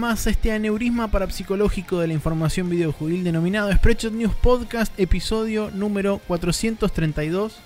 [0.00, 6.18] más a este aneurisma parapsicológico de la información videojuegil denominado Spreadshot News Podcast, episodio número
[6.26, 7.58] 432.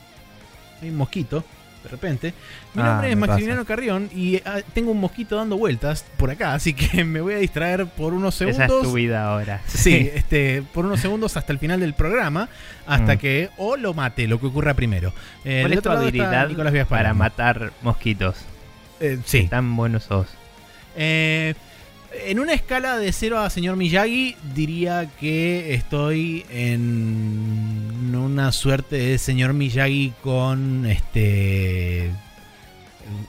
[0.82, 1.44] Hay un mosquito,
[1.84, 2.34] de repente.
[2.74, 6.54] Mi Ah, nombre es Maximiliano Carrión y ah, tengo un mosquito dando vueltas por acá,
[6.54, 8.82] así que me voy a distraer por unos Esa es segundos.
[8.82, 9.62] tu vida ahora.
[9.68, 12.48] Sí, este, por unos segundos hasta el final del programa,
[12.84, 13.18] hasta Mm.
[13.18, 15.12] que o lo mate, lo que ocurra primero.
[15.44, 16.50] Eh, ¿Cuál es tu habilidad
[16.88, 18.36] para matar mosquitos?
[18.98, 19.42] Eh, sí.
[19.42, 20.26] ¿Qué tan buenos sos?
[20.96, 21.54] Eh,
[22.26, 29.18] en una escala de 0 a señor Miyagi, diría que estoy en una suerte de
[29.18, 32.10] señor Miyagi con este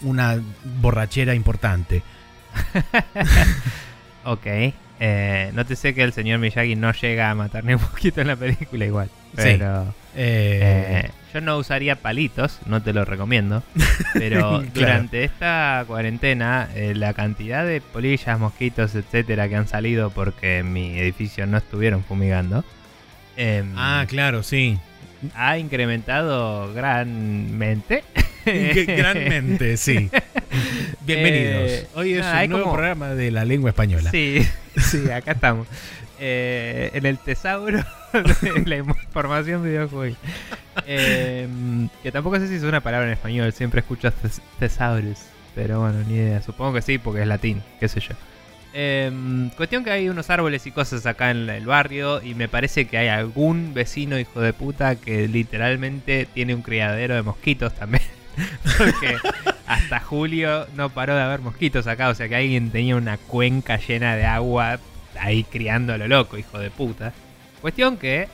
[0.02, 0.41] una
[0.81, 2.03] borrachera importante.
[4.25, 4.47] Ok.
[4.99, 8.22] Eh, no te sé que el señor Miyagi no llega a matar ni un mosquito
[8.22, 9.09] en la película igual.
[9.38, 9.44] Sí.
[9.58, 13.64] Pero Eh, eh, yo no usaría palitos, no te lo recomiendo.
[14.14, 14.64] Pero Claro.
[14.73, 20.72] durante esta cuarentena, eh, la cantidad de polillas, mosquitos, etcétera, que han salido porque en
[20.72, 22.64] mi edificio no estuvieron fumigando.
[23.38, 24.77] em, ah, claro, sí.
[25.36, 28.03] ha incrementado granmente.
[28.45, 30.09] Granmente, sí.
[31.05, 31.86] Bienvenidos.
[31.95, 34.11] Hoy es un nuevo como- programa de la lengua española.
[34.11, 34.45] Sí,
[34.77, 35.67] sí, acá estamos.
[36.19, 37.80] Eh, en el tesauro
[38.13, 40.16] de la información videojuego.
[40.85, 41.47] Eh,
[42.03, 45.19] que tampoco sé si es una palabra en español, siempre escucho tes- thesaurus.
[45.55, 46.41] Pero bueno, ni idea.
[46.41, 48.13] Supongo que sí, porque es latín, qué sé yo.
[48.73, 52.86] Eh, cuestión que hay unos árboles y cosas acá en el barrio y me parece
[52.88, 58.03] que hay algún vecino hijo de puta que literalmente tiene un criadero de mosquitos también.
[58.77, 59.16] Porque
[59.66, 63.77] hasta julio no paró de haber mosquitos acá, o sea que alguien tenía una cuenca
[63.77, 64.77] llena de agua
[65.19, 67.14] ahí criando a lo loco, hijo de puta.
[67.61, 68.27] Cuestión que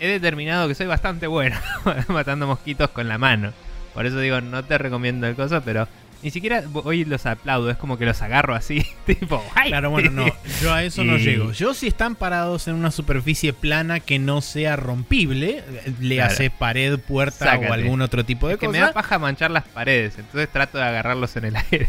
[0.00, 1.56] he determinado que soy bastante bueno
[2.08, 3.52] matando mosquitos con la mano.
[3.94, 5.88] Por eso digo, no te recomiendo el coso, pero
[6.22, 9.68] ni siquiera hoy los aplaudo, es como que los agarro así, tipo, ¡ay!
[9.70, 10.26] Claro, bueno, no,
[10.62, 11.52] yo a eso no llego.
[11.52, 15.62] Yo si están parados en una superficie plana que no sea rompible,
[16.00, 16.32] le Claro.
[16.32, 17.68] hace pared, puerta Sácate.
[17.70, 18.78] o algún otro tipo de Es que cosa.
[18.78, 21.88] me da paja manchar las paredes, entonces trato de agarrarlos en el aire.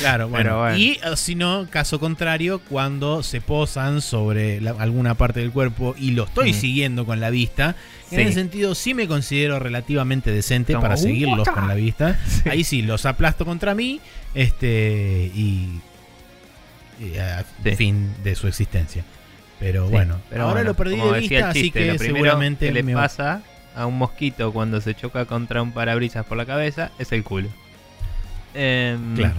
[0.00, 0.76] Claro, bueno.
[0.76, 5.94] Y eh, si no, caso contrario, cuando se posan sobre la- alguna parte del cuerpo
[5.98, 6.54] y lo estoy Mm.
[6.54, 7.76] siguiendo con la vista,
[8.10, 11.52] en ese sentido sí me considero relativamente decente Como, para "Uh, seguirlos guacha".
[11.52, 12.18] con la vista.
[12.28, 12.48] Sí.
[12.48, 14.00] Ahí sí, los aplasto contra mí
[14.34, 15.80] este y,
[17.00, 17.76] y a Sí.
[17.76, 19.04] fin de su existencia.
[19.60, 22.82] Pero bueno, pero ahora bueno, lo perdí de vista, así que lo seguramente que le
[22.82, 23.42] me pasa
[23.76, 27.48] a un mosquito cuando se choca contra un parabrisas por la cabeza es el culo.
[28.54, 29.34] Em, Claro,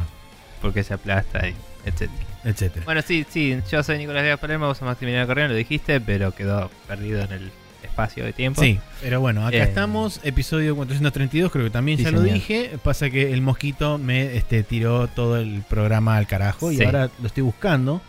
[0.62, 1.56] Porque se aplasta y
[1.86, 2.24] etcétera.
[2.44, 2.86] etcétera.
[2.86, 6.34] Bueno, sí, sí, yo soy Nicolás Díaz Palermo, vos sos Maximiliano Corrión, lo dijiste, pero
[6.34, 7.52] quedó perdido en el
[7.84, 8.62] espacio de tiempo.
[8.62, 12.78] Sí, pero bueno, acá Eh, estamos, episodio 432, creo que también sí, ya lo dije.
[12.84, 17.28] Pasa que el mosquito me este, tiró todo el programa al carajo y ahora lo
[17.28, 18.02] estoy buscando.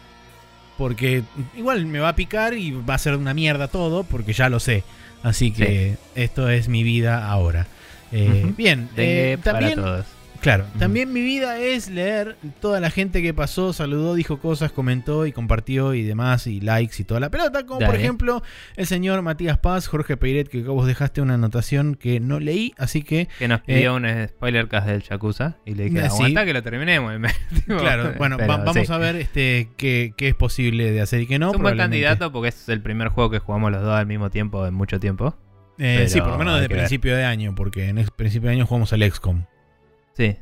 [0.77, 1.23] Porque
[1.57, 4.61] igual me va a picar y va a ser una mierda todo, porque ya lo
[4.61, 4.83] sé.
[5.23, 7.67] Así que esto es mi vida ahora.
[8.13, 8.51] Eh.
[8.57, 10.07] Bien, eh, para también todos.
[10.41, 15.27] Claro, también mi vida es leer toda la gente que pasó, saludó, dijo cosas, comentó
[15.27, 18.43] y compartió y demás, y likes y toda la pelota, como por ejemplo
[18.77, 23.03] el señor Matías Paz, Jorge Peiret, que vos dejaste una anotación que no leí, así
[23.03, 26.17] que, Que nos pidió un spoiler cast del Yakuza y le dije, Eh, sí.
[26.17, 27.13] aguanta que lo terminemos.
[27.55, 28.93] Tipo, claro, bueno, pero va- vamos sí.
[28.93, 31.51] a ver este qué, qué es posible de hacer y qué no.
[31.51, 34.31] es un buen candidato porque es el primer juego que jugamos los dos al mismo
[34.31, 35.37] tiempo en mucho tiempo.
[35.79, 36.79] Eh, sí, por lo menos desde ver.
[36.79, 39.45] principio de año, porque en el principio de año jugamos al XCOM.
[40.21, 40.37] Sí,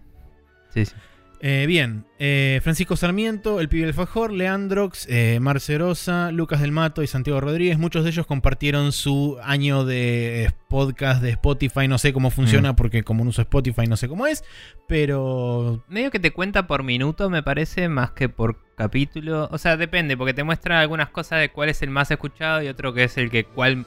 [0.75, 0.93] sí, sí.
[1.41, 7.01] Eh, bien, eh, Francisco Sarmiento, el pibe del Fajor, Leandrox, eh, Marcerosa, Lucas del Mato
[7.05, 11.97] y Santiago Rodríguez, muchos de ellos compartieron su año de eh, podcast de Spotify, no
[11.99, 12.75] sé cómo funciona Mm.
[12.75, 14.43] porque como no uso Spotify no sé cómo es,
[14.89, 19.49] pero Medio que te cuenta por minuto, me parece, más que por capítulo.
[19.53, 22.67] O sea, depende, porque te muestra algunas cosas de cuál es el más escuchado y
[22.67, 23.87] otro que es el que cuál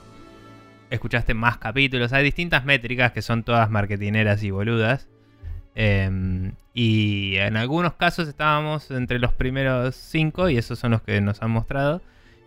[0.90, 2.14] escuchaste más capítulos.
[2.14, 5.10] Hay distintas métricas que son todas marketineras y boludas.
[5.76, 11.20] Em, y en algunos casos estábamos entre los primeros cinco y esos son los que
[11.22, 12.02] nos han mostrado.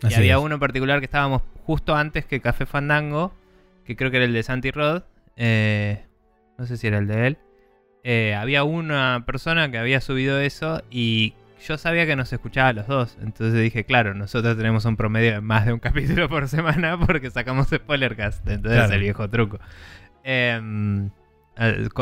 [0.08, 0.40] Y había es.
[0.40, 3.32] uno en particular que estábamos justo antes que Café Fandango,
[3.86, 5.02] que creo que era el de Santi Rod.
[5.36, 6.04] eh,
[6.56, 7.38] no sé si era el de él.
[8.04, 11.34] Eh, había una persona que había subido eso y
[11.66, 13.16] yo sabía que nos escuchaba a los dos.
[13.22, 17.30] Entonces dije, claro, nosotros tenemos un promedio de más de un capítulo por semana porque
[17.30, 18.46] sacamos spoilercast.
[18.46, 18.94] Entonces Claro.
[18.94, 19.58] el viejo truco.
[20.22, 21.10] Em,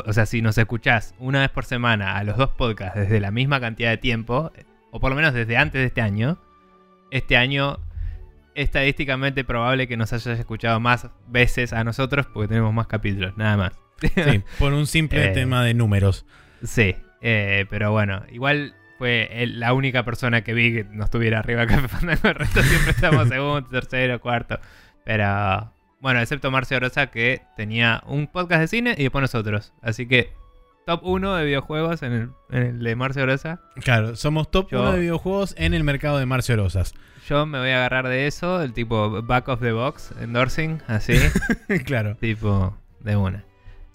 [0.07, 3.31] o sea, si nos escuchás una vez por semana a los dos podcasts desde la
[3.31, 4.51] misma cantidad de tiempo,
[4.91, 6.39] o por lo menos desde antes de este año,
[7.11, 7.79] este año
[8.55, 13.57] estadísticamente probable que nos hayas escuchado más veces a nosotros porque tenemos más capítulos, nada
[13.57, 13.73] más.
[14.01, 16.27] Sí, por un simple Eh, tema de números.
[16.63, 21.39] Sí, eh, pero bueno, igual fue el- la única persona que vi que no estuviera
[21.39, 22.29] arriba de Café Fandango.
[22.29, 24.59] El resto siempre estamos segundo, tercero, cuarto.
[25.05, 25.73] Pero
[26.03, 29.73] bueno, excepto Marcio Rosa que tenía un podcast de cine y después nosotros.
[29.81, 30.33] Así que
[30.85, 33.61] top 1 de videojuegos en el, en el de Marcio Rosa.
[33.77, 36.93] Claro, somos top Yo- 1 de videojuegos en el mercado de Marcio Rosas.
[37.29, 41.15] Yo me voy a agarrar de eso, el tipo back of the box, endorsing, así,
[41.87, 42.17] claro.
[42.17, 43.45] tipo de una.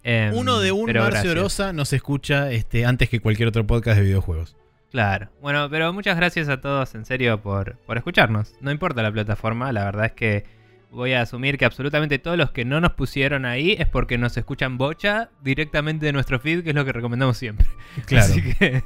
[0.04, 1.36] Em, Uno de un Marcio gracias.
[1.36, 4.56] Rosa nos escucha este, antes que cualquier otro podcast de videojuegos.
[4.92, 5.28] Claro.
[5.42, 8.54] Bueno, pero muchas gracias a todos en serio por, por escucharnos.
[8.62, 10.46] No importa la plataforma, la verdad es que
[10.92, 14.38] voy a asumir que absolutamente todos los que no nos pusieron ahí es porque nos
[14.38, 17.68] escuchan bocha directamente de nuestro feed, que es lo que recomendamos siempre.
[18.06, 18.26] Claro.
[18.26, 18.84] Así que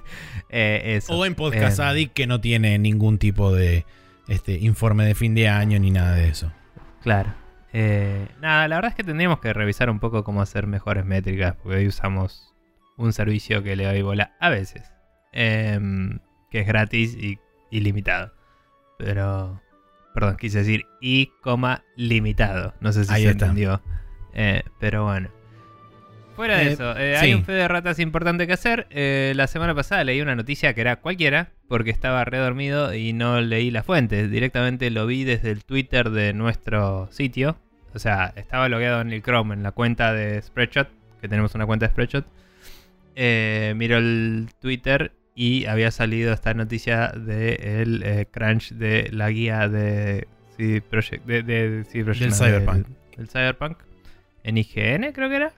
[0.50, 1.18] eh, eso.
[1.18, 3.86] O en Podcast Em, Addict que no tiene ningún tipo de
[4.28, 6.52] este, informe de fin de año ni nada de eso.
[7.02, 7.34] Claro.
[7.74, 11.56] Eh, nada, la verdad es que tendríamos que revisar un poco cómo hacer mejores métricas,
[11.62, 12.54] porque hoy usamos
[12.98, 14.92] un servicio que le doy bola a veces,
[15.34, 16.20] em,
[16.50, 17.40] que es gratis y
[17.70, 18.34] ilimitado.
[18.98, 19.62] Pero,
[20.14, 22.74] perdón, quise decir y, coma, limitado.
[22.80, 23.46] No sé si Ahí se está.
[23.46, 23.82] entendió.
[24.34, 25.30] Eh, pero bueno.
[26.36, 27.26] Fuera de Eh, eso, eh, sí.
[27.26, 28.88] hay un fe de ratas importante que hacer.
[29.36, 33.70] La semana pasada leí una noticia que era cualquiera, porque estaba redormido y no leí
[33.72, 34.28] la fuente.
[34.28, 37.58] Directamente lo vi desde el Twitter de nuestro sitio.
[37.94, 40.88] O sea, estaba logueado en el Chrome, en la cuenta de Spreadshot,
[41.20, 42.26] que tenemos una cuenta de Spreadshot.
[43.76, 50.28] Miro el Twitter y había salido esta noticia del el crunch de la guía de
[50.58, 52.88] CD Projekt, de, de CD Projekt, Del no, Cyberpunk.
[52.88, 53.78] Del, del Cyberpunk.
[54.44, 55.54] En IGN, creo que era.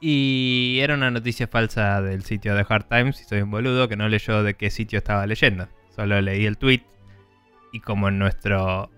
[0.00, 3.20] Y era una noticia falsa del sitio de Hard Times.
[3.20, 5.68] Y soy un boludo que no leyó de qué sitio estaba leyendo.
[5.94, 6.82] Solo leí el tweet.
[7.72, 8.90] Y como en nuestro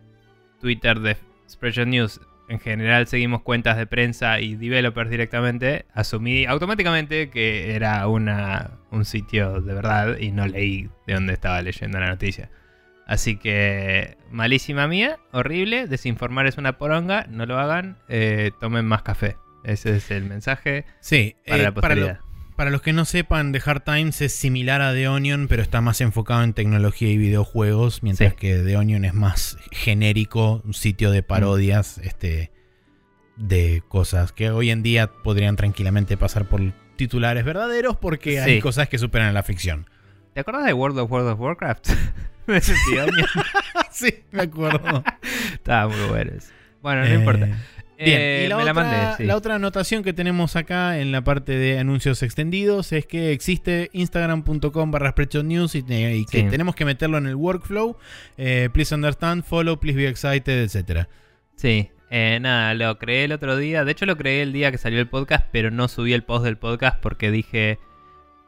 [0.60, 1.16] Twitter de
[1.48, 2.20] Spreadshot News
[2.50, 9.04] en general seguimos cuentas de prensa y developers directamente, asumí automáticamente que era una, un
[9.04, 12.50] sitio de verdad y no leí de dónde estaba leyendo la noticia.
[13.06, 19.02] Así que malísima mía, horrible, desinformar es una poronga, no lo hagan, eh, tomen más
[19.02, 19.36] café.
[19.64, 22.29] Ese es el mensaje Sí, para eh, la para, lo- posteridad.
[22.60, 25.80] Para los que no sepan, The Hard Times es similar a The Onion, pero está
[25.80, 28.36] más enfocado en tecnología y videojuegos, mientras Sí.
[28.38, 32.52] que The Onion es más genérico, un sitio de parodias este,
[33.38, 36.60] de cosas que hoy en día podrían tranquilamente pasar por
[36.96, 39.88] titulares verdaderos porque hay cosas que superan a la ficción.
[40.34, 41.88] ¿Te acuerdas de World of World of Warcraft?
[43.90, 45.02] Sí, me acuerdo.
[45.54, 46.52] Estaba muy bueno eso.
[46.82, 47.48] Bueno, no Eh, importa.
[48.02, 49.24] Bien, Eh, y la, me otra, la mandé, sí.
[49.24, 53.90] la otra anotación que tenemos acá en la parte de anuncios extendidos es que existe
[53.92, 55.14] instagram.com barra
[55.44, 56.46] news y, y que Sí.
[56.50, 57.98] tenemos que meterlo en el workflow.
[58.38, 61.06] Eh, please understand, follow, please be excited, etc.
[61.56, 63.84] Sí, eh, nada, lo creé el otro día.
[63.84, 66.44] De hecho, lo creé el día que salió el podcast, pero no subí el post
[66.44, 67.78] del podcast porque dije,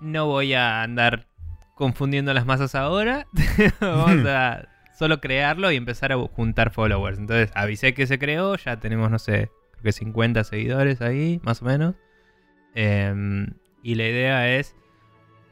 [0.01, 1.27] no voy a andar
[1.75, 3.27] confundiendo las masas ahora.
[3.81, 7.19] Vamos a solo crearlo y empezar a juntar followers.
[7.19, 11.63] Entonces, avisé que se creó, ya tenemos, no sé, creo que 50 seguidores ahí, más
[11.63, 11.95] o menos.
[12.75, 13.49] Em,
[13.83, 14.75] y la idea es,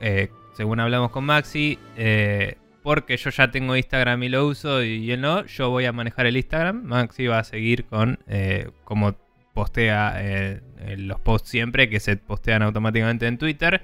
[0.01, 5.11] eh, según hablamos con Maxi, eh, porque yo ya tengo Instagram y lo uso y
[5.13, 6.83] él no, yo voy a manejar el Instagram.
[6.85, 9.17] Maxi va a seguir con eh, como
[9.53, 10.61] postea
[10.97, 13.83] los posts siempre, que se postean automáticamente en Twitter.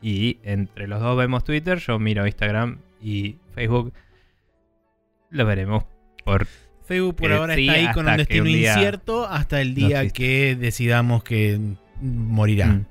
[0.00, 3.92] Y entre los dos vemos Twitter, yo miro Instagram y Facebook.
[5.30, 5.84] Lo veremos
[6.24, 6.46] por...
[6.84, 10.08] Facebook por Eh, ahora sí, está ahí con un destino un incierto hasta el día
[10.08, 11.60] que decidamos que
[12.00, 12.66] morirá.
[12.68, 12.86] Mm.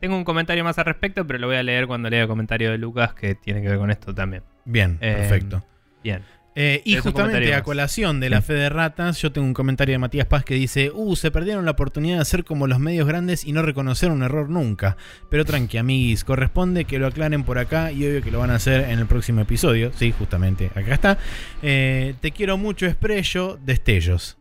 [0.00, 2.70] Tengo un comentario más al respecto, pero lo voy a leer cuando lea el comentario
[2.70, 4.42] de Lucas que tiene que ver con esto también.
[4.64, 5.64] Bien, Eh, perfecto.
[6.04, 6.22] Bien.
[6.54, 8.48] Eh, y justamente a colación de la Sí.
[8.48, 11.64] fe de ratas, yo tengo un comentario de Matías Paz que dice, uh, se perdieron
[11.64, 14.96] la oportunidad de ser como los medios grandes y no reconocer un error nunca.
[15.30, 18.56] Pero tranqui, amiguis, corresponde que lo aclaren por acá y obvio que lo van a
[18.56, 19.92] hacer en el próximo episodio.
[19.94, 21.18] Sí, justamente, acá está.
[21.62, 24.36] Eh, te quiero mucho, Esprello, destellos.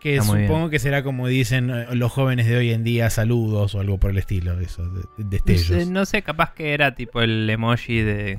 [0.00, 3.74] Que Está supongo que será como dicen eh, los jóvenes de hoy en día, saludos
[3.74, 5.88] o algo por el estilo, eso, de- de- destellos.
[5.88, 8.38] No sé, capaz que era tipo el emoji de...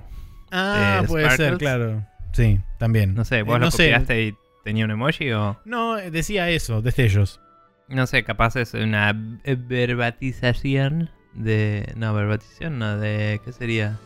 [0.52, 2.04] ah, puede ser, claro.
[2.34, 3.14] Sí, también.
[3.16, 3.86] No sé, Eh, vos lo no sé.
[3.92, 5.60] copiaste y tenía un emoji o...
[5.66, 7.40] No, decía eso, destellos.
[7.88, 9.12] No sé, capaz es una
[9.46, 11.92] verbatización de...
[11.96, 13.42] No, verbatización no, de...
[13.44, 13.98] ¿Qué sería?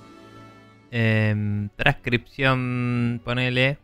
[0.92, 3.78] Em, transcripción, ponele...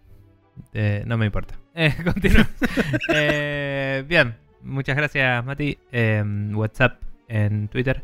[0.74, 1.55] de- no me importa.
[1.74, 2.43] Eh, continúo.
[3.13, 5.77] Eh, bien, muchas gracias Mati.
[5.91, 8.03] Em, WhatsApp en Twitter.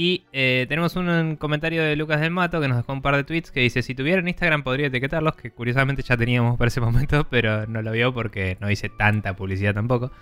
[0.00, 3.24] Y eh, tenemos un, comentario de Lucas del Mato que nos dejó un par de
[3.24, 7.26] tweets que dice, si tuvieran Instagram podría etiquetarlos, que curiosamente ya teníamos para ese momento,
[7.28, 10.12] pero no lo vio porque no hice tanta publicidad tampoco.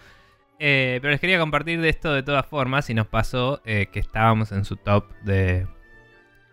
[0.58, 4.00] Eh, pero les quería compartir de esto de todas formas y nos pasó eh, que
[4.00, 5.66] estábamos en su top de,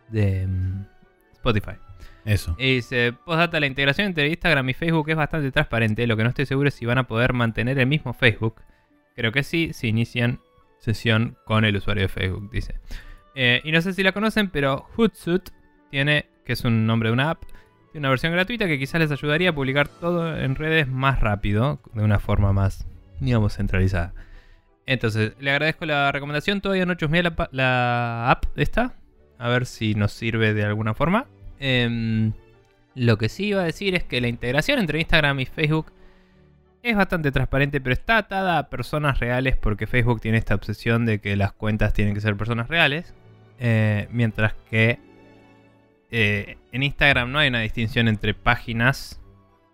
[0.10, 0.86] de mm,
[1.32, 1.78] Spotify.
[2.26, 2.58] Eso.
[2.60, 6.06] Y dice, postdata, la integración entre Instagram y Facebook es bastante transparente.
[6.08, 8.56] Lo que no estoy seguro es si van a poder mantener el mismo Facebook.
[9.16, 10.42] Creo que sí, si inician
[10.80, 12.76] sesión con el usuario de Facebook, dice.
[13.36, 15.52] Eh, y no sé si la conocen, pero Hootsuite
[15.90, 17.44] tiene, que es un nombre de una app,
[17.92, 21.80] tiene una versión gratuita que quizás les ayudaría a publicar todo en redes más rápido,
[21.94, 22.88] de una forma más,
[23.20, 24.14] digamos, centralizada.
[24.86, 26.62] Entonces, le agradezco la recomendación.
[26.62, 28.96] Todavía no chusmeé la, la app esta.
[29.38, 31.28] A ver si nos sirve de alguna forma.
[31.60, 32.34] Em,
[32.96, 35.92] lo que sí iba a decir es que la integración entre Instagram y Facebook
[36.82, 41.20] es bastante transparente, pero está atada a personas reales porque Facebook tiene esta obsesión de
[41.20, 43.14] que las cuentas tienen que ser personas reales.
[43.60, 45.00] Eh, mientras que
[46.12, 49.22] eh, en Instagram no hay una distinción entre páginas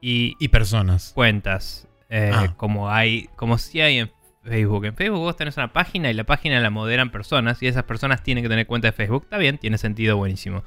[0.01, 1.11] y Y personas.
[1.13, 1.87] cuentas.
[2.09, 2.53] eh, Ah.
[2.57, 3.29] Como hay.
[3.35, 4.11] Como si hay en
[4.43, 4.85] Facebook.
[4.85, 7.61] En Facebook vos tenés una página y la página la moderan personas.
[7.61, 9.23] Y esas personas tienen que tener cuenta de Facebook.
[9.23, 10.63] Está bien, tiene sentido buenísimo.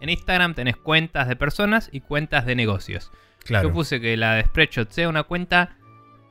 [0.00, 3.10] En Instagram tenés cuentas de personas y cuentas de negocios.
[3.44, 3.68] Claro.
[3.68, 5.76] Yo puse que la de Spreadshot sea una cuenta,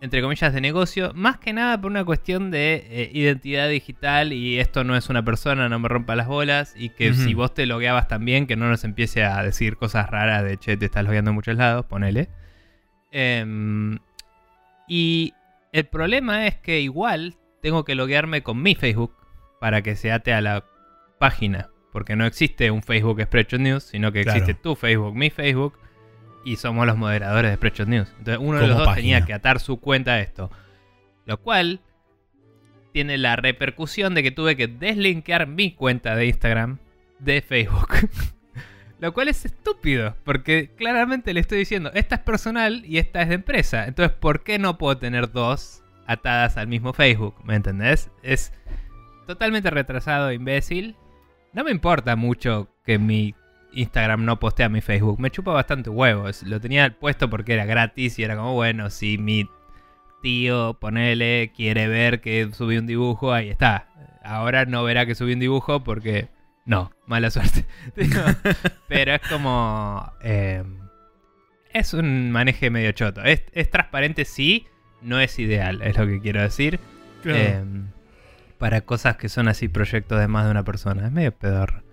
[0.05, 4.59] entre comillas, de negocio, más que nada por una cuestión de eh, identidad digital y
[4.59, 7.65] esto no es una persona, no me rompa las bolas y que si vos te
[7.65, 11.31] logueabas también, que no nos empiece a decir cosas raras de, che, te estás logueando
[11.31, 12.29] en muchos lados, ponele.
[13.11, 13.99] Em,
[14.87, 15.33] y
[15.73, 19.13] el problema es que igual tengo que loguearme con mi Facebook
[19.59, 20.65] para que se ate a la
[21.19, 21.69] página.
[21.91, 24.37] Porque no existe un Facebook Spreadshot News, sino que Claro.
[24.39, 25.79] existe tu Facebook, mi Facebook,
[26.45, 28.07] y somos los moderadores de Spreadshot News.
[28.19, 30.49] Entonces uno de los dos tenía que atar su cuenta a esto.
[31.25, 31.81] Lo cual
[32.93, 36.77] tiene la repercusión de que tuve que deslinkear mi cuenta de Instagram
[37.19, 37.89] de Facebook.
[38.99, 43.27] Lo cual es estúpido, porque claramente le estoy diciendo, esta es personal y esta es
[43.27, 43.87] de empresa.
[43.87, 47.35] Entonces, ¿por qué no puedo tener dos atadas al mismo Facebook?
[47.43, 48.09] ¿Me entendés?
[48.23, 48.53] Es
[49.27, 50.95] totalmente retrasado, imbécil.
[51.51, 53.35] No me importa mucho que mi
[53.75, 55.19] Instagram no postea mi Facebook.
[55.19, 56.43] Me chupa bastante huevos.
[56.43, 59.47] Lo tenía puesto porque era gratis y era como, bueno, si mi
[60.21, 63.87] tío, ponele, quiere ver que subí un dibujo, ahí está.
[64.23, 66.29] Ahora no verá que subí un dibujo porque...
[66.65, 67.65] No, mala suerte.
[68.87, 70.11] Pero es como...
[70.23, 70.63] eh,
[71.71, 73.21] es un maneje medio choto.
[73.21, 74.65] Es, es transparente, sí.
[75.01, 76.79] No es ideal, es lo que quiero decir.
[77.21, 77.37] Claro.
[77.37, 77.63] Eh,
[78.57, 81.05] para cosas que son así proyectos de más de una persona.
[81.05, 81.83] Es medio pedorro.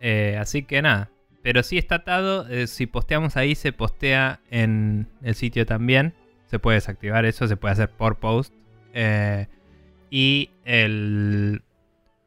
[0.00, 1.10] Eh, así que nada.
[1.42, 2.48] Pero sí está atado.
[2.48, 6.14] eh, si posteamos ahí, se postea en el sitio también.
[6.46, 8.52] Se puede desactivar eso, se puede hacer por post.
[8.92, 9.46] Eh,
[10.10, 11.62] y el.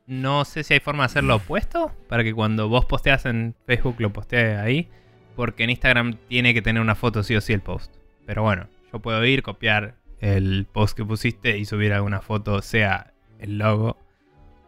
[0.05, 1.91] No sé si hay forma de hacerlo opuesto.
[2.07, 4.89] Para que cuando vos posteas en Facebook lo postee ahí.
[5.35, 7.93] Porque en Instagram tiene que tener una foto sí o sí el post.
[8.25, 13.13] Pero bueno, yo puedo ir, copiar el post que pusiste y subir alguna foto, sea
[13.39, 13.97] el logo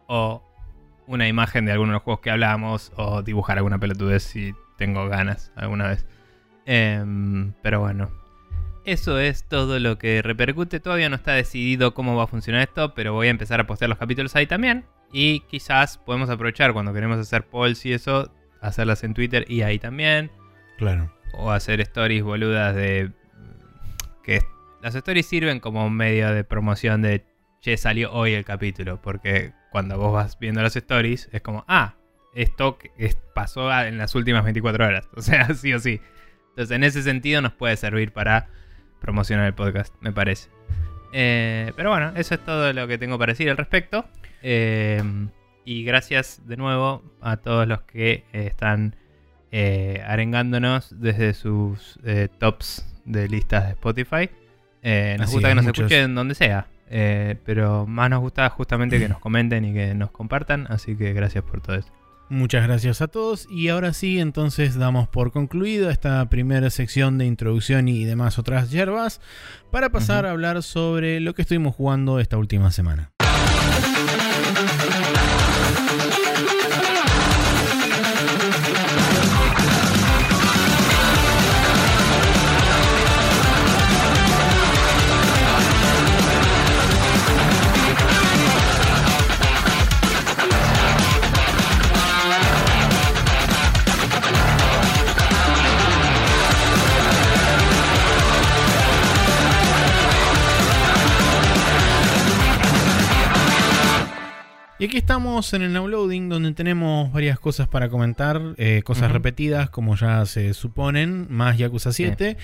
[0.06, 0.42] o
[1.06, 5.08] una imagen de alguno de los juegos que hablamos o dibujar alguna pelotudez si tengo
[5.08, 6.06] ganas alguna vez.
[6.66, 8.10] Em, pero bueno,
[8.86, 10.78] eso es todo lo que repercute.
[10.78, 13.88] Todavía no está decidido cómo va a funcionar esto, pero voy a empezar a postear
[13.88, 14.84] los capítulos ahí también.
[15.12, 19.80] Y quizás podemos aprovechar cuando queremos hacer polls y eso, hacerlas en Twitter y ahí
[19.80, 20.30] también.
[20.78, 21.12] Claro.
[21.34, 23.10] O hacer stories boludas de.
[24.22, 24.42] Que
[24.82, 27.24] las stories sirven como medio de promoción de.
[27.60, 29.00] Che, salió hoy el capítulo.
[29.02, 31.62] Porque cuando vos vas viendo las stories, es como.
[31.68, 31.96] Ah,
[32.34, 35.06] esto es- pasó en las últimas 24 horas.
[35.14, 36.00] O sea, sí o sí.
[36.48, 38.48] Entonces, en ese sentido, nos puede servir para
[39.02, 40.48] promocionar el podcast, me parece.
[41.12, 44.06] Eh, pero bueno, eso es todo lo que tengo para decir al respecto.
[44.42, 45.02] Eh,
[45.66, 48.96] y gracias de nuevo a todos los que eh, están
[49.52, 51.98] eh, arengándonos desde sus
[52.38, 54.30] tops de listas de Spotify.
[54.82, 55.84] Nos Así gusta es, que nos muchos.
[55.84, 56.66] escuchen donde sea.
[56.88, 60.66] Eh, pero más nos gusta justamente que nos comenten y que nos compartan.
[60.68, 61.92] Así que gracias por todo eso.
[62.28, 67.26] Muchas gracias a todos y ahora sí, entonces damos por concluido esta primera sección de
[67.26, 69.20] introducción y demás otras hierbas
[69.70, 73.12] para pasar a hablar sobre lo que estuvimos jugando esta última semana.
[104.78, 109.70] Y aquí estamos en el downloading donde tenemos varias cosas para comentar, eh, cosas repetidas
[109.70, 112.36] como ya se suponen, más Yakuza 7.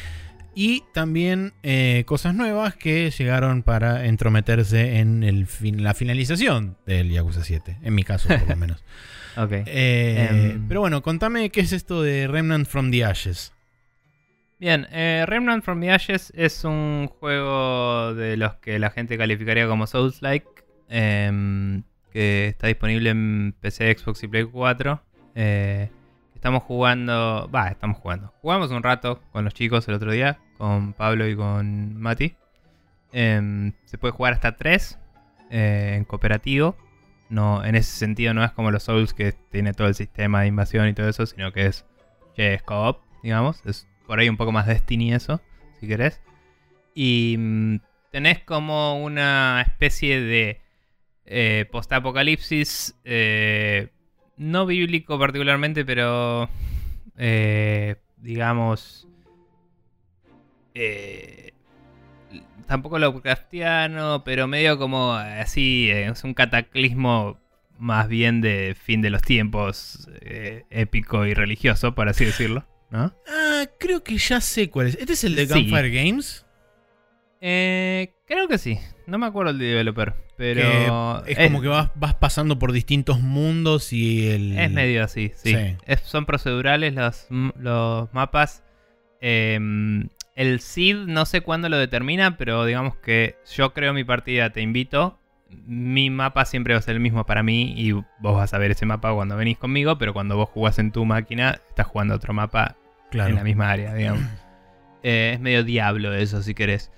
[0.54, 7.10] Y también eh, cosas nuevas que llegaron para entrometerse en el fin- la finalización del
[7.10, 7.78] Yakuza 7.
[7.82, 8.82] En mi caso, por lo menos.
[9.36, 9.52] Ok.
[9.66, 10.68] Eh, Em.
[10.68, 13.52] pero bueno, contame qué es esto de Remnant from the Ashes.
[14.58, 19.66] Bien, eh, Remnant from the Ashes es un juego de los que la gente calificaría
[19.66, 20.46] como Souls-like,
[20.88, 25.02] em, que está disponible en PC, Xbox y Play 4.
[25.34, 25.90] Eh,
[26.34, 28.32] estamos jugando, va, estamos jugando.
[28.40, 32.34] Jugamos un rato con los chicos el otro día, con Pablo y con Mati.
[33.12, 34.98] Em, se puede jugar hasta 3
[35.50, 36.76] en cooperativo.
[37.28, 40.48] No, en ese sentido no es como los Souls que tiene todo el sistema de
[40.48, 41.86] invasión y todo eso, sino que es,
[42.36, 43.64] es co-op, digamos.
[43.64, 45.40] Es por ahí un poco más Destiny eso,
[45.80, 46.20] si querés.
[46.94, 47.76] Y mm,
[48.10, 50.60] tenés como una especie de
[51.26, 53.88] eh, postapocalipsis, eh,
[54.36, 56.48] no bíblico particularmente, pero
[57.16, 59.06] eh, digamos...
[60.74, 61.52] eh,
[62.66, 67.38] tampoco Lovecraftiano, pero medio como así, eh, es un cataclismo
[67.78, 73.12] más bien de fin de los tiempos, eh, épico y religioso, por así decirlo, ¿no?
[73.26, 74.94] Ah, creo que ya sé cuál es.
[74.96, 75.52] ¿Este es el de Sí.
[75.52, 76.46] Gunfire Games?
[77.40, 81.90] Eh, creo que sí, no me acuerdo el developer, pero Que es como que vas,
[81.94, 84.58] vas pasando por distintos mundos y el.
[84.58, 85.54] Es medio así, sí.
[85.54, 85.76] Sí.
[85.86, 87.26] Es- son procedurales los,
[87.58, 88.62] los mapas.
[89.20, 94.50] Em, el seed no sé cuándo lo determina, pero digamos que yo creo mi partida,
[94.50, 95.18] te invito.
[95.66, 98.70] Mi mapa siempre va a ser el mismo para mí y vos vas a ver
[98.70, 102.32] ese mapa cuando venís conmigo, pero cuando vos jugás en tu máquina, estás jugando otro
[102.32, 102.76] mapa
[103.10, 103.30] Claro.
[103.30, 104.22] en la misma área, digamos.
[105.04, 106.92] Eh, es medio diablo eso, si querés.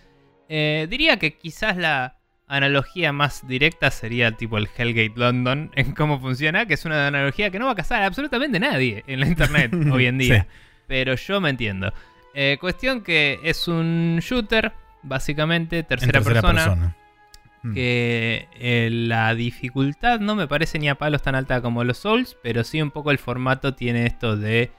[0.49, 6.21] Eh, diría que quizás la analogía más directa sería tipo el Hellgate London en cómo
[6.21, 9.73] funciona, que es una analogía que no va a casar absolutamente nadie en la internet
[9.93, 10.43] hoy en día.
[10.43, 10.49] Sí.
[10.87, 11.93] Pero yo me entiendo.
[12.35, 16.95] Eh, cuestión que es un shooter, básicamente, En tercera, persona,
[17.65, 17.73] Mm.
[17.73, 22.37] que eh, la dificultad no me parece ni a palos tan alta como los Souls,
[22.43, 24.71] pero sí un poco el formato tiene esto de,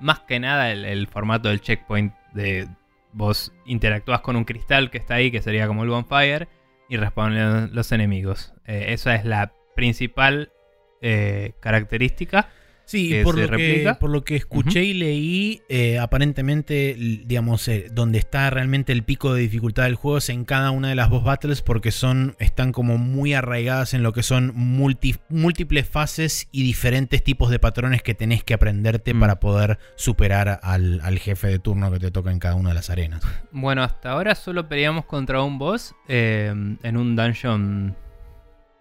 [0.00, 2.68] más que nada el, el formato del checkpoint de
[3.16, 6.48] vos interactúas con un cristal que está ahí, que sería como el bonfire,
[6.88, 8.52] y responden los enemigos.
[8.66, 10.52] Eh, esa es la principal
[11.00, 12.50] eh, característica.
[12.86, 16.94] Sí, por lo, que, por lo que escuché y leí, eh, aparentemente,
[17.26, 20.88] digamos, eh, donde está realmente el pico de dificultad del juego es en cada una
[20.88, 25.16] de las boss battles porque son, están como muy arraigadas en lo que son multi-
[25.28, 29.20] múltiples fases y diferentes tipos de patrones que tenés que aprenderte Mm.
[29.20, 32.76] para poder superar al, al jefe de turno que te toca en cada una de
[32.76, 33.20] las arenas.
[33.50, 37.96] Bueno, hasta ahora solo peleamos contra un boss eh, en un dungeon.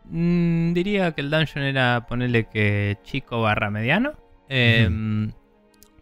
[0.09, 4.13] Mm, diría que el dungeon era ponerle que chico barra mediano.
[4.49, 4.89] Eh,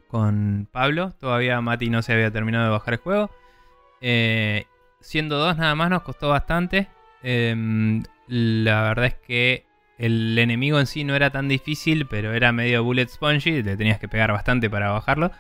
[0.07, 1.13] Con Pablo.
[1.19, 3.31] Todavía Mati no se había terminado de bajar el juego.
[4.01, 4.65] Eh,
[4.99, 6.87] siendo dos nada más nos costó bastante.
[7.23, 9.65] Eh, la verdad es que
[9.97, 13.63] el enemigo en sí no era tan difícil, pero era medio bullet spongy.
[13.63, 15.31] Le tenías que pegar bastante para bajarlo.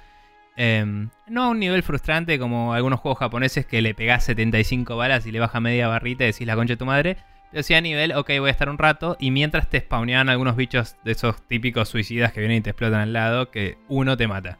[0.55, 5.25] Eh, no a un nivel frustrante como algunos juegos japoneses que le pegás 75 balas
[5.25, 7.17] y le baja media barrita y decís la concha de tu madre.
[7.53, 9.15] Pero sí a nivel, ok, voy a estar un rato.
[9.19, 13.01] Y mientras te spawnean algunos bichos de esos típicos suicidas que vienen y te explotan
[13.01, 14.57] al lado, que uno te mata.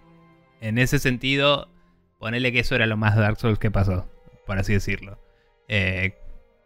[0.62, 1.69] En ese sentido,
[2.19, 4.08] ponele que eso era lo más Dark Souls que pasó,
[4.45, 5.17] por así decirlo.
[5.67, 6.13] Eh,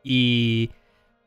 [0.03, 0.71] y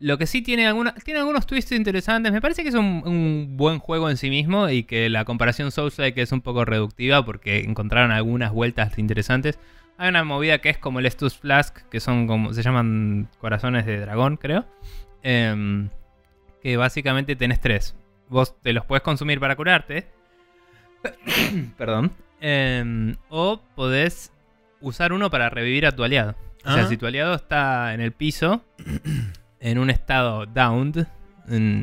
[0.01, 2.31] lo que sí tiene, alguna, tiene algunos twists interesantes.
[2.31, 5.73] Me parece que es un, un buen juego en sí mismo y que la comparación
[5.73, 9.59] Souls-like es un poco reductiva porque encontraron algunas vueltas interesantes.
[10.01, 12.55] Hay una movida que es como el Estus Flask, que son como.
[12.55, 14.65] se llaman corazones de dragón, creo.
[15.23, 15.91] Em,
[16.63, 17.95] que básicamente tenés tres.
[18.31, 20.09] Vos te los puedes consumir para curarte.
[21.77, 22.13] Perdón.
[22.41, 24.33] Em, o podés
[24.81, 26.35] usar uno para revivir a tu aliado.
[26.65, 26.87] O sea, Ah.
[26.89, 28.65] si tu aliado está en el piso,
[29.61, 31.07] en un estado downed,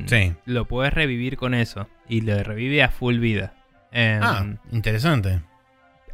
[0.07, 0.33] Sí.
[0.45, 1.87] lo puedes revivir con eso.
[2.07, 3.53] Y le revive a full vida.
[3.91, 5.41] Em, Ah, interesante.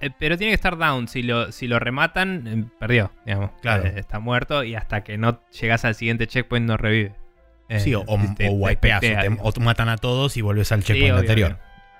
[0.06, 1.08] Eh, pero tiene que estar down.
[1.08, 3.52] Si lo, si lo rematan, eh, perdió, digamos.
[3.62, 3.86] Claro.
[3.86, 7.14] Eh, está muerto y hasta que no llegas al siguiente checkpoint no revive.
[7.70, 10.72] Eh, sí, o, o, te- o wipeas, te- o te matan a todos y vuelves
[10.72, 11.60] al Sí, checkpoint obvio, anterior.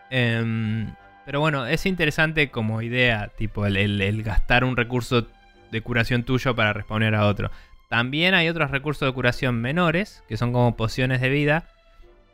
[0.10, 0.94] Em,
[1.26, 5.28] pero bueno, es interesante como idea, tipo el, el- el gastar un recurso
[5.72, 7.50] de curación tuyo para responder a otro.
[7.90, 11.70] También hay otros recursos de curación menores, que son como pociones de vida,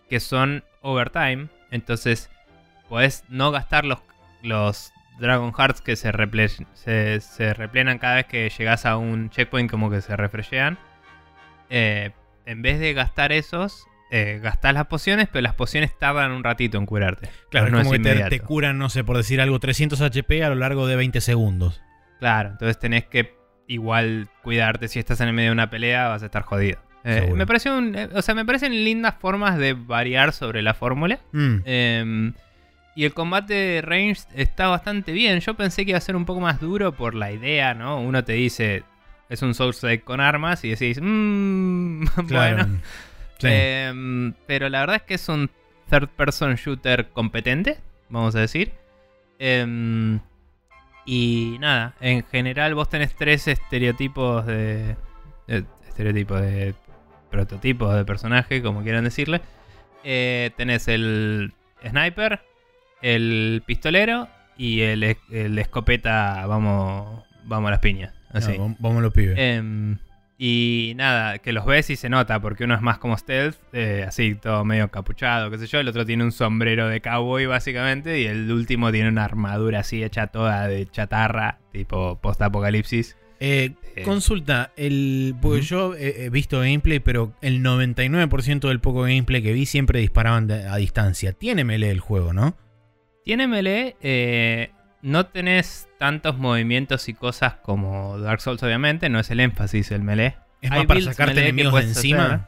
[0.09, 1.47] que son overtime.
[1.71, 2.29] Entonces,
[2.89, 3.99] podés no gastar los,
[4.41, 9.29] los Dragon Hearts que se, reple- se, se replenan cada vez que llegas a un
[9.29, 10.77] checkpoint, como que se refreshean.
[11.69, 12.11] Eh,
[12.45, 16.77] en vez de gastar esos, eh, gastás las pociones, pero las pociones tardan un ratito
[16.77, 17.29] en curarte.
[17.51, 20.43] Claro, no es como es que te, curan, no sé, por decir algo, 300 HP
[20.43, 21.81] a lo largo de 20 segundos.
[22.19, 23.35] Claro, entonces tenés que
[23.67, 24.87] igual cuidarte.
[24.87, 26.79] Si estás en el medio de una pelea, vas a estar jodido.
[27.03, 30.73] Eh, me parece un, eh, o sea, me parecen lindas formas de variar sobre la
[30.73, 31.19] fórmula.
[31.31, 32.33] Mm, Em,
[32.99, 35.39] y el combate ranged está bastante bien.
[35.39, 38.01] Yo pensé que iba a ser un poco más duro por la idea, ¿no?
[38.01, 38.83] Uno te dice,
[39.29, 42.57] es un Souls like con armas y decís, mmm, claro.
[42.65, 42.81] bueno.
[43.39, 43.47] Sí.
[43.49, 45.49] Em, pero la verdad es que es un
[45.89, 47.77] third person shooter competente,
[48.09, 48.73] vamos a decir.
[49.39, 50.19] Em,
[51.05, 54.97] y nada, en general vos tenés tres estereotipos de.
[55.47, 56.75] de- estereotipos de.
[57.31, 59.39] prototipos de personaje, como quieran decirle.
[60.03, 61.53] Eh, tenés el
[61.87, 62.41] sniper,
[63.01, 68.13] el pistolero y el, el escopeta, vamos, vamos a las piñas.
[68.31, 68.57] Así.
[68.57, 69.35] No, vam- vamos los pibes.
[69.37, 69.97] Em,
[70.37, 74.05] y nada, que los ves y se nota, porque uno es más como stealth, eh,
[74.07, 75.79] así todo medio capuchado, qué sé yo.
[75.79, 80.01] El otro tiene un sombrero de cowboy, básicamente, y el último tiene una armadura así
[80.03, 83.17] hecha toda de chatarra, tipo post-apocalipsis.
[83.41, 89.01] Eh, eh, consulta, el, porque yo he, he visto gameplay, pero el 99% del poco
[89.03, 91.33] gameplay que vi siempre disparaban de- a distancia.
[91.33, 92.55] Tiene melee el juego, ¿no?
[93.29, 94.71] Tiene melee, eh,
[95.03, 100.01] no tenés tantos movimientos y cosas como Dark Souls, obviamente, no es el énfasis el
[100.01, 100.33] melee.
[100.63, 102.25] Es Hay más para sacarte enemigos de encima.
[102.25, 102.39] hacer.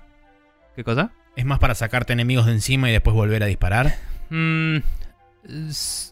[0.76, 1.12] ¿Qué cosa?
[1.36, 3.94] Es más para sacarte enemigos de encima y después volver a disparar.
[4.32, 4.78] Mm,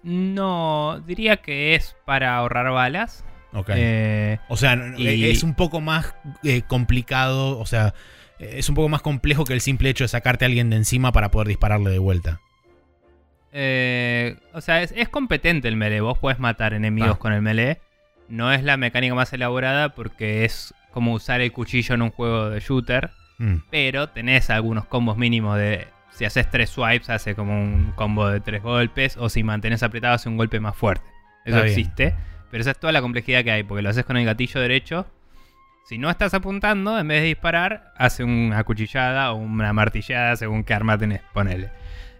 [0.03, 3.25] no, diría que es para ahorrar balas.
[3.53, 3.71] Ok.
[3.75, 7.57] Eh, o sea, y- es un poco más eh, complicado.
[7.57, 7.95] O sea,
[8.37, 11.11] es un poco más complejo que el simple hecho de sacarte a alguien de encima
[11.11, 12.39] para poder dispararle de vuelta.
[13.51, 16.01] Eh, o sea, es, es competente el melee.
[16.01, 17.19] Vos podés matar enemigos Ah.
[17.19, 17.79] con el melee.
[18.27, 22.49] No es la mecánica más elaborada porque es como usar el cuchillo en un juego
[22.49, 23.09] de shooter.
[23.39, 25.87] Mm, Pero tenés algunos combos mínimos de.
[26.11, 29.15] Si haces tres swipes, hace como un combo de tres golpes.
[29.17, 31.05] O si mantenés apretado, hace un golpe más fuerte.
[31.45, 32.13] Eso existe.
[32.51, 33.63] Pero esa es toda la complejidad que hay.
[33.63, 35.07] Porque lo haces con el gatillo derecho.
[35.87, 40.63] Si no estás apuntando, en vez de disparar, hace una cuchillada o una martillada según
[40.63, 41.21] qué arma tenés.
[41.33, 41.71] Ponele.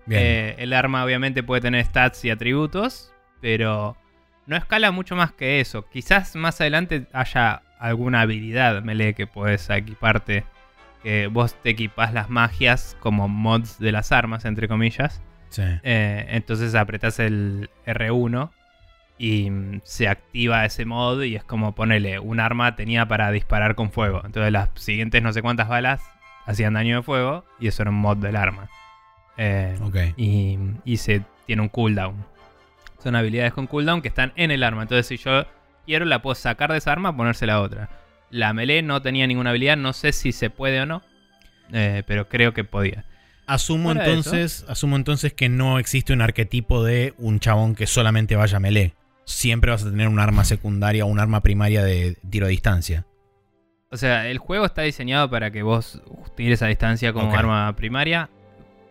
[0.10, 3.98] Eh, el arma obviamente puede tener stats y atributos, pero
[4.46, 5.88] no escala mucho más que eso.
[5.90, 10.44] Quizás más adelante haya alguna habilidad melee que puedes equiparte.
[11.04, 15.22] Que vos te equipás las magias como mods de las armas, entre comillas.
[15.50, 15.62] sí.
[15.84, 18.50] Eh, entonces apretás el R1
[19.20, 23.76] y mm, se activa ese mod y es como ponerle un arma tenía para disparar
[23.76, 24.22] con fuego.
[24.26, 26.02] Entonces las siguientes no sé cuántas balas
[26.46, 28.70] hacían daño de fuego y eso era un mod del arma.
[29.42, 32.26] Eh, y, y se tiene un cooldown.
[33.02, 34.82] Son habilidades con cooldown que están en el arma.
[34.82, 35.46] Entonces, si yo
[35.86, 37.90] quiero, la puedo sacar de esa arma, ponérsela a otra.
[38.30, 41.02] La melee no tenía ninguna habilidad, no sé si se puede o no,
[41.72, 43.06] eh, pero creo que podía.
[43.48, 48.58] Asumo entonces, asumo entonces que no existe un arquetipo de un chabón que solamente vaya
[48.58, 48.94] a melee.
[49.24, 53.06] Siempre vas a tener un arma secundaria o un arma primaria de tiro a distancia.
[53.90, 56.02] O sea, el juego está diseñado para que vos
[56.36, 58.30] tires a distancia como arma primaria.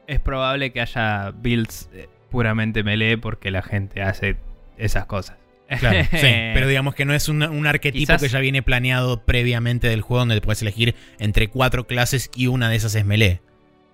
[0.08, 4.36] Es probable que haya builds eh, puramente melee porque la gente hace
[4.76, 5.36] esas cosas.
[5.78, 6.26] Claro, sí.
[6.54, 10.00] Pero digamos que no es un, un arquetipo Quizás- que ya viene planeado previamente del
[10.00, 13.40] juego donde puedes elegir entre cuatro clases y una de esas es melee.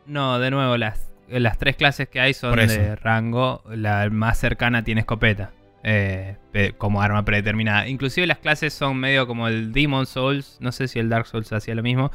[0.06, 3.62] No, de nuevo, las, las tres clases que hay son de rango.
[3.74, 5.50] La más cercana tiene escopeta.
[5.82, 6.36] eh,
[6.78, 7.88] como arma predeterminada.
[7.88, 10.56] Inclusive las clases son medio como el Demon Souls.
[10.60, 12.10] No sé si el Dark Souls hacía lo mismo.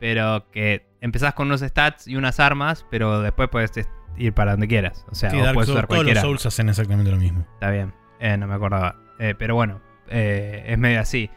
[0.00, 2.86] Pero que empezás con unos stats y unas armas.
[2.90, 3.72] Pero después puedes
[4.16, 5.04] ir para donde quieras.
[5.10, 6.18] O sea, Sí, puedes usar todos los.
[6.18, 7.46] Souls hacen exactamente lo mismo.
[7.54, 7.92] Está bien.
[8.20, 8.96] Eh, no me acordaba.
[9.18, 11.30] Eh, pero bueno, eh, es medio así.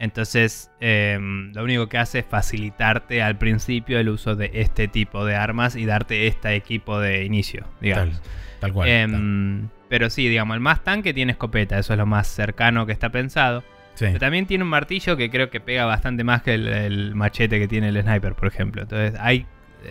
[0.00, 5.26] Entonces, eh, lo único que hace es facilitarte al principio el uso de este tipo
[5.26, 8.14] de armas y darte este equipo de inicio, digamos.
[8.14, 8.88] Tal, tal cual.
[8.88, 12.92] Em, pero sí, digamos, el más tanque tiene escopeta, eso es lo más cercano que
[12.92, 13.62] está pensado.
[14.00, 14.06] Sí.
[14.06, 17.58] Pero también tiene un martillo que creo que pega bastante más que el, el machete
[17.58, 18.80] que tiene el sniper, por ejemplo.
[18.80, 19.44] Entonces, hay.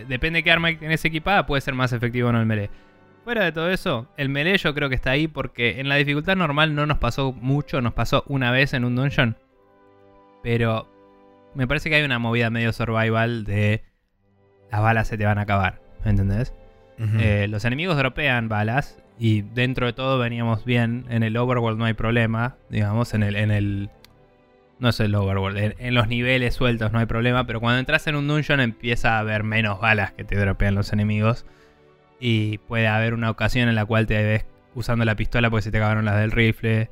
[0.08, 2.70] Depende de qué arma tenés equipada, puede ser más efectivo o no el melee.
[3.22, 6.34] Fuera de todo eso, el melee yo creo que está ahí porque en la dificultad
[6.34, 9.36] normal no nos pasó mucho, nos pasó una vez en un dungeon.
[10.42, 10.88] Pero
[11.54, 13.84] me parece que hay una movida medio survival de
[14.72, 16.52] las balas se te van a acabar, ¿me entendés?
[17.18, 21.06] Eh, los enemigos dropean balas y dentro de todo veníamos bien.
[21.10, 23.36] En el overworld no hay problema, digamos, en el...
[23.36, 23.90] En el
[24.80, 28.16] no es el overworld, en, los niveles sueltos no hay problema, pero cuando entras en
[28.16, 31.46] un dungeon empieza a haber menos balas que te dropean los enemigos.
[32.18, 35.70] Y puede haber una ocasión en la cual te ves usando la pistola porque se
[35.70, 36.90] te acabaron las del rifle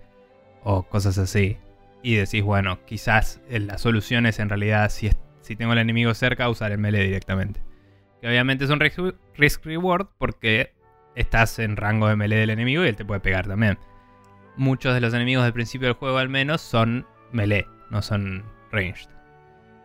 [0.62, 1.56] o cosas así.
[2.02, 6.48] Y decís, bueno, quizás la solución es en realidad, si, si tengo el enemigo cerca,
[6.48, 7.60] usar el melee directamente.
[8.20, 10.72] Que obviamente es un risk reward porque
[11.14, 13.78] estás en rango de melee del enemigo y él te puede pegar también.
[14.56, 19.08] muchos de los enemigos del principio del juego al menos son melee, no son ranged.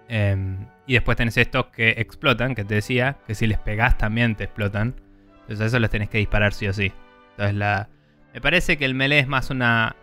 [0.09, 4.35] Em, y después tenés estos que explotan, que te decía, que si les pegás también
[4.35, 4.95] te explotan.
[5.41, 6.91] Entonces a eso les tenés que disparar sí o sí.
[7.31, 7.89] Entonces la...
[8.33, 9.95] Me parece que el melee es más una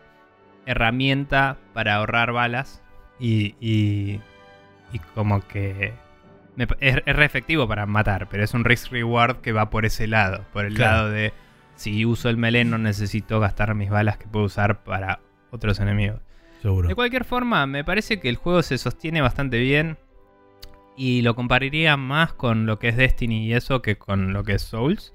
[0.66, 2.82] herramienta para ahorrar balas
[3.18, 4.20] y, y,
[4.92, 5.92] y como que
[6.56, 9.84] me es, es re efectivo para matar, pero es un risk reward que va por
[9.84, 10.96] ese lado, por el Claro.
[10.96, 11.32] lado de
[11.74, 16.20] si uso el melee no necesito gastar mis balas que puedo usar para otros enemigos.
[16.62, 16.88] Seguro.
[16.88, 19.96] De cualquier forma, me parece que el juego se sostiene bastante bien
[20.96, 24.54] y lo compararía más con lo que es Destiny y eso que con lo que
[24.54, 25.14] es Souls,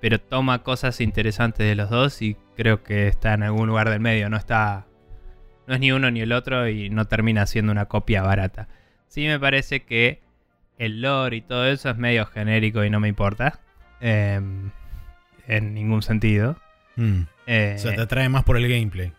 [0.00, 4.00] pero toma cosas interesantes de los dos y creo que está en algún lugar del
[4.00, 4.86] medio, no está
[5.66, 8.68] no es ni uno ni el otro y no termina siendo una copia barata.
[9.06, 10.20] Sí me parece que
[10.76, 13.60] el lore y todo eso es medio genérico y no me importa.
[14.00, 14.70] em,
[15.46, 16.56] en ningún sentido.
[16.96, 17.22] Mm.
[17.46, 19.12] Eh, O sea, te atrae más por el gameplay.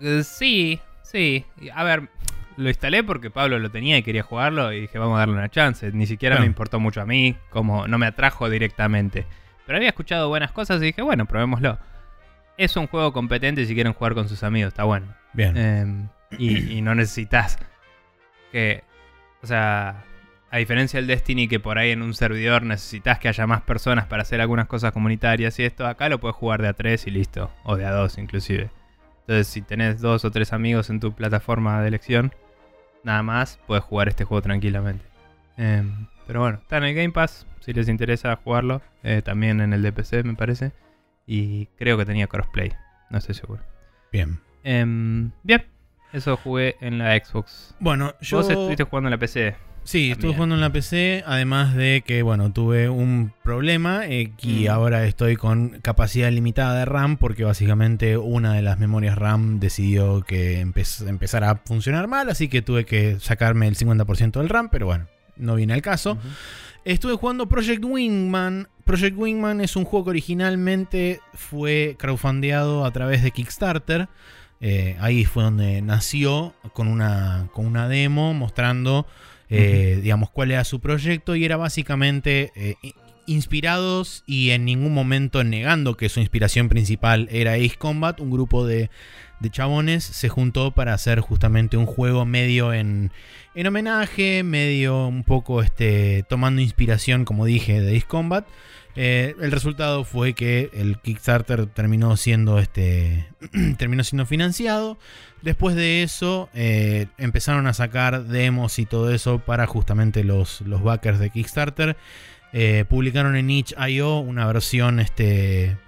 [0.00, 1.44] Eh, sí, sí.
[1.74, 2.08] A ver,
[2.56, 5.48] lo instalé porque Pablo lo tenía y quería jugarlo y dije, vamos a darle una
[5.48, 5.90] chance.
[5.92, 9.26] Ni siquiera me importó mucho a mí, como no me atrajo directamente.
[9.66, 11.78] Pero había escuchado buenas cosas y dije, bueno, probémoslo.
[12.58, 15.14] Es un juego competente si quieren jugar con sus amigos, está bueno.
[15.32, 15.56] Bien.
[15.56, 16.08] Em,
[16.38, 17.58] y, y no necesitas
[18.50, 18.84] que.
[19.42, 20.04] O sea,
[20.52, 24.06] a diferencia del Destiny, que por ahí en un servidor necesitas que haya más personas
[24.06, 27.10] para hacer algunas cosas comunitarias y esto, acá lo puedes jugar de a 3 y
[27.10, 27.50] listo.
[27.64, 28.70] O de a 2 inclusive.
[29.22, 32.32] Entonces, si tenés dos o tres amigos en tu plataforma de elección,
[33.04, 35.04] nada más, puedes jugar este juego tranquilamente.
[35.56, 38.82] Em, pero bueno, está en el Game Pass, si les interesa jugarlo.
[39.04, 40.72] eh, también en el DPC, me parece.
[41.26, 42.72] Y creo que tenía crossplay,
[43.10, 43.62] no estoy seguro.
[44.12, 44.40] Bien.
[44.64, 45.64] Em, bien,
[46.12, 47.74] eso jugué en la Xbox.
[47.80, 48.38] Bueno, yo.
[48.38, 49.56] Vos estuviste jugando en la PC.
[49.84, 54.66] Sí, estuve jugando en la PC, además de que, bueno, tuve un problema eh, y
[54.66, 54.70] Mm.
[54.70, 60.22] ahora estoy con capacidad limitada de RAM porque básicamente una de las memorias RAM decidió
[60.22, 64.68] que empe- empezara a funcionar mal, así que tuve que sacarme el 50% del RAM,
[64.70, 66.16] pero bueno, no viene al caso.
[66.84, 68.68] Estuve jugando Project Wingman.
[68.84, 74.08] Project Wingman es un juego que originalmente fue crowdfundeado a través de Kickstarter.
[74.60, 79.06] Eh, ahí fue donde nació con una, con una demo mostrando,
[79.52, 82.74] eh, digamos, cuál era su proyecto y era básicamente eh,
[83.26, 88.66] inspirados y en ningún momento negando que su inspiración principal era Ace Combat, un grupo
[88.66, 88.90] de,
[89.40, 93.12] de chabones se juntó para hacer justamente un juego medio en,
[93.54, 98.46] en homenaje, medio un poco este, tomando inspiración, como dije, de Ace Combat.
[98.94, 103.26] Eh, el resultado fue que el Kickstarter terminó siendo este
[103.78, 104.98] terminó siendo financiado.
[105.40, 110.82] Después de eso eh, empezaron a sacar demos y todo eso para justamente los, los
[110.82, 111.96] backers de Kickstarter.
[112.52, 115.78] Eh, publicaron en itch.io una versión este,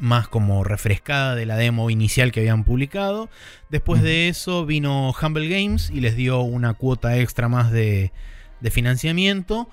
[0.00, 3.30] más como refrescada de la demo inicial que habían publicado.
[3.70, 8.12] Después de eso vino Humble Games y les dio una cuota extra más de,
[8.60, 9.68] de financiamiento.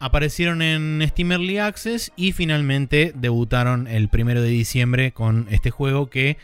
[0.00, 6.08] Aparecieron en Steam Early Access y finalmente debutaron el primero de diciembre con este juego
[6.08, 6.38] que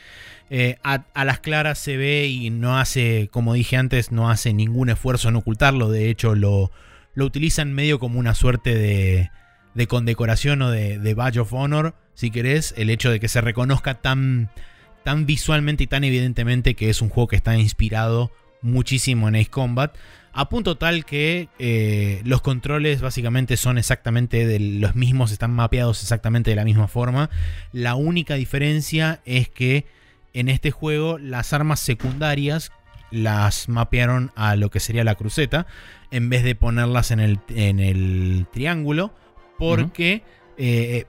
[0.50, 4.90] eh, a, las claras se ve y no hace, como dije antes, no hace ningún
[4.90, 5.90] esfuerzo en ocultarlo.
[5.90, 6.70] De hecho, lo,
[7.14, 9.30] lo utilizan medio como una suerte de,
[9.74, 13.40] de condecoración o de, de badge of honor, si querés, el hecho de que se
[13.40, 14.50] reconozca tan,
[15.02, 19.50] tan visualmente y tan evidentemente que es un juego que está inspirado muchísimo en Ace
[19.50, 19.96] Combat.
[20.36, 26.02] A punto tal que eh, los controles básicamente son exactamente de los mismos, están mapeados
[26.02, 27.30] exactamente de la misma forma.
[27.72, 29.86] La única diferencia es que
[30.34, 32.70] en este juego las armas secundarias
[33.10, 35.66] las mapearon a lo que sería la cruceta
[36.10, 39.14] en vez de ponerlas en el, en el triángulo
[39.58, 40.22] porque
[40.58, 41.06] eh,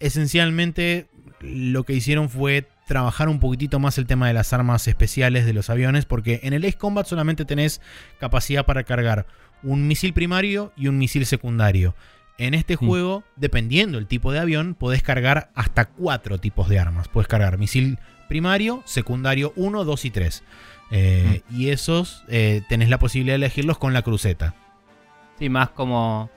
[0.00, 1.08] esencialmente
[1.40, 5.52] lo que hicieron fue trabajar un poquitito más el tema de las armas especiales de
[5.52, 7.80] los aviones porque en el Ace Combat solamente tenés
[8.18, 9.26] capacidad para cargar
[9.62, 11.94] un misil primario y un misil secundario.
[12.38, 12.84] En este Sí.
[12.86, 17.06] juego, dependiendo del tipo de avión, podés cargar hasta cuatro tipos de armas.
[17.08, 20.42] Puedes cargar misil primario, secundario 1, 2 y 3.
[20.90, 24.54] Eh, Y esos eh, tenés la posibilidad de elegirlos con la cruceta.
[25.38, 26.30] Sí, más como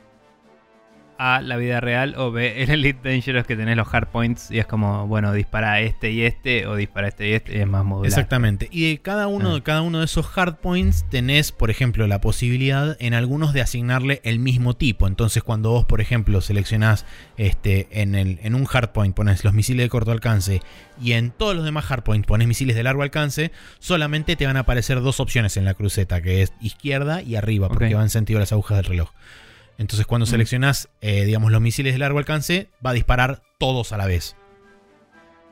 [1.18, 4.66] A, la vida real, o B, en Elite Dangerous que tenés los hardpoints y es
[4.66, 8.08] como, bueno, dispara este y este, o dispara este y este, y es más modular.
[8.08, 8.68] Exactamente.
[8.72, 9.54] Y de cada uno, Ah.
[9.56, 14.20] de cada uno de esos hardpoints tenés, por ejemplo, la posibilidad en algunos de asignarle
[14.24, 15.08] el mismo tipo.
[15.08, 17.06] Entonces, cuando vos, por ejemplo, seleccionás
[17.38, 20.62] este, en, el, en un hardpoint, pones los misiles de corto alcance
[21.02, 24.62] y en todos los demás hardpoints pones misiles de largo alcance, solamente te van a
[24.62, 28.52] aparecer dos opciones en la cruceta, que es izquierda y arriba, porque van sentido las
[28.52, 29.12] agujas del reloj.
[29.78, 30.30] Entonces, cuando Mm.
[30.30, 34.36] seleccionás, eh, digamos, los misiles de largo alcance, va a disparar todos a la vez.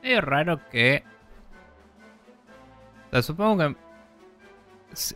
[0.02, 1.04] Es raro que
[3.12, 3.76] sea, supongo que.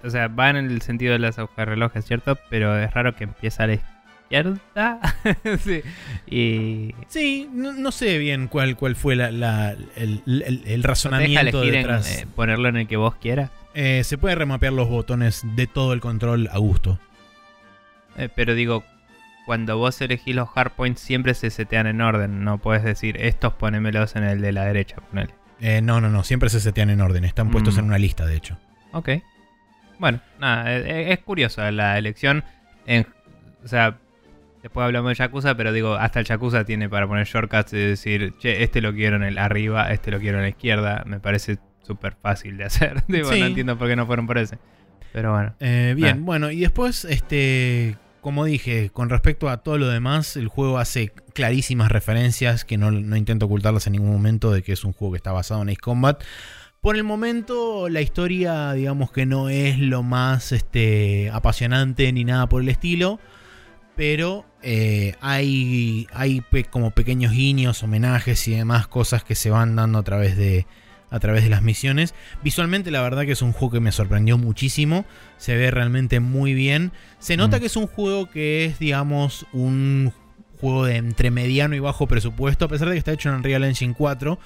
[0.03, 2.37] O sea, va en el sentido de las agujas relojes, ¿cierto?
[2.49, 4.99] Pero es raro que empiece a la izquierda.
[5.63, 5.81] sí.
[6.25, 6.95] Y.
[7.07, 10.87] Sí, no, no sé bien cuál, cuál fue la, la- el, el- el ¿Te deja
[10.87, 12.21] razonamiento elegir en, detrás.
[12.21, 13.51] eh, ponerlo en el que vos quieras.
[13.75, 16.99] Eh, se puede remapear los botones de todo el control a gusto.
[18.17, 18.83] Eh, pero digo,
[19.47, 22.43] cuando vos elegís los hardpoints siempre se setean en orden.
[22.43, 25.33] No puedes decir, estos ponémelos en el de la derecha, ponele.
[25.59, 27.23] Eh, no, no, no, siempre se setean en orden.
[27.23, 27.79] Están puestos Mm.
[27.79, 28.59] en una lista, de hecho.
[28.91, 29.09] Ok.
[29.97, 32.43] Bueno, nada, eh, es curiosa la elección.
[32.85, 33.07] En,
[33.63, 33.97] o sea,
[34.61, 38.33] después hablamos de Yakuza, pero digo, hasta el Yakuza tiene para poner shortcuts y decir,
[38.37, 41.03] che, este lo quiero en el arriba, este lo quiero en la izquierda.
[41.07, 43.01] Me parece súper fácil de hacer.
[43.07, 43.39] Digo, Sí.
[43.39, 44.59] no entiendo por qué no fueron por ese.
[45.13, 45.55] Pero bueno.
[45.61, 50.47] Eh, bien, bueno, y después, este, como dije, con respecto a todo lo demás, el
[50.47, 54.93] juego hace clarísimas referencias que no, intento ocultarlas en ningún momento de que es un
[54.93, 56.23] juego que está basado en Ace Combat.
[56.81, 62.47] Por el momento, la historia, digamos que no es lo más este, apasionante ni nada
[62.47, 63.19] por el estilo.
[63.95, 69.97] Pero eh, hay, hay como pequeños guiños, homenajes y demás cosas que se van dando
[69.97, 70.67] a través de,
[71.09, 72.13] a través de las misiones.
[72.43, 75.05] Visualmente, la verdad que es un juego que me sorprendió muchísimo.
[75.37, 76.91] Se ve realmente muy bien.
[77.19, 77.59] Se nota Mm.
[77.61, 80.11] que es un juego que es, digamos, un
[80.59, 83.63] juego de entre mediano y bajo presupuesto, a pesar de que está hecho en Unreal
[83.63, 84.39] Engine 4.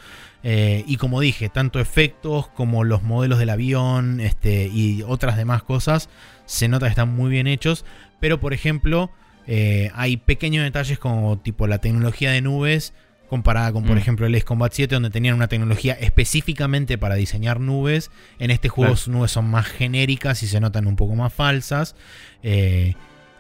[0.44, 5.64] Eh, y como dije, tanto efectos como los modelos del avión este, y otras demás
[5.64, 6.10] cosas,
[6.46, 7.86] se nota que están muy bien hechos.
[8.20, 9.10] Pero, por ejemplo,
[9.48, 12.94] eh, hay pequeños detalles como tipo la tecnología de nubes
[13.32, 14.00] comparada con, por Mm.
[14.00, 18.12] ejemplo, el Ace Combat 7, donde tenían una tecnología específicamente para diseñar nubes.
[18.40, 18.98] En este juego Claro.
[18.98, 21.96] sus nubes son más genéricas y se notan un poco más falsas.
[22.44, 22.94] Eh,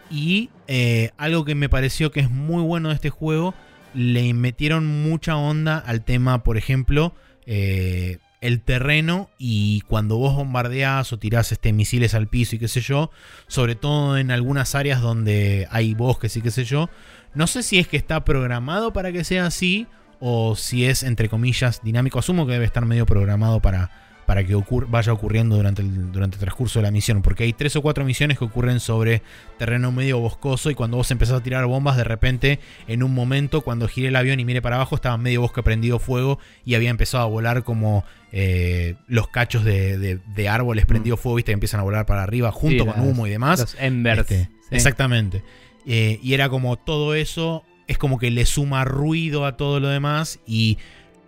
[0.09, 3.53] y eh, algo que me pareció que es muy bueno de este juego,
[3.93, 7.13] le metieron mucha onda al tema, por ejemplo,
[7.45, 12.67] eh, el terreno y cuando vos bombardeás o tirás este, misiles al piso y qué
[12.67, 13.11] sé yo,
[13.47, 16.89] sobre todo en algunas áreas donde hay bosques y qué sé yo,
[17.33, 19.87] no sé si es que está programado para que sea así
[20.19, 22.19] o si es, entre comillas, dinámico.
[22.19, 23.89] Asumo que debe estar medio programado para,
[24.27, 27.21] para que ocur- vaya ocurriendo durante el, durante el transcurso de la misión.
[27.23, 29.23] Porque hay tres o cuatro misiones que ocurren sobre
[29.57, 33.61] terreno medio boscoso y cuando vos empezás a tirar bombas, de repente, en un momento,
[33.61, 36.91] cuando giré el avión y miré para abajo, estaba medio bosque prendido fuego y había
[36.91, 41.53] empezado a volar como eh, los cachos de, de- de árboles prendidos fuego, viste, que
[41.55, 43.59] empiezan a volar para arriba junto Sí, con las- humo y demás.
[43.59, 44.19] Los Embers.
[44.21, 44.75] Este, sí.
[44.75, 45.43] Exactamente.
[45.85, 49.87] Eh, y era como todo eso, es como que le suma ruido a todo lo
[49.89, 50.77] demás y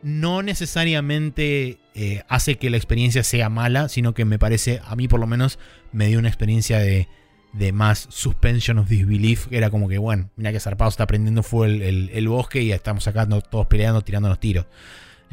[0.03, 5.07] no necesariamente eh, hace que la experiencia sea mala, sino que me parece, a mí
[5.07, 5.59] por lo menos,
[5.91, 7.07] me dio una experiencia de,
[7.53, 9.47] de más suspension of disbelief.
[9.51, 13.07] Era como que, bueno, mira que zarpado está prendiendo fuego el, el- bosque y estamos
[13.07, 14.65] acá todos peleando, tirándonos tiros.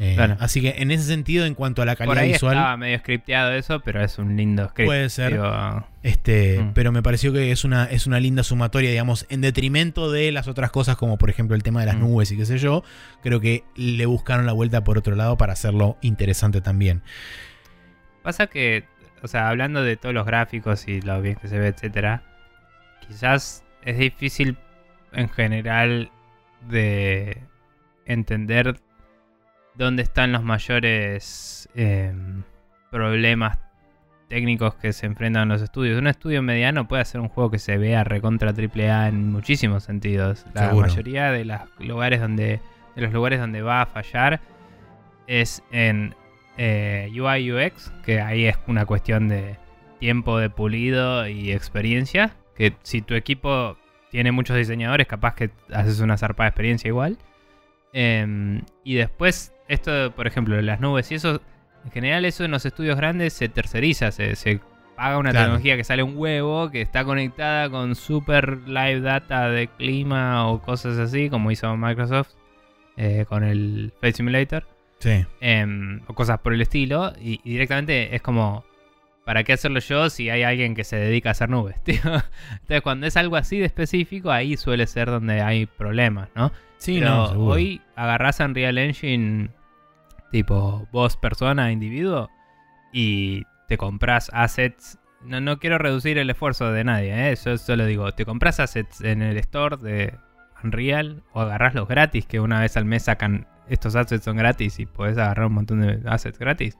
[0.03, 0.35] Eh, Claro.
[0.39, 2.97] Así que en ese sentido, en cuanto a la Por calidad ahí visual, estaba medio
[2.97, 4.87] scripteado eso, pero es un lindo script.
[4.87, 5.33] Puede ser.
[5.33, 6.73] Digo, Este, Mm.
[6.73, 10.47] pero me pareció que es una, es una linda sumatoria, digamos, en detrimento de las
[10.47, 11.99] otras cosas, como por ejemplo el tema de las Mm.
[11.99, 12.83] nubes y qué sé yo.
[13.21, 17.03] Creo que le buscaron la vuelta por otro lado para hacerlo interesante también.
[18.23, 18.85] Pasa que,
[19.21, 22.23] o sea, hablando de todos los gráficos y lo bien que se ve, etcétera,
[23.07, 24.57] quizás es difícil
[25.13, 26.09] en general
[26.67, 27.37] de
[28.05, 28.79] entender
[29.75, 32.13] dónde están los mayores eh,
[32.89, 33.59] problemas
[34.27, 35.99] técnicos que se enfrentan los estudios.
[35.99, 39.83] Un estudio mediano puede hacer un juego que se vea recontra triple A en muchísimos
[39.83, 40.45] sentidos.
[40.53, 40.87] La Seguro.
[40.87, 42.61] mayoría de los lugares donde
[42.95, 44.41] de los lugares donde va a fallar
[45.27, 46.15] es en
[46.57, 49.57] eh, UI UX, que ahí es una cuestión de
[49.99, 52.35] tiempo de pulido y experiencia.
[52.55, 53.77] Que si tu equipo
[54.09, 57.17] tiene muchos diseñadores, capaz que haces una zarpada experiencia igual.
[57.93, 61.41] Em, y después, esto, por ejemplo, las nubes y eso,
[61.85, 64.59] en general eso en los estudios grandes se terceriza, se, se
[64.95, 65.45] paga una Claro.
[65.45, 70.61] tecnología que sale un huevo, que está conectada con super live data de clima o
[70.61, 72.29] cosas así, como hizo Microsoft
[72.97, 74.67] eh, con el Flight Simulator
[74.99, 75.25] Sí.
[75.39, 77.13] em, o cosas por el estilo.
[77.19, 78.63] Y, y directamente es como,
[79.25, 81.81] ¿para qué hacerlo yo si hay alguien que se dedica a hacer nubes?
[81.83, 81.95] tío?
[82.51, 86.51] Entonces, cuando es algo así de específico, ahí suele ser donde hay problemas, ¿no?
[86.77, 89.49] Sí, Pero no, hoy agarrás Unreal Engine,
[90.31, 92.29] tipo vos, persona, individuo,
[92.91, 94.97] y te compras assets.
[95.23, 97.35] No, no quiero reducir el esfuerzo de nadie, ¿eh?
[97.45, 100.15] yo solo digo, te compras assets en el store de
[100.63, 104.79] Unreal o agarrás los gratis, que una vez al mes sacan estos assets son gratis
[104.79, 106.77] y podés agarrar un montón de assets gratis.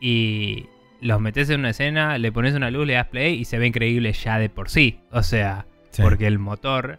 [0.00, 0.66] Y
[1.00, 3.66] los metes en una escena, le pones una luz, le das play y se ve
[3.66, 5.00] increíble ya de por sí.
[5.10, 6.02] O sea, Sí.
[6.02, 6.98] porque el motor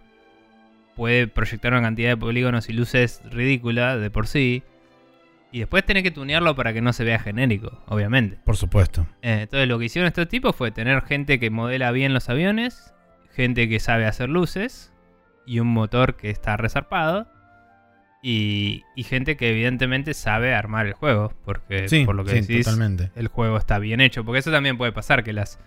[0.95, 4.63] puede proyectar una cantidad de polígonos y luces ridícula de por sí.
[5.51, 8.37] Y después tenés que tunearlo para que no se vea genérico, obviamente.
[8.43, 9.07] Por supuesto.
[9.21, 12.93] Eh, entonces lo que hicieron estos tipos fue tener gente que modela bien los aviones,
[13.33, 14.91] gente que sabe hacer luces
[15.45, 17.27] y un motor que está resarpado.
[18.21, 22.41] Y, y gente que evidentemente sabe armar el juego, porque Sí, por lo que sí,
[22.41, 23.11] decís, totalmente.
[23.15, 24.25] el juego está bien hecho.
[24.25, 25.59] Porque eso también puede pasar, que las,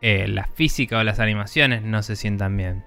[0.00, 2.84] eh, la física o las animaciones no se sientan bien.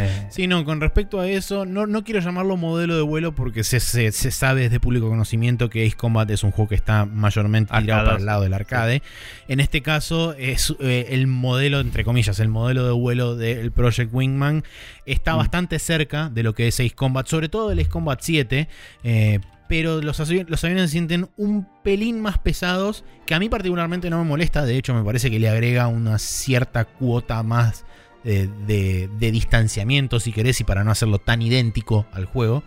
[0.00, 3.64] Eh, Sí, no, con respecto a eso, no, no quiero llamarlo modelo de vuelo porque
[3.64, 7.04] se, se- se sabe desde público conocimiento que Ace Combat es un juego que está
[7.06, 9.02] mayormente tirado para el lado del arcade.
[9.48, 14.12] En este caso, es eh, el modelo, entre comillas, el modelo de vuelo del Project
[14.12, 14.64] Wingman
[15.06, 15.38] está Mm.
[15.38, 18.68] bastante cerca de lo que es Ace Combat, sobre todo el Ace Combat 7.
[19.04, 24.10] eh, pero los, los aviones se sienten un pelín más pesados, que a mí particularmente
[24.10, 27.84] no me molesta, de hecho me parece que le agrega una cierta cuota más
[28.24, 32.62] de, de- de distanciamiento, si querés, y para no hacerlo tan idéntico al juego.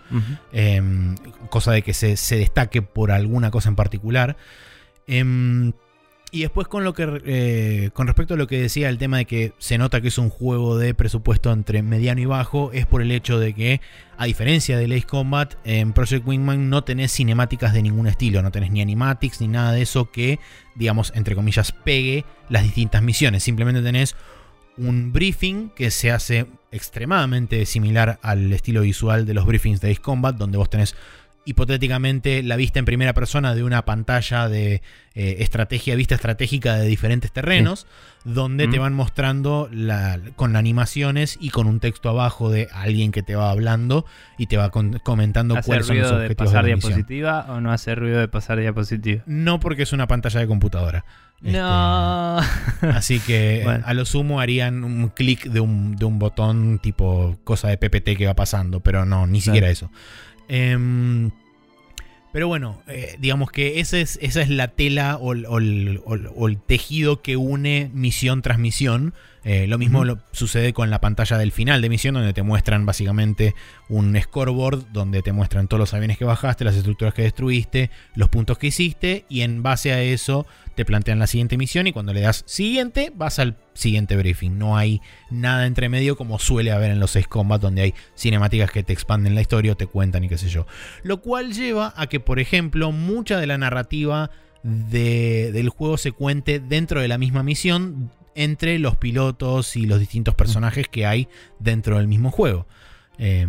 [0.52, 1.16] Em,
[1.50, 4.36] cosa de que se, se destaque por alguna cosa en particular.
[5.08, 5.74] Em,
[6.32, 9.26] y después con lo que eh, con respecto a lo que decía el tema de
[9.26, 13.04] que se nota que es un juego de presupuesto entre mediano y bajo, es por
[13.04, 13.82] el hecho de que,
[14.18, 18.50] a diferencia de Ace Combat, en Project Wingman no tenés cinemáticas de ningún estilo, no
[18.52, 20.40] tenés ni animatics ni nada de eso que,
[20.74, 23.44] digamos, entre comillas, pegue las distintas misiones.
[23.44, 24.16] Simplemente tenés
[24.78, 30.02] un briefing que se hace extremadamente similar al estilo visual de los briefings de Ace
[30.02, 30.96] Combat, donde vos tenés
[31.46, 34.82] hipotéticamente la vista en primera persona de una pantalla de
[35.16, 37.86] eh, estrategia, vista estratégica de diferentes terrenos,
[38.24, 43.24] donde te van mostrando la- con animaciones y con un texto abajo de alguien que
[43.24, 44.06] te va hablando
[44.38, 47.46] y te va con- comentando ¿Hace cuáles son los ruido de objetivos de, pasar diapositiva
[47.50, 49.24] o no hace ruido de pasar diapositiva?
[49.28, 51.06] No porque es una pantalla de computadora.
[51.44, 52.38] Este, No.
[52.94, 53.84] Así que eh, Bueno.
[53.86, 58.18] a lo sumo harían un clic de un, de un botón tipo cosa de PPT
[58.18, 59.92] que va pasando, pero no, ni siquiera eso.
[60.48, 61.32] Em,
[62.32, 67.22] pero bueno, eh, digamos que ese es, esa es la tela o, o el tejido
[67.22, 69.14] que une misión tras misión.
[69.46, 72.86] Eh, lo mismo lo- sucede con la pantalla del final de misión, donde te muestran
[72.86, 73.56] básicamente
[73.90, 78.30] un scoreboard, donde te muestran todos los aviones que bajaste, las estructuras que destruiste, los
[78.30, 82.14] puntos que hiciste, y en base a eso te plantean la siguiente misión y cuando
[82.14, 84.58] le das siguiente vas al siguiente briefing.
[84.58, 88.72] No hay nada entre medio como suele haber en los 6 Combat donde hay cinemáticas
[88.72, 90.66] que te expanden la historia o te cuentan y qué sé yo.
[91.04, 94.32] Lo cual lleva a que, por ejemplo, mucha de la narrativa
[94.64, 100.00] de- del juego se cuente dentro de la misma misión entre los pilotos y los
[100.00, 101.28] distintos personajes que hay
[101.60, 102.66] dentro del mismo juego.
[103.18, 103.48] Eh,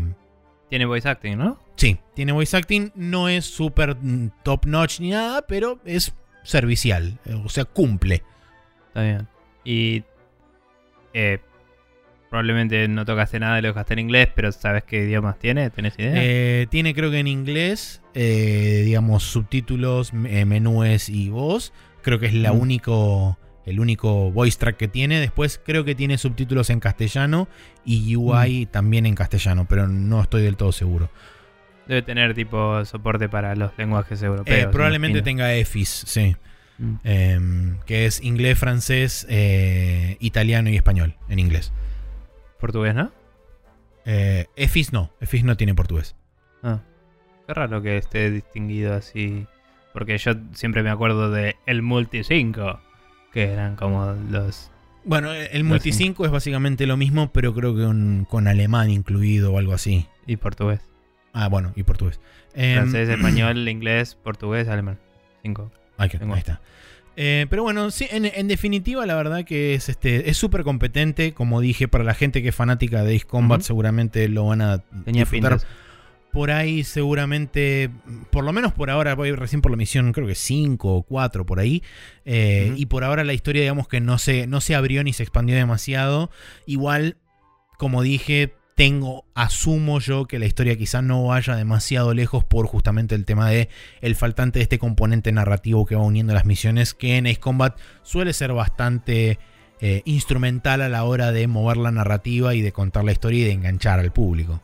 [0.68, 1.59] Tiene voice acting, ¿no?
[1.76, 7.18] Sí, tiene voice acting, no es súper mm, top notch ni nada, pero es servicial,
[7.24, 8.22] eh, o sea, cumple.
[8.89, 9.28] Está bien.
[9.64, 10.05] Y
[11.14, 11.39] eh,
[12.30, 15.70] probablemente no tocaste nada de lo que dejaste en inglés, pero ¿sabes qué idiomas tiene?
[15.70, 16.12] ¿Tenés idea?
[16.16, 21.72] Eh, tiene creo que en inglés, eh, digamos, subtítulos, menúes y voz.
[22.03, 22.61] Creo que es la Mm.
[22.61, 25.21] único, el único voice track que tiene.
[25.21, 27.49] Después creo que tiene subtítulos en castellano
[27.85, 31.11] y UI también en castellano, pero no estoy del todo seguro.
[31.87, 34.73] Debe tener tipo soporte para los lenguajes Eh, europeos.
[34.73, 35.25] probablemente imagino.
[35.25, 36.37] tenga EFIS, sí.
[36.79, 36.95] Mm.
[37.05, 41.73] Em, que es inglés, francés, eh, italiano y español en inglés.
[42.59, 43.12] Portugués, ¿no?
[44.07, 46.17] Eh, EFIS no, EFIS no tiene portugués.
[46.62, 46.81] Ah.
[47.47, 49.47] Qué raro que esté distinguido así.
[49.93, 52.81] Porque yo siempre me acuerdo de el Multi 5.
[53.35, 54.70] Que eran como los.
[55.05, 59.53] Bueno, el Multi 5 es básicamente lo mismo, pero creo que un- con alemán incluido
[59.53, 60.07] o algo así.
[60.26, 60.80] Y portugués.
[61.35, 62.20] Ah, bueno, y portugués.
[62.55, 64.99] Em, Francés, español, inglés, portugués, alemán.
[65.43, 65.70] 5.
[65.99, 66.32] Ahí, que- Tengo.
[66.32, 66.61] ahí está.
[67.16, 71.32] Eh, pero bueno, sí, en, en definitiva, la verdad que es este es súper competente.
[71.35, 74.78] Como dije, para la gente que es fanática de Ace Combat, seguramente lo van a
[75.05, 75.66] Tenía disfrutar pintas.
[76.35, 77.91] Por ahí seguramente,
[78.30, 81.47] por lo menos por ahora, voy recién por la misión, creo que 5 o 4
[81.47, 81.82] por ahí.
[82.24, 82.74] eh.
[82.76, 85.55] Y por ahora la historia, digamos que no se, no se abrió ni se expandió
[85.55, 86.30] demasiado.
[86.66, 87.18] Igual,
[87.78, 93.14] como dije, tengo, asumo yo que la historia quizá no vaya demasiado lejos por justamente
[93.14, 93.68] el tema de
[94.01, 97.78] el faltante de este componente narrativo que va uniendo las misiones, que en Ace Combat
[98.03, 99.39] suele ser bastante
[99.80, 103.45] eh, instrumental a la hora de mover la narrativa y de contar la historia y
[103.45, 104.61] de enganchar al público.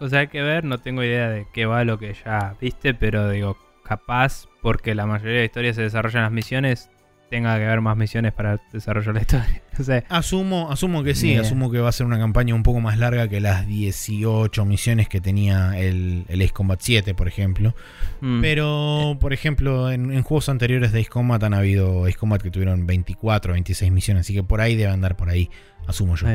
[0.00, 2.94] O sea, hay que ver, no tengo idea de qué va lo que ya viste,
[2.94, 6.90] pero digo, capaz, porque la mayoría de historias se desarrollan en las misiones,
[7.28, 9.62] tenga que haber más misiones para desarrollar la historia.
[9.78, 12.80] O sea, Asumo, asumo que sí, asumo que va a ser una campaña un poco
[12.80, 17.74] más larga que las 18 misiones que tenía el, el Ace Combat 7, por ejemplo.
[18.20, 22.42] mm, Pero, por ejemplo, en, en juegos anteriores de Ace Combat han habido Ace Combat
[22.42, 25.48] que tuvieron 24, 26 misiones, así que por ahí debe andar por ahí,
[25.86, 26.26] asumo yo.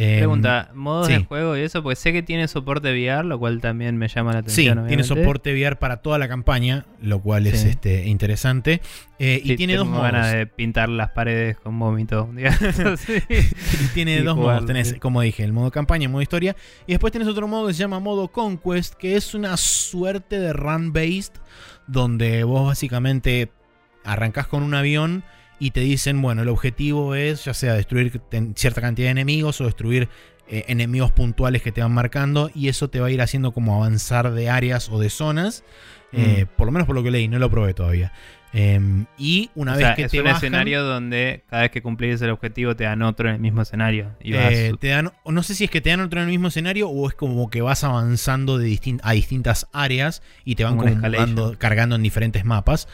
[0.00, 1.14] Eh, Pregunta, modos sí.
[1.14, 4.30] de juego y eso, pues sé que tiene soporte VR, lo cual también me llama
[4.32, 4.86] la Sí, atención.
[4.86, 5.22] tiene obviamente.
[5.22, 7.70] soporte VR para toda la campaña, lo cual es Sí.
[7.70, 8.80] este, interesante.
[9.18, 10.04] Eh, y Sí, tiene dos modos.
[10.04, 12.30] ganas de pintar las paredes con vómito.
[12.98, 13.14] Sí.
[13.28, 14.64] y tiene y dos modos.
[14.66, 14.98] Tenés, sí.
[15.00, 16.54] como dije, el modo campaña y el modo historia.
[16.86, 20.52] Y después tenés otro modo que se llama modo conquest, que es una suerte de
[20.52, 21.32] run-based,
[21.88, 23.50] donde vos básicamente
[24.04, 25.24] arrancás con un avión
[25.60, 28.20] y te dicen, bueno, el objetivo es ya sea destruir
[28.54, 30.08] cierta cantidad de enemigos o destruir
[30.50, 33.74] eh, enemigos puntuales que te van marcando y eso te va a ir haciendo como
[33.76, 35.64] avanzar de áreas o de zonas.
[36.12, 36.56] eh, Mm.
[36.56, 38.12] por lo menos por lo que leí, no lo probé todavía.
[38.54, 41.70] Em, y una O vez sea, que es te un bajan, escenario donde cada vez
[41.70, 44.12] que cumplís el objetivo te dan otro en el mismo escenario.
[44.22, 46.30] Y vas Eh, te dan, no sé si es que te dan otro en el
[46.30, 50.64] mismo escenario o es como que vas avanzando de distin- a distintas áreas y te
[50.64, 52.88] van Como como cargando en diferentes mapas.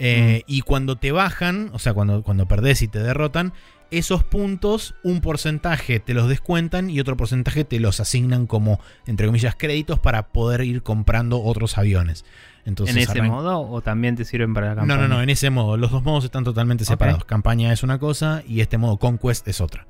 [0.00, 3.52] Eh, Y cuando te bajan, o sea, cuando, cuando perdés y te derrotan,
[3.90, 9.26] esos puntos, un porcentaje te los descuentan y otro porcentaje te los asignan como, entre
[9.26, 12.24] comillas, créditos para poder ir comprando otros aviones.
[12.64, 15.08] Entonces, ¿En ese arran- modo o también te sirven para la No, campaña?
[15.08, 15.76] no, no, en ese modo.
[15.76, 17.24] Los dos modos están totalmente separados.
[17.24, 19.86] Campaña es una cosa y este modo Conquest es otra.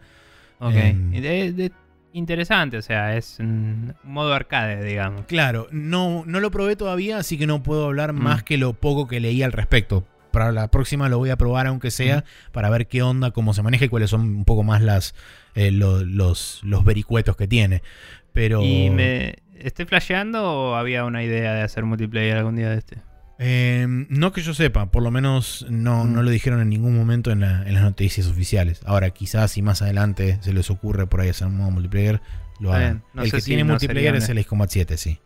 [0.61, 0.75] Ok.
[0.75, 1.13] Em.
[2.13, 5.27] Interesante, o sea, es un modo arcade, digamos.
[5.27, 8.19] Claro, no, no lo probé todavía, así que no puedo hablar Mm.
[8.23, 10.05] más que lo poco que leí al respecto.
[10.33, 13.63] Para la próxima lo voy a probar aunque sea, para ver qué onda, cómo se
[13.63, 15.15] maneja y cuáles son un poco más las
[15.55, 17.83] eh, lo- los, los vericuetos que tiene.
[18.33, 22.79] Pero ¿Y me estoy flasheando o había una idea de hacer multiplayer algún día de
[22.79, 22.99] este?
[23.43, 26.13] Eh, no que yo sepa, por lo menos no, Mm.
[26.13, 28.83] no lo dijeron en ningún momento en, la- en las noticias oficiales.
[28.85, 32.21] Ahora quizás si más adelante se les ocurre por ahí hacer un modo multiplayer,
[32.61, 32.83] lo hagan.
[32.99, 35.19] bien, no el que si tiene no multiplayer es el Ace Combat 7, sí.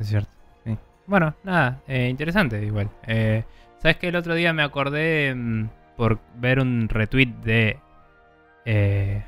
[0.00, 0.28] Es cierto.
[0.64, 0.76] sí.
[1.06, 2.90] Bueno, nada, eh, interesante igual.
[3.06, 3.44] Eh,
[3.80, 7.78] ¿Sabes que el otro día me acordé mm, por ver un retweet de.
[8.64, 9.22] eh,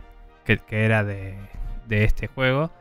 [0.45, 1.37] que, que era de,
[1.87, 2.73] de este juego,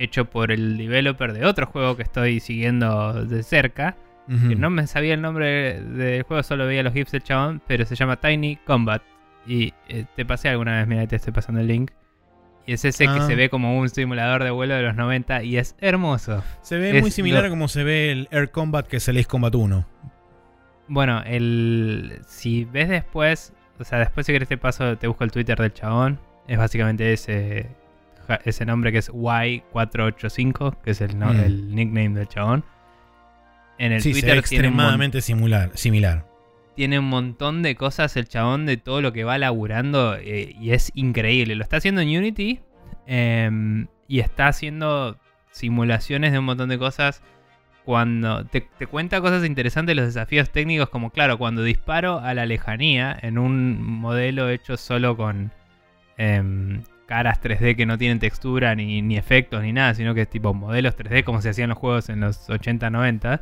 [0.00, 3.94] hecho por el developer de otro juego que estoy siguiendo de cerca.
[4.28, 7.84] Que no me sabía el nombre del juego, solo veía los GIFs del chabón, pero
[7.86, 9.02] se llama Tiny Combat.
[9.46, 11.92] Y eh, te pasé alguna vez, mira, te estoy pasando el link.
[12.66, 13.26] Y es ese que Ah.
[13.26, 16.42] se ve como un simulador de vuelo de los 90 y es hermoso.
[16.62, 19.06] Se ve es muy similar lo- a como se ve el Air Combat que es
[19.06, 19.86] el Ace Combat 1.
[20.88, 25.30] Bueno, el si ves después, o sea, después si querés te paso, te busco el
[25.30, 26.18] Twitter del chabón.
[26.48, 27.68] Es básicamente ese,
[28.44, 31.40] ese nombre que es Y485, que es el, no- Mm.
[31.40, 32.64] el nickname del chabón.
[33.78, 36.26] En el sí, se ve Twitter tiene extremadamente similar, similar.
[36.74, 40.70] tiene un montón de cosas el chabón de todo lo que va laburando eh, y
[40.70, 41.54] es increíble.
[41.54, 42.60] Lo está haciendo en Unity
[43.06, 45.18] em, y está haciendo
[45.50, 47.22] simulaciones de un montón de cosas.
[47.84, 52.44] Cuando te, te cuenta cosas interesantes, los desafíos técnicos, como claro, cuando disparo a la
[52.44, 55.52] lejanía en un modelo hecho solo con
[56.18, 60.28] em, caras 3D que no tienen textura ni, ni efectos ni nada, sino que es
[60.28, 63.40] tipo modelos 3D como se hacían los juegos en los 80-90.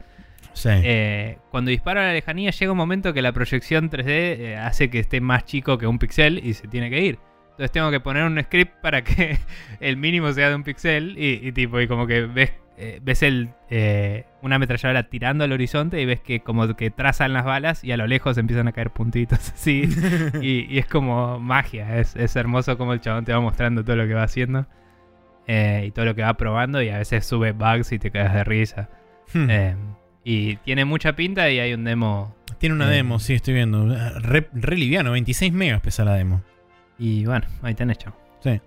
[0.53, 0.68] Sí.
[0.72, 4.90] Eh, cuando disparo a la lejanía llega un momento que la proyección 3D eh, hace
[4.90, 7.18] que esté más chico que un pixel y se tiene que ir.
[7.51, 9.38] Entonces tengo que poner un script para que
[9.80, 13.22] el mínimo sea de un pixel y, y tipo y como que ves eh, ves
[13.22, 13.51] el
[14.42, 17.97] una ametralladora tirando al horizonte y ves que como que trazan las balas y a
[17.97, 19.88] lo lejos empiezan a caer puntitos así
[20.40, 21.99] y, y es como magia.
[21.99, 24.66] Es, es hermoso como el chabón te va mostrando todo lo que va haciendo
[25.47, 28.45] y todo lo que va probando y a veces sube bugs y te quedas de
[28.45, 28.88] risa.
[29.32, 29.51] Hmm.
[30.24, 32.34] Y tiene mucha pinta y hay un demo.
[32.58, 33.86] Tiene una eh, demo, sí, estoy viendo.
[34.20, 36.42] Re, re liviano, 26 megas pesa la demo.
[36.98, 38.16] Y bueno, ahí tenés, chavo.
[38.42, 38.60] Sí.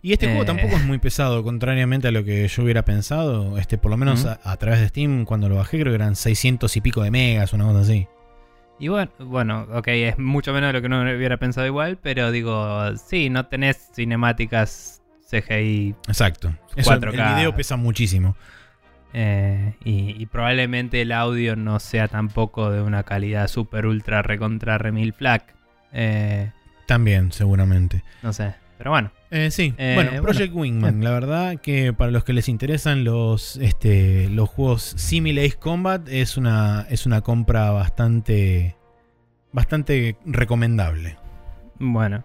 [0.00, 0.46] Y este juego Eh.
[0.46, 3.58] tampoco es muy pesado, contrariamente a lo que yo hubiera pensado.
[3.58, 6.16] Este, por lo menos a, a través de Steam, cuando lo bajé, creo que eran
[6.16, 8.06] 600 y pico de megas, una cosa así.
[8.80, 12.32] Y bueno, bueno, ok, es mucho menos de lo que uno hubiera pensado igual, pero
[12.32, 16.52] digo, sí, no tenés cinemáticas CGI Exacto.
[16.74, 17.36] Eso, el 4K.
[17.36, 18.36] video pesa muchísimo.
[19.14, 24.78] Eh, y, y probablemente el audio no sea tampoco de una calidad super ultra recontra
[24.78, 25.44] remil flag.
[25.92, 26.50] Eh,
[26.86, 28.02] También, seguramente.
[28.22, 29.10] no sé, pero bueno.
[29.30, 33.02] Eh, sí, Eh, bueno, bueno, Project Wingman, la verdad que para los que les interesan
[33.02, 38.76] los, este, los juegos Simil Ace Combat es una, es una compra bastante,
[39.52, 41.16] bastante recomendable.
[41.78, 42.24] Bueno.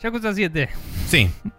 [0.00, 0.68] Yakuza 7.
[1.06, 1.28] Sí,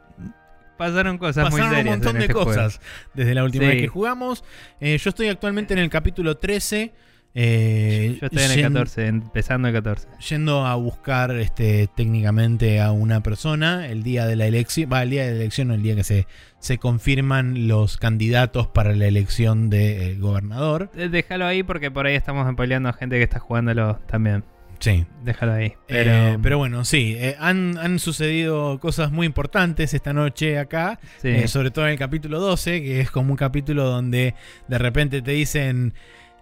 [0.80, 2.48] Pasaron cosas muy pasaron un serias montón en de este juego.
[2.50, 2.82] cosas
[3.14, 3.70] desde la última Sí.
[3.72, 4.44] vez que jugamos.
[4.80, 6.94] Eh, yo estoy actualmente en el capítulo 13.
[7.36, 10.08] eh, Yo estoy en el yen- 14, empezando el 14.
[10.30, 15.12] Yendo a buscar este, técnicamente a una persona el día de la elección, va, el
[15.12, 16.26] día de la elección o el día que se,
[16.58, 20.90] se confirman los candidatos para la elección del gobernador.
[20.96, 24.44] Eh, Déjalo ahí porque por ahí estamos apoyando a gente que está jugándolo también.
[24.80, 25.06] Sí.
[25.24, 25.74] Déjalo ahí.
[25.88, 31.00] Pero, Pero, pero bueno, sí, eh, han, han sucedido cosas muy importantes esta noche acá,
[31.22, 31.30] sí.
[31.30, 34.36] eh, sobre todo en el capítulo 12, que es como un capítulo donde
[34.68, 35.94] de repente te dicen,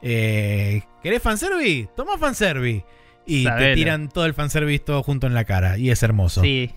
[0.01, 1.89] eh, ¿querés fanservice?
[1.95, 2.85] Toma fanservice.
[3.25, 6.41] Y te tiran todo el fanservice todo junto en la cara, y es hermoso.
[6.41, 6.71] Sí.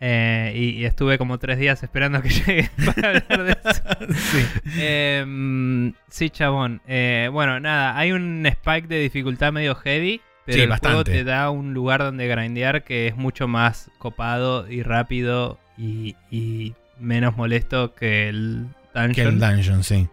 [0.00, 3.82] Eh, y, y estuve como tres días esperando a que llegue para hablar de eso.
[4.14, 4.46] Sí.
[4.80, 6.82] Eh, sí, chabón.
[6.86, 11.12] Eh, bueno, nada, hay un spike de dificultad medio heavy, pero Sí, el juego bastante.
[11.12, 16.74] te da un lugar donde grindear que es mucho más copado y rápido y, y
[16.98, 20.08] menos molesto que el Que el dungeon, dungeon, sí.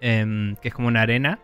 [0.00, 1.38] em, que es como una arena.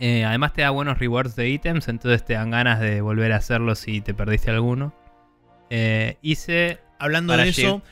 [0.00, 3.36] Eh, además te da buenos rewards de ítems, entonces te dan ganas de volver a
[3.36, 4.92] hacerlo si te perdiste alguno.
[5.70, 6.80] Eh, hice...
[6.98, 7.82] Hablando de eso,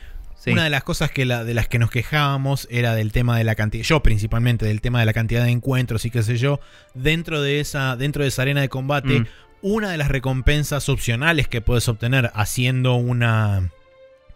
[0.45, 0.51] sí.
[0.53, 3.45] una de las cosas que la, de las que nos quejábamos era del tema de
[3.45, 6.61] la cantidad, yo principalmente, del tema de la cantidad de encuentros y qué sé yo,
[6.95, 9.27] dentro de esa, dentro de esa arena de combate, Mm.
[9.63, 13.71] una de las recompensas opcionales que puedes obtener haciendo una...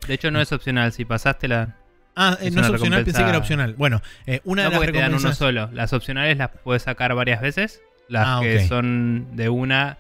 [0.07, 1.77] De hecho no es opcional, si pasaste la...
[2.15, 3.75] Ah, eh, Es no es opcional, pensé que era opcional.
[3.77, 5.39] Bueno, eh, una No de las porque te dan uno recompensas...
[5.39, 5.69] solo.
[5.73, 7.83] Las opcionales las puedes sacar varias veces.
[8.09, 9.99] Las Ah, que son de una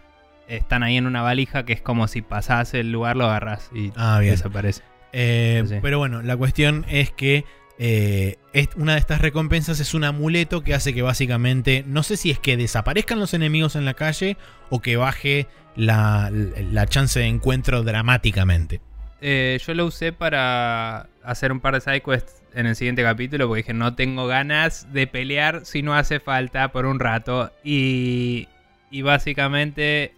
[0.48, 3.92] están ahí en una valija que es como si pasás el lugar, lo agarras y
[3.96, 4.30] Ah, bien.
[4.34, 4.82] desaparece.
[5.12, 5.76] Eh, Sí.
[5.82, 7.44] Pero bueno, la cuestión es que
[7.78, 12.16] eh, es- una de estas recompensas es un amuleto que hace que básicamente, no sé
[12.16, 14.38] si es que desaparezcan los enemigos en la calle
[14.70, 18.80] o que baje la, la chance de encuentro dramáticamente.
[19.20, 23.62] Eh, yo lo usé para hacer un par de sidequests en el siguiente capítulo porque
[23.62, 27.52] dije no tengo ganas de pelear si no hace falta por un rato.
[27.62, 28.48] Y,
[28.90, 30.14] y básicamente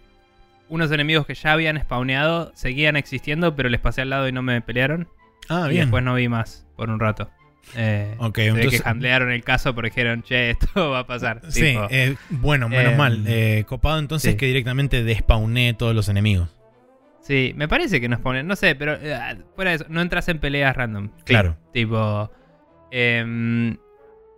[0.69, 4.41] unos enemigos que ya habían spawneado seguían existiendo pero les pasé al lado y no
[4.41, 5.07] me pelearon.
[5.49, 5.81] Ah, y bien.
[5.85, 7.29] después no vi más por un rato.
[7.75, 8.81] Eh, ok, Se ve entonces...
[8.81, 11.41] que handlearon el caso porque dijeron, che, esto va a pasar.
[11.49, 13.23] Sí, Tipo, eh, bueno, menos em, mal.
[13.27, 14.37] Eh, copado entonces sí.
[14.37, 16.49] que directamente despawné todos los enemigos.
[17.21, 19.19] sí, me parece que nos ponen, no sé, pero eh,
[19.55, 21.09] fuera de eso, no entras en peleas random.
[21.17, 21.57] Sí, Claro.
[21.73, 22.31] Tipo,
[22.91, 23.77] em,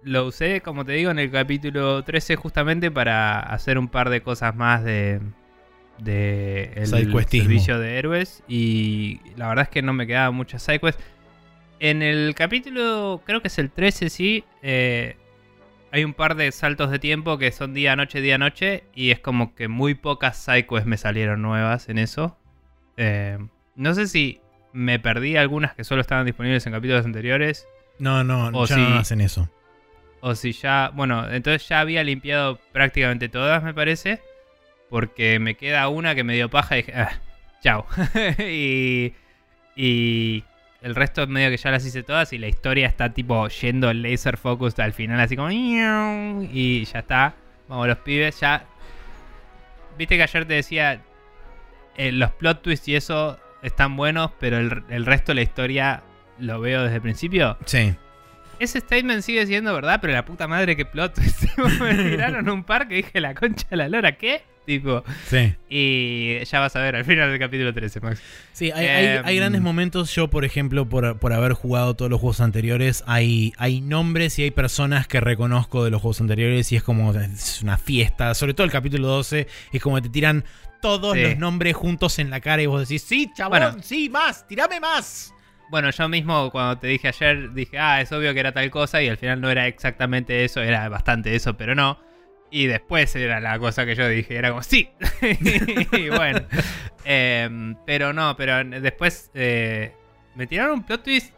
[0.03, 4.21] lo usé, como te digo, en el capítulo 13 justamente para hacer un par de
[4.21, 5.21] cosas más de,
[6.03, 7.45] de el Sidequestismo.
[7.47, 11.03] servicio de héroes y la verdad es que no me quedaban muchas sidequests.
[11.79, 15.15] En el capítulo, creo que es el 13, sí, eh,
[15.91, 19.19] hay un par de saltos de tiempo que son día, noche, día, noche y es
[19.19, 22.37] como que muy pocas sidequests me salieron nuevas en eso.
[22.97, 23.37] Eh,
[23.75, 24.41] no sé si
[24.73, 27.67] me perdí algunas que solo estaban disponibles en capítulos anteriores
[27.99, 28.81] No, no, O ya sí.
[28.81, 29.49] no hacen eso.
[30.21, 34.21] o si ya, bueno, entonces ya había limpiado prácticamente todas, me parece.
[34.91, 37.19] Porque me queda una que me dio paja y dije, ah,
[37.63, 37.87] chao.
[38.39, 39.13] y,
[39.73, 40.43] y
[40.81, 44.35] el resto medio que ya las hice todas y la historia está tipo yendo laser
[44.35, 45.49] focus al final, así como...
[45.49, 47.35] Y ya está.
[47.69, 48.65] Vamos, los pibes ya...
[49.97, 51.01] Viste que ayer te decía,
[51.95, 56.03] eh, los plot twists y eso están buenos, pero el, el resto de la historia
[56.37, 57.57] lo veo desde el principio.
[57.65, 57.95] Sí.
[58.59, 61.45] Ese statement sigue siendo verdad, pero la puta madre que plot twist.
[61.79, 64.43] me tiraron un par que dije la concha de la lora, ¿qué?
[64.65, 65.53] Tipo, Sí.
[65.69, 68.21] y ya vas a ver al final del capítulo 13, Max.
[68.53, 70.13] Sí, hay, hay- Em, hay grandes momentos.
[70.13, 74.43] Yo, por ejemplo, por, por haber jugado todos los juegos anteriores, hay, hay nombres y
[74.43, 78.33] hay personas que reconozco de los juegos anteriores y es como es una fiesta.
[78.35, 80.45] Sobre todo el capítulo 12, es como que te tiran
[80.79, 81.23] todos Sí.
[81.23, 83.77] los nombres juntos en la cara y vos decís, sí, chabón, Bueno.
[83.83, 85.33] sí, más, tirame más.
[85.71, 89.01] Bueno, yo mismo cuando te dije ayer, dije, ah, es obvio que era tal cosa,
[89.01, 91.97] y al final no era exactamente eso, era bastante eso, pero no.
[92.51, 94.89] Y después era la cosa que yo dije, era como, sí.
[95.93, 96.41] y bueno.
[97.05, 99.93] Em, pero no, pero después eh,
[100.35, 101.33] me tiraron un plot twist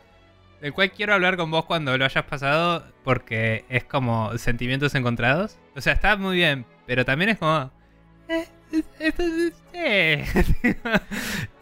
[0.60, 5.58] del cual quiero hablar con vos cuando lo hayas pasado, porque es como sentimientos encontrados.
[5.76, 7.72] O sea, está muy bien, pero también es como...
[9.74, 10.26] eh,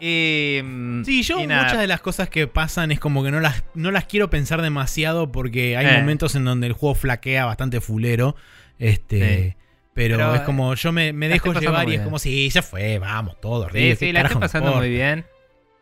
[0.00, 3.40] y, mm, Sí, yo y muchas de las cosas que pasan es como que no
[3.40, 5.98] las, no las quiero pensar demasiado porque hay Eh.
[6.00, 8.36] momentos en donde el juego flaquea bastante fulero.
[8.82, 9.36] Este.
[9.50, 9.56] Sí.
[9.94, 12.98] Pero, Pero, es como yo me, me dejo llevar y es como, sí, ya fue,
[12.98, 15.26] vamos, todo, Sí, ríe, sí, ¿qué la estoy pasando muy bien.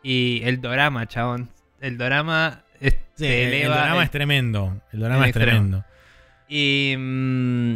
[0.03, 1.49] Y el dorama, chabón.
[1.79, 4.81] El dorama es- Sí, el el- es tremendo.
[4.91, 5.85] El drama el es tremendo.
[6.49, 7.75] Y mm,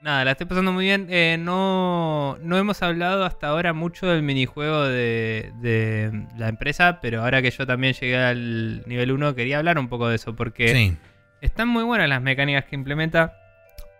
[0.00, 1.08] nada, la estoy pasando muy bien.
[1.10, 7.20] Eh, no, no hemos hablado hasta ahora mucho del minijuego de, de la empresa, pero
[7.22, 10.68] ahora que yo también llegué al nivel 1 quería hablar un poco de eso, porque
[10.68, 10.96] Sí.
[11.42, 13.36] están muy buenas las mecánicas que implementa.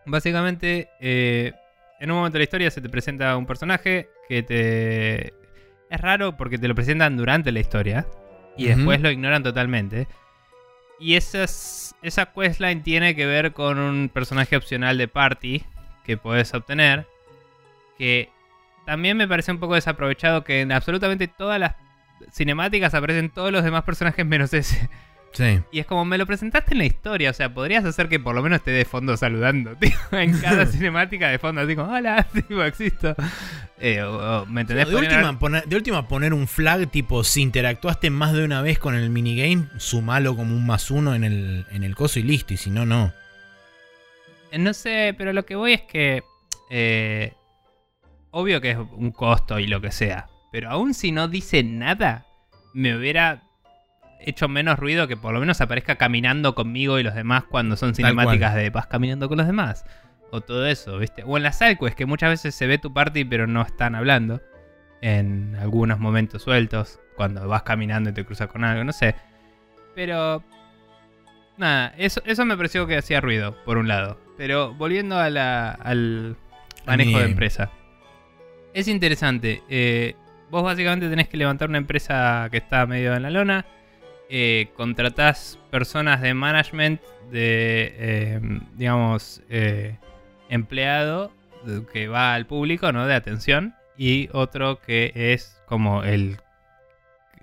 [0.07, 1.53] Básicamente, eh,
[2.01, 5.35] en un momento de la historia se te presenta un personaje que te...
[5.89, 8.07] Es raro porque te lo presentan durante la historia
[8.57, 10.09] y después lo ignoran totalmente.
[10.99, 15.63] Y esas, esa questline tiene que ver con un personaje opcional de party
[16.05, 17.07] que puedes obtener
[17.99, 18.31] que
[18.85, 21.75] también me parece un poco desaprovechado que en absolutamente todas las
[22.33, 24.89] cinemáticas aparecen todos los demás personajes menos ese.
[25.37, 25.61] Sí.
[25.71, 28.35] Y es como me lo presentaste en la historia, o sea, podrías hacer que por
[28.35, 32.27] lo menos esté de fondo saludando, tío, en cada cinemática de fondo, así como, hola,
[32.33, 33.15] tipo, existo.
[33.79, 34.89] Eh, o- o, ¿Me entendés?
[34.89, 38.63] De Poner- última, poner, de última, poner un flag tipo, si interactuaste más de una
[38.63, 42.23] vez con el minigame, sumalo como un más uno en el, en el coso y
[42.23, 42.55] listo.
[42.55, 43.13] Y si no, no.
[44.51, 46.23] Eh, No sé, pero lo que voy es que.
[46.71, 47.35] eh,
[48.31, 50.29] obvio que es un costo y lo que sea.
[50.53, 52.27] Pero aún si no dice nada,
[52.73, 53.43] me hubiera
[54.21, 57.95] hecho menos ruido que por lo menos aparezca caminando conmigo y los demás cuando son
[57.95, 59.85] cinemáticas de vas caminando con los demás.
[60.31, 61.23] O todo eso, ¿viste?
[61.25, 64.41] O en las sidequests, que muchas veces se ve tu party pero no están hablando.
[65.03, 69.15] En algunos momentos sueltos, cuando vas caminando y te cruzas con algo, no sé.
[69.95, 70.43] Pero
[71.59, 74.21] Nada, eso, eso me pareció que hacía ruido, por un lado.
[74.37, 76.37] Pero volviendo a la- al
[76.87, 77.71] manejo de empresa.
[78.75, 79.63] Es interesante.
[79.71, 80.15] eh,
[80.51, 83.65] vos básicamente tenés que levantar una empresa que está medio en la lona.
[84.29, 87.01] Eh, contratás personas de management,
[87.31, 88.41] de, eh,
[88.75, 89.99] digamos, eh,
[90.49, 91.33] empleado
[91.93, 93.07] que va al público, ¿no?
[93.07, 93.75] De atención.
[93.99, 96.39] Y otro que es como el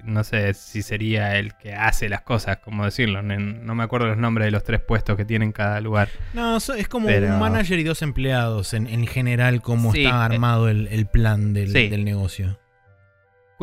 [0.04, 3.22] no sé si sería el que hace las cosas, como decirlo.
[3.22, 6.10] No, no me acuerdo los nombres de los tres puestos que tiene en cada lugar.
[6.34, 10.18] No, es como Pero- un manager y dos empleados en, en general, cómo Sí, está
[10.18, 11.88] eh, armado el, el plan del, sí.
[11.88, 12.60] del negocio.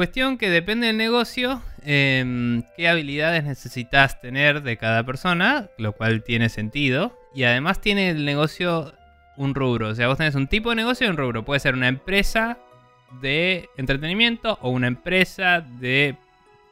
[0.01, 6.22] Cuestión que depende del negocio, em, qué habilidades necesitas tener de cada persona, lo cual
[6.24, 7.14] tiene sentido.
[7.34, 8.94] Y además tiene el negocio
[9.36, 9.88] un rubro.
[9.88, 11.44] O sea, vos tenés un tipo de negocio y un rubro.
[11.44, 12.57] Puede ser una empresa
[13.20, 16.16] de entretenimiento o una empresa de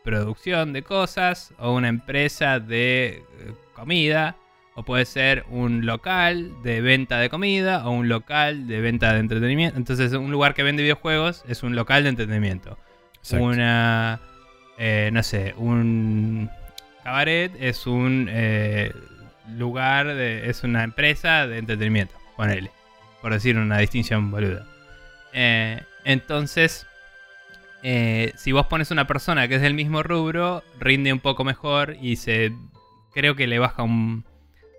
[0.04, 4.36] producción de cosas o una empresa de eh, comida.
[4.74, 9.20] O puede ser un local de venta de comida o un local de venta de
[9.20, 9.76] entretenimiento.
[9.76, 12.78] Entonces, un lugar que vende videojuegos es un local de entretenimiento
[13.36, 13.44] Exacto.
[13.44, 14.20] una
[14.78, 16.50] eh, no sé un
[17.04, 18.92] cabaret es un eh,
[19.56, 22.70] lugar de, es una empresa de entretenimiento ponele
[23.20, 24.64] por decir una distinción boluda
[25.32, 26.86] Eh, entonces
[27.82, 31.96] eh, si vos pones una persona que es del mismo rubro rinde un poco mejor
[32.00, 32.52] y se
[33.12, 34.24] creo que le baja un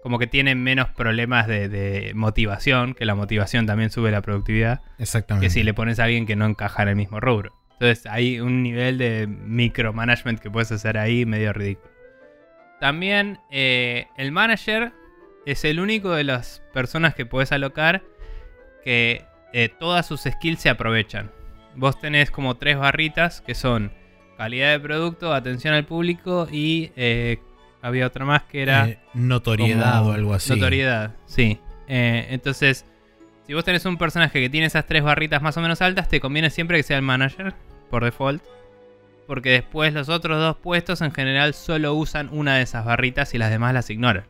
[0.01, 4.81] como que tiene menos problemas de, de motivación que la motivación también sube la productividad
[4.97, 5.47] Exactamente.
[5.47, 7.58] que si le pones a alguien que no encaja en el mismo rubro.
[7.79, 11.89] Entonces hay un nivel de micromanagement que puedes hacer ahí medio ridículo.
[12.81, 14.91] También eh, el manager
[15.45, 18.03] es el único de las personas que puedes alocar
[18.83, 19.23] que
[19.53, 21.31] eh, todas sus skills se aprovechan.
[21.75, 23.93] Vos tenés como tres barritas que son
[24.37, 27.39] calidad de producto, atención al público y eh,
[27.81, 28.99] había otra más que era...
[29.13, 30.53] Notoriedad o algo así.
[30.53, 31.61] Notoriedad, sí.
[31.87, 32.85] Entonces,
[33.47, 36.19] si vos tenés un personaje que tiene esas tres barritas más o menos altas, te
[36.19, 37.55] conviene siempre que sea el manager,
[37.89, 38.43] por default.
[39.27, 43.37] Porque después los otros dos puestos en general solo usan una de esas barritas y
[43.37, 44.25] las demás las ignoran.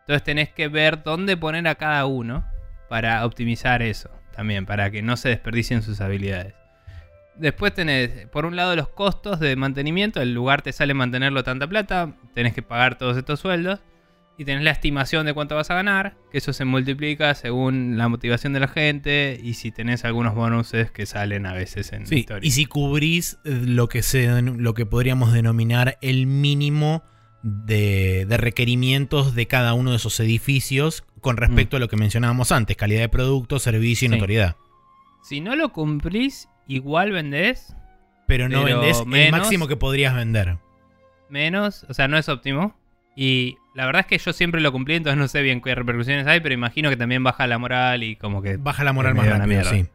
[0.00, 2.44] Entonces tenés que ver dónde poner a cada uno
[2.88, 6.54] para optimizar eso también, para que no se desperdicien sus habilidades.
[7.36, 10.20] Después tenés, por un lado, los costos de mantenimiento.
[10.20, 12.12] El lugar te sale mantenerlo tanta plata.
[12.32, 13.80] Tenés que pagar todos estos sueldos.
[14.36, 16.16] Y tenés la estimación de cuánto vas a ganar.
[16.32, 19.38] Que eso se multiplica según la motivación de la gente.
[19.40, 22.46] Y si tenés algunos bonuses que salen a veces en Sí, historia.
[22.46, 27.04] y si cubrís lo que, se, lo que podríamos denominar el mínimo
[27.44, 32.50] de, de requerimientos de cada uno de esos edificios con respecto a lo que mencionábamos
[32.52, 34.12] antes, calidad de producto, servicio y Mm.
[34.12, 34.16] Sí.
[34.18, 34.56] notoriedad.
[35.22, 37.74] Si no lo cumplís, igual vendés
[38.26, 40.56] Pero no Pero vendés el menos- máximo que podrías vender.
[41.28, 41.84] menos.
[41.88, 42.74] O sea, no es óptimo.
[43.16, 46.26] Y la verdad es que yo siempre lo cumplí, entonces no sé bien qué repercusiones
[46.26, 49.26] hay, pero imagino que también baja la moral y como que Baja la moral más
[49.28, 49.86] rápido, sí.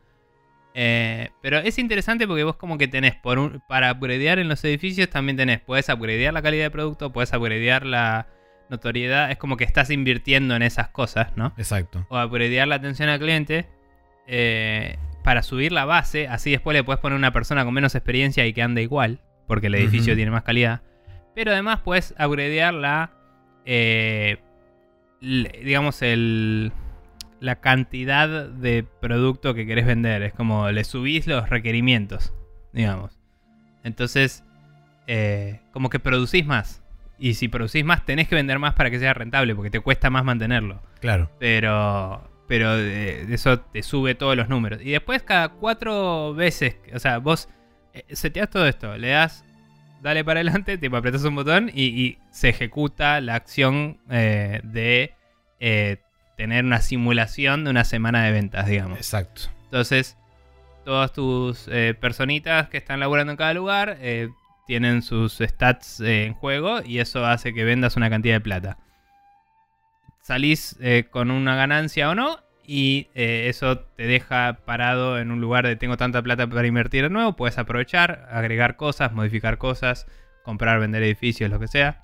[0.76, 4.64] Eh, pero es interesante porque vos como que tenés, por un- para upgradear en los
[4.64, 8.28] edificios también tenés, puedes upgradear la calidad de producto, puedes upgradear la
[8.70, 11.54] notoriedad, es como que estás invirtiendo en esas cosas, ¿no?
[11.58, 12.06] Exacto.
[12.10, 13.68] O upgradear la atención al cliente
[14.28, 18.46] eh, para subir la base, así después le puedes poner una persona con menos experiencia
[18.46, 20.82] y que ande igual, porque el edificio tiene más calidad.
[21.36, 23.12] Pero además puedes upgradear la,
[23.66, 24.38] eh,
[25.22, 26.72] digamos, el,
[27.40, 30.24] la cantidad de producto que querés vender.
[30.24, 32.34] Es como le subís los requerimientos,
[32.74, 33.20] digamos.
[33.84, 34.44] Entonces,
[35.08, 36.84] eh, como que producís más.
[37.18, 40.10] Y si producís más, tenés que vender más para que sea rentable, porque te cuesta
[40.10, 40.82] más mantenerlo.
[41.02, 41.30] Claro.
[41.38, 44.82] Pero, pero eh, eso te sube todos los números.
[44.82, 47.50] Y después cada cuatro veces, o sea, vos
[48.10, 49.44] seteas todo esto, le das,
[50.02, 55.14] dale para adelante, tipo apretas un botón y, y se ejecuta la acción eh, de
[55.60, 55.98] eh,
[56.38, 58.98] tener una simulación de una semana de ventas, digamos.
[58.98, 59.44] Exacto.
[59.66, 60.18] Entonces,
[60.86, 63.98] todas tus eh, personitas que están laburando en cada lugar
[64.66, 68.78] tienen sus stats en juego y eso hace que vendas una cantidad de plata.
[70.22, 70.78] Salís
[71.10, 72.40] con una ganancia o no
[72.72, 77.02] y eh, eso te deja parado en un lugar de tengo tanta plata para invertir
[77.02, 80.06] de nuevo, puedes aprovechar, agregar cosas, modificar cosas,
[80.44, 82.04] comprar, vender edificios, lo que sea.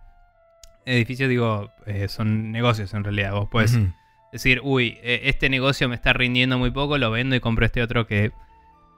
[0.88, 3.78] Edificios digo, eh, son negocios en realidad, vos puedes
[4.32, 7.84] decir, uy, eh, este negocio me está rindiendo muy poco, lo vendo y compro este
[7.84, 8.32] otro que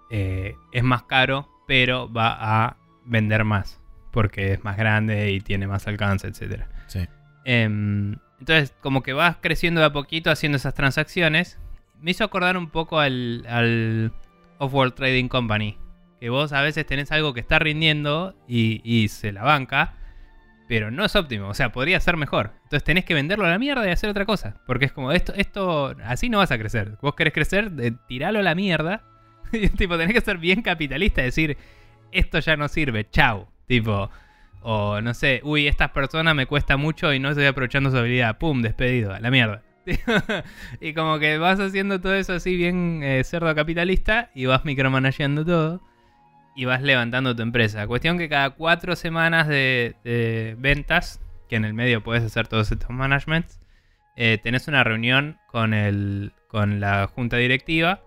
[0.09, 3.81] eh, es más caro, pero va a vender más,
[4.13, 6.63] porque es más grande y tiene más alcance, etc.
[6.87, 7.05] Sí.
[8.39, 11.59] Entonces, como que vas creciendo de a poquito haciendo esas transacciones.
[11.99, 14.13] Me hizo acordar un poco al, al
[14.59, 15.77] Off-World Trading Company.
[16.19, 19.93] Que vos a veces tenés algo que está rindiendo y, y se la banca,
[20.67, 21.47] pero no es óptimo.
[21.47, 22.51] O sea, podría ser mejor.
[22.63, 24.61] Entonces tenés que venderlo a la mierda y hacer otra cosa.
[24.65, 26.97] Porque es como, esto, esto así no vas a crecer.
[27.01, 29.03] Vos querés crecer, de, tiralo a la mierda.
[29.51, 31.57] Y tipo, tenés que ser bien capitalista, decir,
[32.11, 33.47] esto ya no sirve, chau.
[33.65, 34.09] Tipo,
[34.69, 38.37] o no sé, uy, esta persona me cuesta mucho y no estoy aprovechando su habilidad.
[38.37, 39.63] Pum, despedido, a la mierda.
[40.81, 45.45] y como que vas haciendo todo eso así bien eh, cerdo capitalista y vas micromanageando
[45.45, 45.81] todo
[46.53, 47.87] y vas levantando tu empresa.
[47.87, 52.69] Cuestión que cada cuatro semanas de, de ventas, que en el medio puedes hacer todos
[52.69, 53.61] estos managements,
[54.17, 58.01] eh, tenés una reunión con, el, con la junta directiva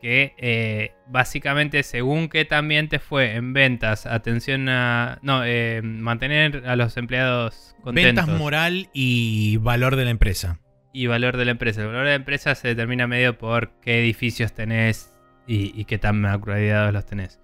[0.00, 5.18] que eh, básicamente según que también te fue en ventas, atención a...
[5.22, 8.26] No, eh, mantener a los empleados contentos.
[8.26, 10.60] Ventas moral y valor de la empresa.
[10.92, 11.82] y valor de la empresa.
[11.82, 15.14] El valor de la empresa se determina medio por qué edificios tenés
[15.46, 17.40] y, y qué tan upgradeados los tenés.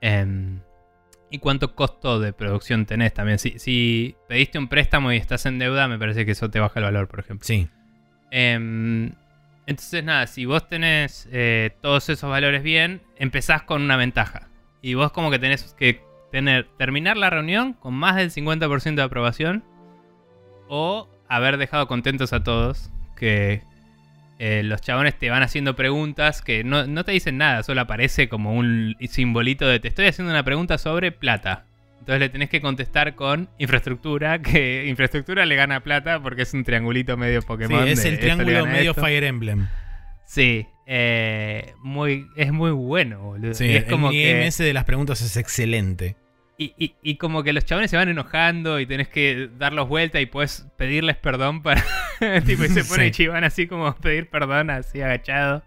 [0.00, 0.60] Em,
[1.30, 3.38] y cuánto costo de producción tenés también.
[3.38, 6.80] Si, si pediste un préstamo y estás en deuda, me parece que eso te baja
[6.80, 7.46] el valor, por ejemplo.
[7.46, 7.68] Sí.
[9.70, 14.48] Entonces, nada, si vos tenés eh, todos esos valores bien, empezás con una ventaja.
[14.82, 16.02] Y vos como que tenés que
[16.32, 19.62] tener, terminar la reunión con más del 50% de aprobación.
[20.66, 22.90] O haber dejado contentos a todos.
[23.16, 23.62] Que
[24.40, 28.28] eh, los chabones te van haciendo preguntas que no, no te dicen nada, solo aparece
[28.28, 31.66] como un simbolito de te estoy haciendo una pregunta sobre plata.
[32.00, 36.64] Entonces le tenés que contestar con infraestructura, que infraestructura le gana plata porque es un
[36.64, 37.86] triangulito medio Sí, Pokémon.
[37.86, 39.02] es de el triángulo medio esto.
[39.02, 39.68] Fire Emblem.
[40.24, 43.54] Sí, eh, muy, es muy bueno, boludo.
[43.54, 46.16] Sí, y es el que, de las preguntas es excelente.
[46.58, 50.20] y, y- y como que los chabones se van enojando y tenés que darlos vuelta
[50.20, 51.82] y puedes pedirles perdón para.
[52.46, 53.10] tipo, y se pone Sí.
[53.12, 55.62] Chiván así como pedir perdón, así agachado.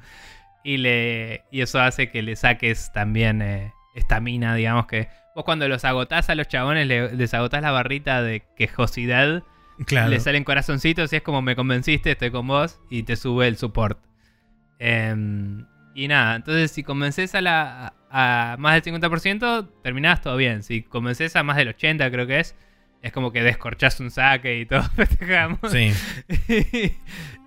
[0.64, 5.08] Y, le, y eso hace que le saques también eh, estamina, digamos que.
[5.36, 9.44] Vos cuando los agotás a los chabones, le- les agotás la barrita de quejosidad,
[9.86, 10.10] Claro.
[10.10, 13.58] le salen corazoncitos y es como me convenciste, estoy con vos, y te sube el
[13.58, 14.00] support.
[14.80, 15.66] Em,
[15.96, 20.62] y nada, entonces si convences a, la, a, a más del 50%, terminás todo bien.
[20.64, 22.56] Si convences a más del 80%, creo que es,
[23.02, 25.60] es como que descorchás un saque y todo festejamos.
[25.72, 25.92] Sí.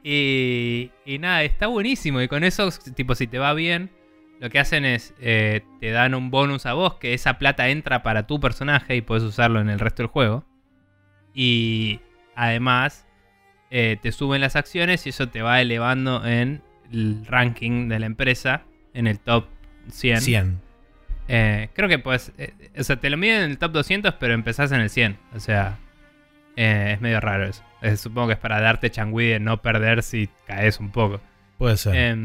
[0.03, 2.20] y, y nada, está buenísimo.
[2.20, 3.91] Y con eso, tipo, si te va bien,
[4.41, 8.03] lo que hacen es eh, te dan un bonus a vos, que esa plata entra
[8.03, 10.45] para tu personaje y puedes usarlo en el resto del juego.
[11.34, 12.01] Y
[12.34, 13.07] además,
[13.70, 16.62] eh, te suben las acciones y eso te va elevando en
[16.93, 18.64] el ranking de la empresa,
[18.95, 19.47] en el top
[19.89, 20.20] 100.
[20.20, 20.61] 100.
[21.28, 22.32] Eh, creo que pues,
[22.78, 25.18] o sea, te lo miden en el top 200, pero empezás en el 100.
[25.34, 25.78] O sea,
[26.57, 27.62] es medio raro eso.
[27.97, 31.20] Supongo que es para darte changüí de no perder si caes un poco.
[31.59, 32.16] Puede ser.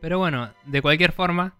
[0.00, 1.54] Pero bueno, de cualquier forma,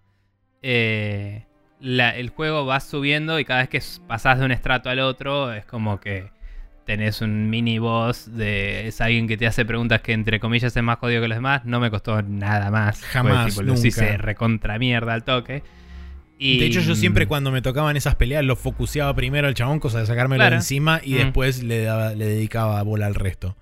[0.62, 1.44] eh,
[1.80, 5.52] la- el juego va subiendo y cada vez que pasás de un estrato al otro
[5.52, 6.30] es como que
[6.84, 10.82] tenés un mini boss de es alguien que te hace preguntas que entre comillas es
[10.82, 11.64] más jodido que los demás.
[11.64, 13.02] No me costó nada más.
[13.04, 13.88] Jamás, tipo, los nunca.
[13.88, 15.62] hice recontra mierda al toque.
[16.40, 19.80] Y, De hecho, yo siempre cuando me tocaban esas peleas lo focuseaba primero al chabón,
[19.80, 20.50] cosa de sacármelo Claro.
[20.52, 21.18] de encima y Mm.
[21.18, 23.56] después le, daba- le dedicaba bola al resto.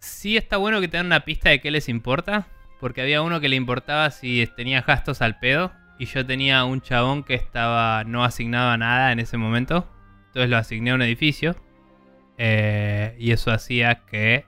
[0.00, 2.46] Sí está bueno que te dan una pista de qué les importa.
[2.84, 5.72] Porque había uno que le importaba si tenía gastos al pedo.
[5.98, 9.90] Y yo tenía un chabón que estaba no asignado a nada en ese momento.
[10.26, 11.56] Entonces lo asigné a un edificio.
[12.36, 14.44] Eh, y eso hacía que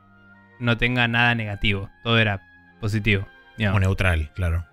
[0.61, 1.89] no tenga nada negativo.
[2.03, 2.43] Todo era
[2.79, 3.27] positivo.
[3.57, 3.79] digamos.
[3.79, 4.67] O neutral, claro.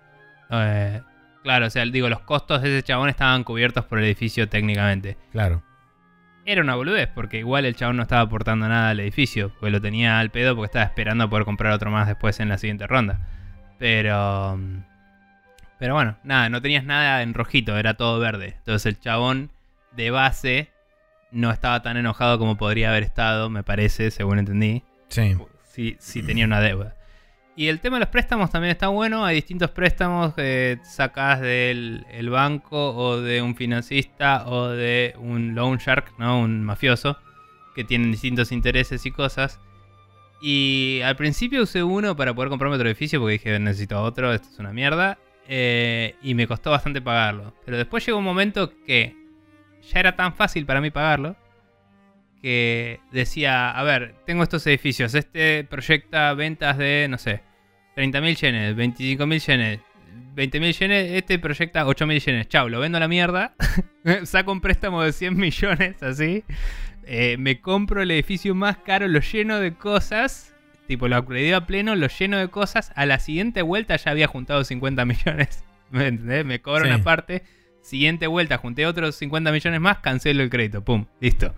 [0.50, 1.00] Eh,
[1.42, 5.16] claro, o sea, digo, los costos de ese chabón estaban cubiertos por el edificio técnicamente.
[5.32, 5.62] Claro.
[6.44, 9.80] Era una boludez, porque igual el chabón no estaba aportando nada al edificio, porque lo
[9.80, 12.86] tenía al pedo porque estaba esperando a poder comprar otro más después en la siguiente
[12.86, 13.26] ronda.
[13.78, 14.56] Pero.
[14.56, 14.82] mm,
[15.78, 18.54] Pero bueno, nada, no tenías nada en rojito, era todo verde.
[18.58, 19.50] Entonces el chabón
[19.92, 20.70] de base
[21.30, 25.36] no estaba tan enojado como podría haber estado, me parece, según entendí Sí.
[25.64, 26.94] si, si tenía una deuda.
[27.56, 29.24] Y el tema de los préstamos también está bueno.
[29.24, 35.54] Hay distintos préstamos que sacas del el banco o de un financista o de un
[35.54, 36.40] loan shark, ¿no?
[36.40, 37.16] Un mafioso,
[37.74, 39.60] que tienen distintos intereses y cosas.
[40.46, 44.46] Y al principio usé uno para poder comprarme otro edificio porque dije necesito otro, esto
[44.52, 45.16] es una mierda.
[45.48, 47.54] Eh, y me costó bastante pagarlo.
[47.64, 49.16] Pero después llegó un momento que
[49.90, 51.34] ya era tan fácil para mí pagarlo
[52.42, 57.40] que decía, a ver, tengo estos edificios, este proyecta ventas de, no sé,
[57.96, 59.80] 30.000 yenes, 25.000 yenes,
[60.36, 63.54] 20.000 yenes, este proyecta 8.000 yenes, chao, lo vendo a la mierda,
[64.24, 66.44] saco un préstamo de 100 millones, así,
[67.04, 70.54] eh, me compro el edificio más caro, lo lleno de cosas,
[70.88, 74.26] tipo lo upgradeo a pleno, lo lleno de cosas, a la siguiente vuelta ya había
[74.26, 76.44] juntado 50 millones, ¿me entendés?
[76.44, 76.90] Me cobro Sí.
[76.90, 77.42] una parte,
[77.82, 81.54] siguiente vuelta junté otros 50 millones más, cancelo el crédito, pum, listo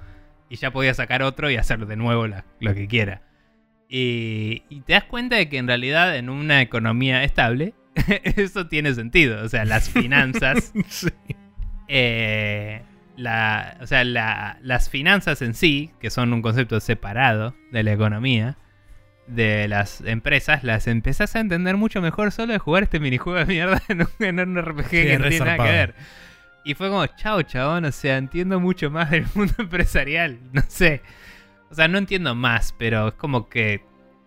[0.49, 3.23] y ya podía sacar otro y hacer de nuevo la- lo que quiera.
[3.89, 7.75] Y, y te das cuenta de que en realidad en una economía estable
[8.37, 9.43] eso tiene sentido.
[9.45, 11.09] O sea, las finanzas, Sí.
[11.89, 12.83] eh,
[13.17, 17.93] la, o sea, la- las finanzas en sí, que son un concepto separado de la
[17.93, 18.57] economía,
[19.27, 23.47] de las empresas, las empezás a entender mucho mejor solo de jugar este minijuego de
[23.47, 25.95] mierda en un, en un RPG Sí, que no tiene nada que ver.
[26.65, 30.39] Y fue como, chao, chabón, o sea, entiendo mucho más del mundo empresarial.
[30.53, 31.01] No sé.
[31.71, 33.83] O sea, no entiendo más, pero es como que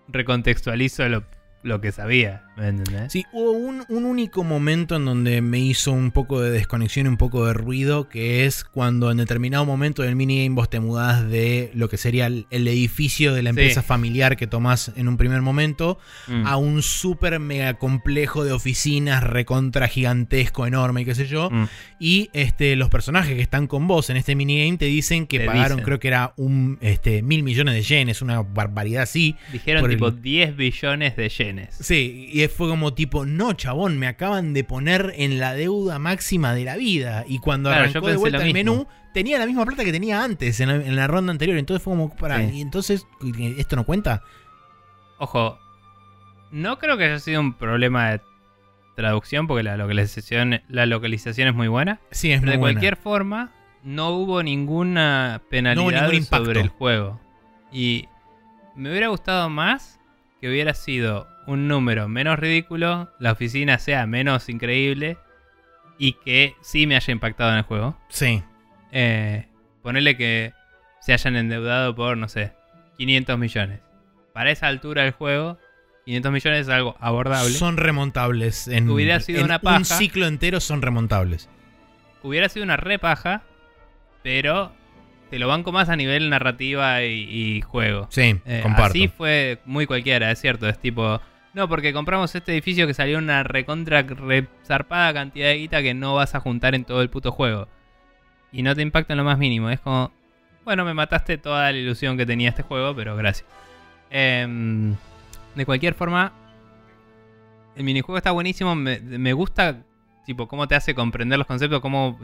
[0.07, 1.23] recontextualizo lo,
[1.63, 2.43] lo que sabía.
[2.59, 3.11] ¿Me entendés?
[3.11, 7.09] Sí, hubo un, un único momento en donde me hizo un poco de desconexión y
[7.09, 11.27] un poco de ruido, que es cuando en determinado momento del minigame vos te mudás
[11.29, 13.59] de lo que sería el, el edificio de la Sí.
[13.59, 15.97] empresa familiar que tomás en un primer momento
[16.27, 16.45] Mm.
[16.45, 21.49] a un súper mega complejo de oficinas recontra gigantesco, enorme y qué sé yo.
[21.49, 21.67] Mm.
[21.99, 25.45] Y este, los personajes que están con vos en este minigame te dicen que Te
[25.45, 25.85] pagaron, dicen.
[25.85, 29.35] creo que era un este, mil millones de yenes, una barbaridad así.
[29.51, 31.75] Dijeron tipo el- 10 billones de yenes.
[31.79, 36.53] Sí, y fue como tipo, no, chabón, me acaban de poner en la deuda máxima
[36.53, 37.23] de la vida.
[37.27, 40.59] Y cuando Claro, arrancó de vuelta el menú, tenía la misma plata que tenía antes,
[40.59, 41.57] en la, en la ronda anterior.
[41.57, 42.57] Entonces fue como, para, Sí.
[42.57, 43.07] y entonces,
[43.57, 44.23] ¿esto no cuenta?
[45.17, 45.57] Ojo,
[46.51, 48.21] no creo que haya sido un problema de
[48.95, 51.99] traducción porque la localización, la localización es muy buena.
[52.11, 52.73] Sí, es Pero muy de buena.
[52.79, 53.51] cualquier forma,
[53.83, 57.19] no hubo ninguna penalidad ningún sobre el juego.
[57.71, 58.07] Y
[58.75, 59.99] me hubiera gustado más
[60.41, 65.17] que hubiera sido un número menos ridículo, la oficina sea menos increíble
[65.97, 67.97] y que sí me haya impactado en el juego.
[68.09, 68.43] Sí,
[68.91, 69.47] Eh,
[69.83, 70.53] ponerle que
[71.01, 72.53] se hayan endeudado por, no sé,
[72.97, 73.79] 500 millones.
[74.33, 75.57] Para esa altura del juego,
[76.05, 77.49] 500 millones es algo abordable.
[77.51, 78.67] son remontables.
[78.67, 79.83] En, Hubiera sido en una un paja.
[79.97, 81.49] ciclo entero son remontables.
[82.23, 83.43] Hubiera sido una repaja,
[84.23, 84.71] pero
[85.29, 88.07] te lo banco más a nivel narrativa y, y juego.
[88.09, 88.91] Sí, Eh, comparto.
[88.91, 90.67] Así fue muy cualquiera, es cierto.
[90.67, 91.21] Es tipo,
[91.53, 95.93] no, porque compramos este edificio que salió una recontra re zarpada cantidad de guita que
[95.93, 97.67] no vas a juntar en todo el puto juego.
[98.51, 99.69] Y no te impacta en lo más mínimo.
[99.69, 100.11] Es como,
[100.65, 103.47] bueno, me mataste toda la ilusión que tenía este juego, pero gracias.
[104.09, 104.95] Em,
[105.55, 106.31] de cualquier forma,
[107.75, 108.75] el minijuego está buenísimo.
[108.75, 109.83] Me, me gusta,
[110.25, 112.19] tipo, cómo te hace comprender los conceptos, cómo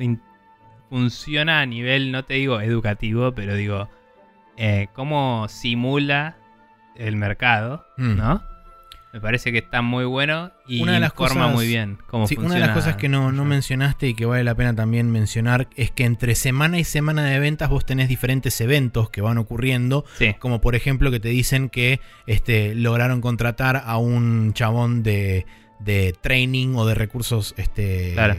[0.90, 3.90] funciona a nivel, no te digo educativo, pero digo,
[4.58, 6.38] eh, cómo simula
[6.96, 8.16] el mercado, Mm.
[8.18, 8.44] ¿no?
[9.16, 12.28] Me parece que está muy bueno y Una de las informa cosas- muy bien cómo
[12.28, 15.10] Sí, una de las cosas que no, no mencionaste y que vale la pena también
[15.10, 19.38] mencionar es que entre semana y semana de ventas vos tenés diferentes eventos que van
[19.38, 25.02] ocurriendo Sí, Como por ejemplo que te dicen que este, lograron contratar a un chabón
[25.02, 25.46] de,
[25.80, 28.36] de training o de recursos este, Claro.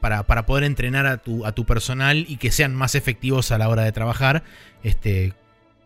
[0.00, 3.58] para, para poder entrenar a tu, a tu personal y que sean más efectivos a
[3.58, 4.42] la hora de trabajar.
[4.82, 5.34] Este,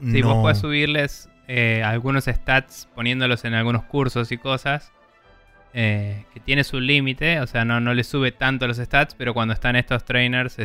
[0.00, 4.90] sí no- vos podés subirles eh, algunos stats poniéndolos en algunos cursos y cosas.
[5.74, 9.32] eh, que tiene su límite, o sea, no, no le sube tanto los stats, pero
[9.32, 10.58] cuando están estos trainers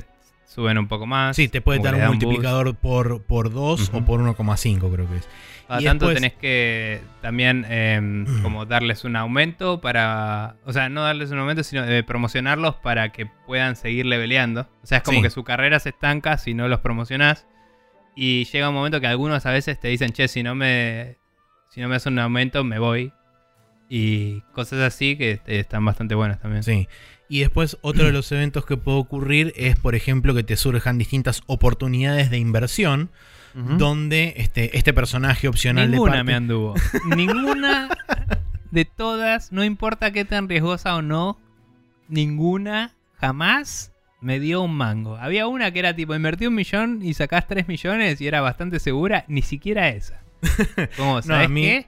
[0.45, 1.35] suben un poco más.
[1.35, 2.11] Sí, te puede dar un boost.
[2.23, 3.97] multiplicador por, por 2 Ujú.
[3.97, 5.29] o por 1,5 creo que es.
[5.67, 10.55] Cada Y tanto después- tenés que también eh, como darles un aumento para.
[10.65, 14.67] O sea, no darles un aumento, sino eh, promocionarlos para que puedan seguir leveleando.
[14.83, 15.23] O sea, es como Sí.
[15.23, 17.45] que su carrera se estanca si no los promocionás.
[18.19, 21.17] Y llega un momento que algunos a veces te dicen, che, si no me.
[21.69, 23.13] Si no me hacen un aumento, me voy.
[23.89, 26.63] Y cosas así que eh, están bastante buenas también.
[26.63, 26.87] Sí.
[27.29, 30.97] Y después otro de los eventos que puede ocurrir es, por ejemplo, que te surjan
[30.97, 33.11] distintas oportunidades de inversión
[33.53, 36.23] donde este, este personaje opcional Ninguna de parte...
[36.25, 36.75] me anduvo.
[37.15, 37.89] Ninguna
[38.69, 41.39] de todas, no importa qué tan riesgosa o no,
[42.07, 43.91] ninguna jamás
[44.21, 45.17] me dio un mango.
[45.17, 48.79] Había una que era tipo, invertí un millón y sacás tres millones y era bastante
[48.79, 50.21] segura, ni siquiera esa.
[50.97, 51.87] Como, ¿sabes a mí- qué?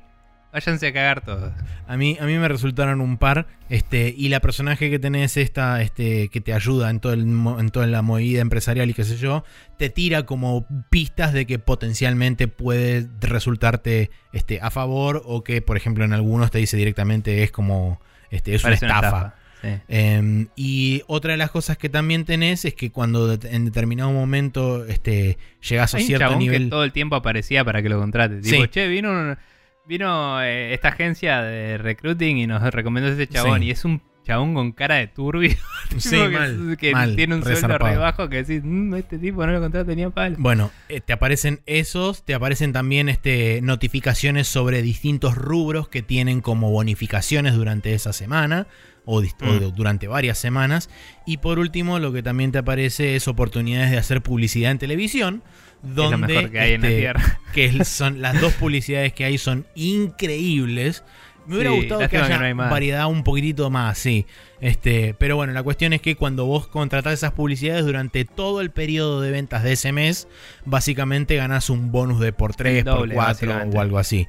[0.51, 1.53] Váyanse a cagar todos.
[1.88, 3.45] A mí, a mí me resultaron un par.
[3.69, 7.69] Este, y la personaje que tenés esta, este, que te ayuda en, todo el en
[7.69, 9.43] toda la movida empresarial y qué sé yo,
[9.77, 15.21] te tira como pistas de que potencialmente puede resultarte este, a favor.
[15.23, 18.01] O que, por ejemplo, en algunos te dice directamente es como.
[18.32, 19.36] Este, es una estafa.
[19.62, 19.68] Sí.
[19.88, 24.86] Eh, y otra de las cosas que también tenés es que cuando en determinado momento
[24.86, 25.38] este,
[25.68, 26.64] llegas a Hay cierto nivel.
[26.66, 28.41] que todo el tiempo aparecía para que lo contrate.
[28.41, 28.70] Tipo, Sí.
[28.70, 29.38] che, vino, un-
[29.86, 33.60] vino eh, esta agencia de recruiting y nos recomendó ese chabón.
[33.62, 33.68] Sí.
[33.68, 35.49] Y es un chabón con cara de turbio.
[35.97, 39.43] Sí, que, mal, que mal, tiene un sueldo re bajo que decís, "Mm, este tipo
[39.43, 40.36] no lo contrata tenía palo.
[40.38, 46.41] Bueno, eh, te aparecen esos, te aparecen también este, notificaciones sobre distintos rubros que tienen
[46.41, 48.68] como bonificaciones durante esa semana
[49.12, 49.76] o, o Mm.
[49.76, 50.89] durante varias semanas.
[51.26, 55.43] Y por último, lo que también te aparece es oportunidades de hacer publicidad en televisión.
[55.84, 57.39] es lo Donde, mejor que hay en la este, tierra.
[57.53, 61.03] que es- son las dos publicidades que hay son increíbles.
[61.47, 64.28] Me hubiera Sí, gustado que haya que no variedad un poquitito más, sí.
[64.62, 68.70] Este, pero bueno, la cuestión es que cuando vos contratás esas publicidades durante todo el
[68.70, 70.28] periodo de ventas de ese mes,
[70.66, 73.78] básicamente ganás un bonus de por 3, El por doble, 4 básicamente.
[73.78, 74.28] o algo así.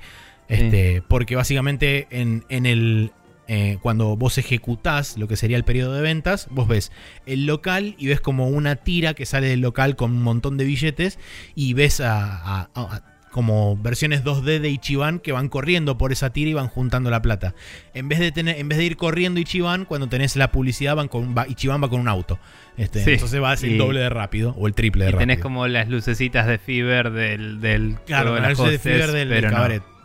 [0.48, 3.12] Este, Porque básicamente en, en el.
[3.52, 6.92] Eh, cuando vos ejecutás lo que sería el periodo de ventas, vos ves
[7.26, 10.64] el local y ves como una tira que sale del local con un montón de
[10.64, 11.18] billetes
[11.56, 16.30] y ves a, a- a- como versiones 2D de Ichiban que van corriendo por esa
[16.30, 17.54] tira y van juntando la plata.
[17.94, 21.06] En vez de tener, en vez de ir corriendo Ichiban, cuando tenés la publicidad van
[21.08, 22.38] con va- Ichiban va con un auto.
[22.76, 25.42] Este, Sí, entonces vas el doble de rápido o el triple de Y tenés rápido.
[25.44, 29.99] como las lucecitas de Fever del, del claro, las de Fever del, no.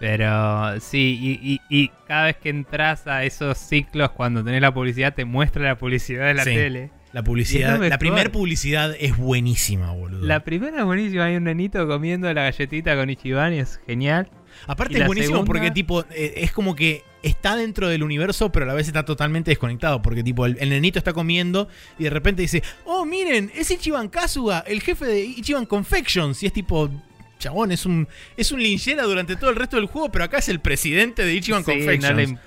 [0.00, 4.72] Pero sí, y, y- y cada vez que entras a esos ciclos, cuando tenés la
[4.72, 6.50] publicidad, te muestra la publicidad de la Sí.
[6.54, 6.90] tele.
[7.12, 10.26] La publicidad, la primera publicidad es buenísima, boludo.
[10.26, 14.28] La primera es buenísima, hay un nenito comiendo la galletita con Ichiban y es genial.
[14.66, 18.52] Aparte y es buenísimo segunda- porque tipo eh, es como que está dentro del universo,
[18.52, 20.02] pero a la vez está totalmente desconectado.
[20.02, 21.68] Porque tipo el, el nenito está comiendo
[21.98, 26.42] y de repente dice, oh miren, es Ichiban Kazuga, el jefe de Ichiban Confections.
[26.42, 26.90] Y es tipo,
[27.38, 30.48] chabón, es un, es un linchera durante todo el resto del juego, pero acá es
[30.48, 32.10] el presidente de Ichiban Sí, Confections.
[32.10, 32.38] no le-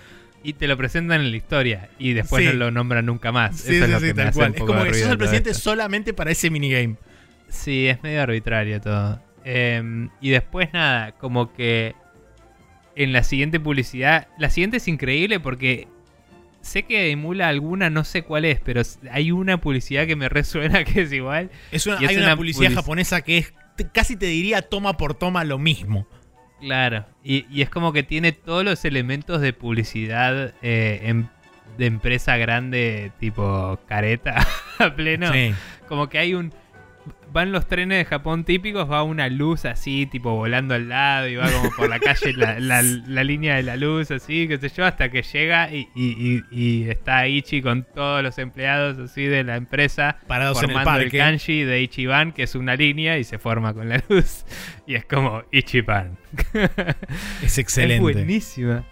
[0.44, 2.50] y te lo presentan en la historia y después Sí.
[2.50, 3.58] no lo nombran nunca más.
[3.60, 4.50] Sí, Eso es lo que me tal hace cual.
[4.52, 5.64] un Es como que sos el presidente esto.
[5.64, 6.96] solamente para ese minigame.
[7.48, 9.22] Sí, es medio arbitrario todo.
[9.46, 11.94] Eh, y después nada, como que
[12.96, 15.88] en la siguiente publicidad, la siguiente es increíble porque
[16.62, 18.82] sé que emula alguna, no sé cuál es, pero
[19.12, 21.50] hay una publicidad que me resuena que es igual.
[21.72, 23.54] Es una, Y hay una, una publicidad publici- japonesa que es
[23.86, 26.08] casi te diría toma por toma lo mismo.
[26.60, 31.28] Claro, y, y es como que tiene todos los elementos de publicidad eh, em-
[31.78, 34.46] de empresa grande, tipo careta
[34.80, 35.32] a pleno.
[35.34, 35.54] Sí.
[35.88, 36.54] Como que hay un.
[37.34, 41.38] Van los trenes de Japón típicos, va una luz así, tipo volando al lado, y
[41.38, 44.68] va como por la calle la, la- la línea de la luz, así, qué sé
[44.70, 49.24] yo, hasta que llega y, y- y- y está Ichi con todos los empleados así
[49.24, 51.18] de la empresa Parados en el formando el, parque.
[51.20, 54.44] kanji de Ichiban, que es una línea, y se forma con la luz.
[54.86, 56.18] Y es como Ichiban.
[57.42, 57.96] Es excelente.
[57.96, 58.84] Es buenísima.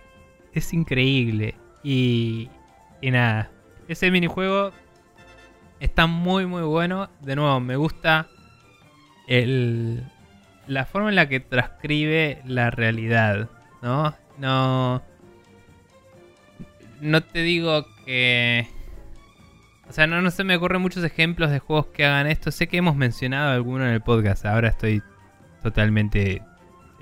[0.53, 1.55] Es increíble.
[1.83, 2.49] Y,
[3.01, 3.51] y nada.
[3.87, 4.71] Ese minijuego
[5.79, 7.09] está muy, muy bueno.
[7.21, 8.27] De nuevo, me gusta
[9.27, 10.03] el,
[10.67, 13.49] la forma en la que transcribe la realidad.
[13.81, 14.15] ¿No?
[14.37, 15.01] No.
[17.01, 18.67] No te digo que.
[19.87, 22.51] O sea, no, no se me ocurren muchos ejemplos de juegos que hagan esto.
[22.51, 24.45] Sé que hemos mencionado alguno en el podcast.
[24.45, 25.01] Ahora estoy
[25.63, 26.41] totalmente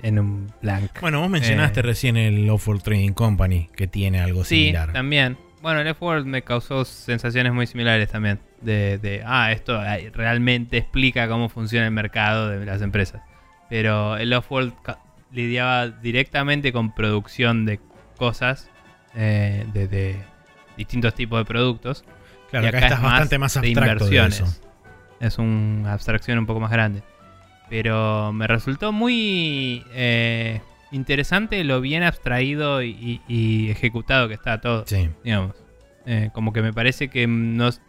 [0.02, 1.00] en un blank.
[1.00, 1.82] Bueno, vos mencionaste Eh.
[1.82, 4.92] recién el Awful Trading Company, que tiene algo Sí, similar.
[4.92, 5.36] también.
[5.60, 8.40] Bueno, el F-World me causó sensaciones muy similares también.
[8.60, 13.22] De, de, ah, esto eh, realmente explica cómo funciona el mercado de las empresas.
[13.68, 14.72] Pero el Off-World
[15.32, 17.80] lidiaba directamente con producción de
[18.16, 18.70] cosas,
[19.14, 20.16] eh, de, de
[20.76, 22.04] distintos tipos de productos.
[22.50, 24.40] claro, y acá, acá estás es bastante más abstracto de, inversiones.
[24.40, 24.68] eso.
[25.20, 27.02] Es una abstracción un poco más grande.
[27.68, 30.60] Pero me resultó muy eh,
[30.92, 35.10] interesante lo bien abstraído y, ejecutado que está todo Sí.
[35.24, 35.54] digamos.
[36.06, 37.80] Eh, como que me parece que nos...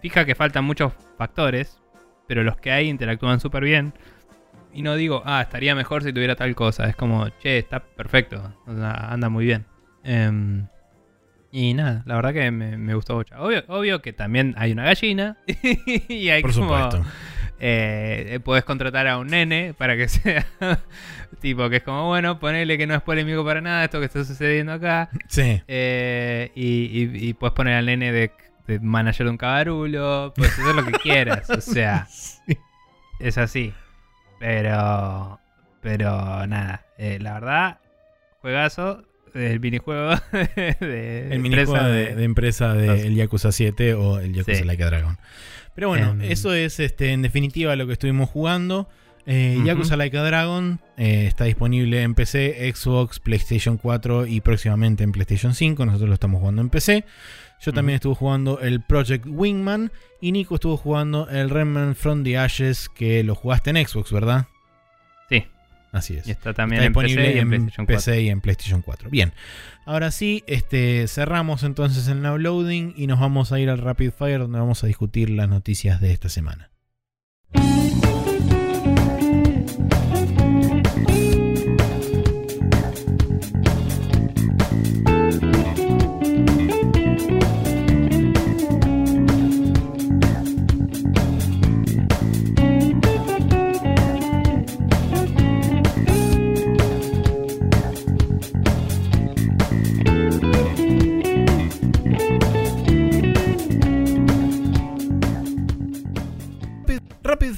[0.00, 1.78] Fija que faltan muchos factores,
[2.26, 3.92] pero los que hay interactúan súper bien.
[4.72, 6.88] Y no digo, ah, estaría mejor si tuviera tal cosa.
[6.88, 8.54] Es como, che, está perfecto.
[8.66, 9.66] O sea, anda muy bien.
[10.02, 10.66] Em,
[11.50, 13.34] y nada, la verdad que me, me gustó mucho.
[13.38, 15.36] Obvio, obvio que también hay una gallina.
[16.08, 16.64] y hay Por como...
[16.64, 17.04] supuesto.
[17.64, 20.44] Eh, podés contratar a un nene para que sea
[21.42, 24.24] tipo que es como, bueno, ponele que no es polémico para nada esto que está
[24.24, 25.10] sucediendo acá.
[25.28, 25.60] Sí.
[25.68, 26.64] Eh, y,
[27.02, 28.30] y, y puedes poner al nene de,
[28.66, 32.56] de manager de un cabarulo, puedes hacer lo que quieras, o sea, Sí.
[33.20, 33.74] es así.
[34.40, 35.38] Pero
[35.82, 37.78] Pero nada, eh, la verdad,
[38.40, 39.02] juegazo.
[39.34, 40.10] El minijuego
[40.80, 43.00] de El minijuego empresa de, de empresa de Dos.
[43.00, 44.64] el Yakuza 7 o el Yakuza Sí.
[44.64, 45.18] Like a Dragon.
[45.74, 46.22] Pero bueno, Em.
[46.22, 48.90] eso es este, en definitiva lo que estuvimos jugando.
[49.26, 49.60] Eh.
[49.64, 55.12] Yakuza Like a Dragon eh, está disponible en PC, Xbox, PlayStation 4 y próximamente en
[55.12, 55.86] PlayStation 5.
[55.86, 57.04] Nosotros lo estamos jugando en PC.
[57.60, 62.36] Yo también estuve jugando el Project Wingman y Nico estuvo jugando el Remnant from the
[62.36, 64.46] Ashes que lo jugaste en Xbox, ¿verdad?
[65.28, 65.44] Sí,
[65.92, 66.26] Así es.
[66.26, 67.96] y está también Está en disponible PC y en en PlayStation 4.
[67.96, 69.10] PC y en PlayStation 4.
[69.10, 69.32] Bien.
[69.86, 74.10] Ahora sí, este, cerramos entonces el now loading y nos vamos a ir al Rapid
[74.10, 76.70] Fire donde vamos a discutir las noticias de esta semana.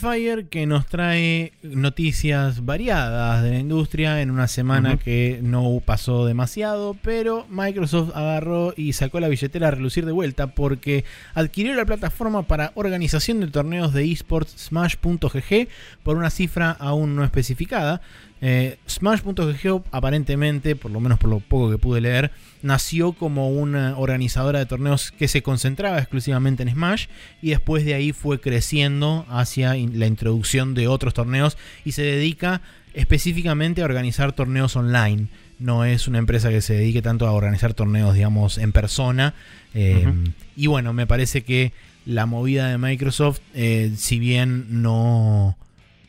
[0.04, 6.26] Fire que nos trae noticias variadas de la industria en una semana que no pasó
[6.26, 11.86] demasiado, pero Microsoft agarró y sacó la billetera a relucir de vuelta porque adquirió la
[11.86, 15.68] plataforma para organización de torneos de esports Smash.gg
[16.02, 18.02] por una cifra aún no especificada.
[18.40, 22.30] Eh, Smash.gg aparentemente, por lo menos por lo poco que pude leer,
[22.62, 27.06] nació como una organizadora de torneos que se concentraba exclusivamente en Smash
[27.40, 32.60] y después de ahí fue creciendo hacia la introducción de otros torneos y se dedica
[32.92, 35.28] específicamente a organizar torneos online.
[35.58, 39.34] No es una empresa que se dedique tanto a organizar torneos, digamos, en persona.
[39.72, 40.12] Eh.
[40.56, 41.72] Y bueno, me parece que
[42.06, 45.56] la movida de Microsoft, eh, si bien no,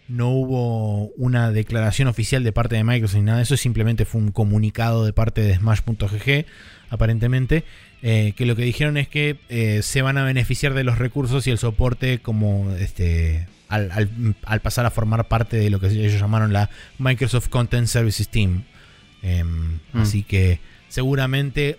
[0.07, 4.21] no hubo una declaración oficial de parte de Microsoft ni nada de eso, simplemente fue
[4.21, 6.45] un comunicado de parte de Smash.gg,
[6.89, 7.63] aparentemente,
[8.03, 11.47] eh, que lo que dijeron es que eh, se van a beneficiar de los recursos
[11.47, 15.87] y el soporte como este al, al- al pasar a formar parte de lo que
[15.87, 16.69] ellos llamaron la
[16.99, 18.63] Microsoft Content Services Team.
[19.23, 20.01] Em, Mm.
[20.01, 21.77] Así que seguramente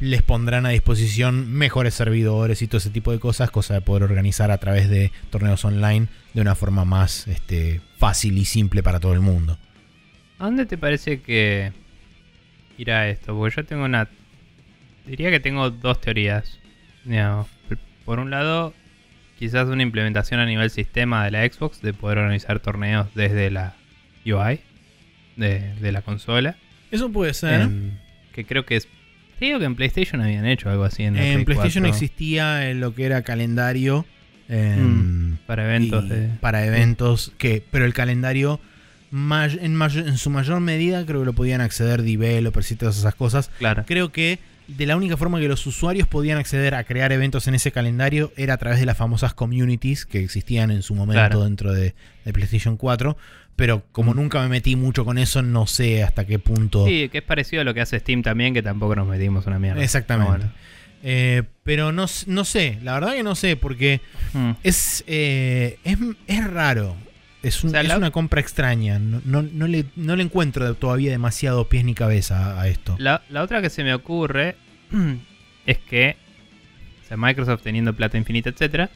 [0.00, 4.02] les pondrán a disposición mejores servidores y todo ese tipo de cosas, cosa de poder
[4.02, 9.00] organizar a través de torneos online de una forma más este, fácil y simple para
[9.00, 9.58] todo el mundo.
[10.38, 11.72] ¿A dónde te parece que
[12.76, 13.36] irá esto?
[13.36, 14.08] Porque yo tengo una...
[15.06, 16.58] Diría que tengo dos teorías.
[18.04, 18.74] Por un lado,
[19.38, 23.76] quizás una implementación a nivel sistema de la Xbox de poder organizar torneos desde la
[24.26, 24.60] UI
[25.36, 26.56] de, de la consola.
[26.90, 27.62] Eso puede ser.
[27.62, 27.92] Em,
[28.32, 28.88] que creo que es...
[29.38, 31.02] Creo que en PlayStation habían hecho algo así.
[31.02, 34.06] En, en Play PlayStation 4, existía eh, lo que era calendario.
[34.48, 36.28] em, Para eventos de...
[36.40, 38.60] para eventos que pero el calendario
[39.10, 43.50] may- en, su mayor medida creo que lo podían acceder developers y todas esas cosas
[43.58, 43.84] Claro.
[43.86, 44.38] creo que
[44.68, 48.32] de la única forma que los usuarios podían acceder a crear eventos en ese calendario
[48.36, 51.44] era a través de las famosas communities que existían en su momento Claro.
[51.44, 51.94] dentro de,
[52.24, 53.16] de PlayStation 4
[53.56, 57.18] pero como nunca me metí mucho con eso no sé hasta qué punto Sí, que
[57.18, 59.82] es parecido a lo que hace Steam también, que tampoco nos metimos una mierda.
[59.82, 60.52] exactamente Pero
[61.02, 64.00] Eh, pero no, no sé la verdad que no sé porque
[64.32, 64.50] bueno.
[64.50, 64.56] Mm.
[64.62, 66.96] Es, eh, es, es raro.
[67.42, 68.98] Es, un- O sea, es la- una compra extraña.
[68.98, 72.96] No, no, no le, no le encuentro todavía demasiado pies ni cabeza a, a esto.
[72.98, 74.56] La, la otra que se me ocurre
[75.66, 76.16] es que,
[77.04, 78.90] o sea, Microsoft teniendo plata infinita, etcétera,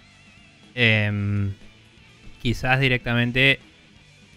[0.74, 1.52] em,
[2.42, 3.60] quizás directamente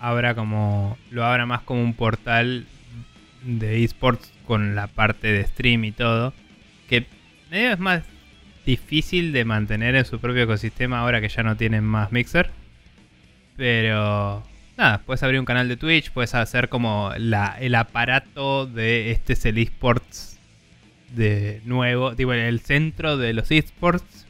[0.03, 2.65] abra como lo abra más como un portal
[3.41, 6.33] de esports con la parte de stream y todo,
[6.89, 7.05] que
[7.49, 8.03] medio es más
[8.65, 12.49] difícil de mantener en su propio ecosistema ahora que ya no tienen más Mixer,
[13.55, 14.43] pero
[14.75, 19.33] nada, puedes abrir un canal de Twitch, puedes hacer como la, el aparato de este
[19.33, 20.37] es el esports
[21.15, 24.27] de nuevo, digo, el centro de los esports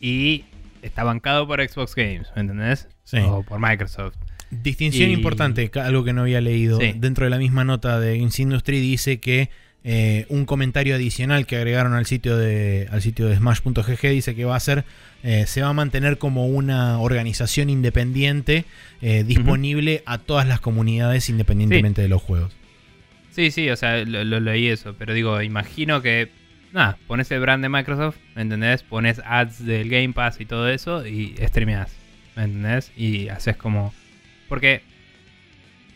[0.00, 0.46] y
[0.80, 2.88] está bancado por Xbox Games, ¿me entendés?
[3.04, 3.18] Sí.
[3.18, 4.16] O por Microsoft.
[4.50, 6.80] Distinción y- importante, algo que no había leído.
[6.80, 6.92] Sí.
[6.96, 9.48] Dentro de la misma nota de Games Industry dice que
[9.82, 14.44] eh, un comentario adicional que agregaron al sitio de al sitio de Smash.gg dice que
[14.44, 14.84] va a ser
[15.22, 18.66] eh, se va a mantener como una organización independiente
[19.00, 22.52] eh, disponible a todas las comunidades independientemente de los juegos.
[23.30, 26.28] Sí, sí, o sea, lo, lo leí eso, pero digo, imagino que,
[26.72, 28.82] nada, pones el brand de Microsoft, ¿me entendés?
[28.82, 31.90] Pones ads del Game Pass y todo eso y streameas,
[32.36, 32.92] ¿me entendés?
[32.96, 33.94] Y haces como...
[34.50, 34.82] Porque,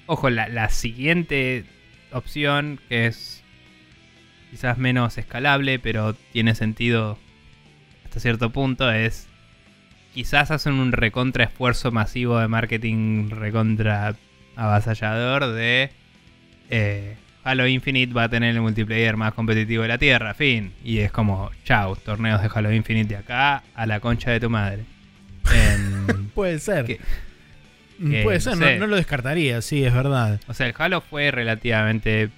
[0.06, 1.64] ojo, la, la siguiente
[2.12, 3.42] opción, que es
[4.50, 7.18] quizás menos escalable, pero tiene sentido
[8.04, 9.28] hasta cierto punto, es...
[10.14, 14.14] Quizás hacen un recontra esfuerzo masivo de marketing recontra
[14.54, 15.90] avasallador de
[16.70, 20.72] eh, Halo Infinite va a tener el multiplayer más competitivo de la Tierra, fin.
[20.84, 24.48] Y es como, chau, torneos de Halo Infinite de acá a la concha de tu
[24.50, 24.84] madre.
[25.52, 26.84] En- Puede ser.
[26.84, 27.00] que-
[27.98, 28.74] que, Puede no ser, sé.
[28.74, 30.40] no, no lo descartaría, sí, es verdad.
[30.48, 32.30] o sea, el Halo fue relativamente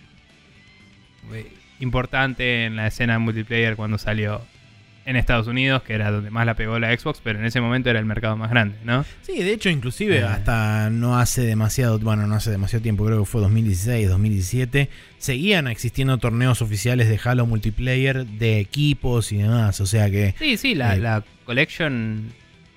[1.32, 4.40] eh, importante en la escena multiplayer cuando salió
[5.04, 7.88] en Estados Unidos, que era donde más la pegó la Xbox, pero en ese momento
[7.88, 9.04] era el mercado más grande, ¿no?
[9.22, 10.24] Sí, de hecho, inclusive Eh.
[10.24, 14.88] hasta no hace demasiado, bueno, no hace demasiado tiempo, creo que fue 2016, 2017,
[15.18, 20.56] seguían existiendo torneos oficiales de Halo multiplayer de equipos y demás, o sea que Sí,
[20.56, 20.98] sí, la, Eh.
[20.98, 22.32] la Collection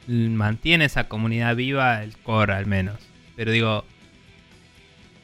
[0.09, 2.97] mantiene esa comunidad viva, el core al menos.
[3.35, 3.85] Pero digo,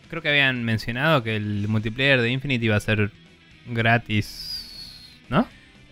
[0.10, 3.12] creo que habían mencionado que el multiplayer de Infinite iba a ser
[3.68, 5.48] gratis, ¿no?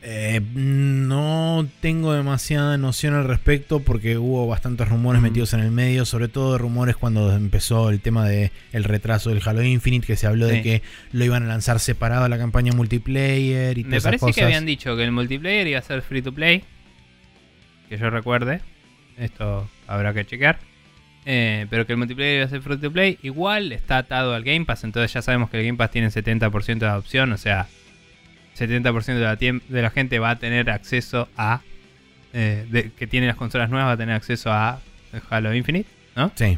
[0.06, 6.04] eh, no tengo demasiada noción al respecto porque hubo bastantes rumores metidos en el medio,
[6.04, 10.28] sobre todo rumores cuando empezó el tema de el retraso del Halo Infinite, que se
[10.28, 10.82] habló de que
[11.14, 14.36] lo iban a lanzar separado a la campaña multiplayer y Me todas esas parece cosas.
[14.36, 16.64] que habían dicho que el multiplayer iba a ser free to play.
[17.88, 18.60] Que yo recuerde.
[19.18, 20.58] Esto habrá que chequear.
[21.26, 23.18] Eh, pero que el multiplayer iba a ser free to play.
[23.24, 24.84] Igual está atado al Game Pass.
[24.84, 27.32] Entonces ya sabemos que el Game Pass tiene 70% de adopción.
[27.32, 27.68] O sea,
[28.58, 31.62] 70% de la, de la gente va a tener acceso a.
[32.34, 34.80] eh, de- que tiene las consolas nuevas va a tener acceso a
[35.30, 35.90] Halo Infinite.
[36.16, 36.32] ¿No?
[36.36, 36.58] Sí.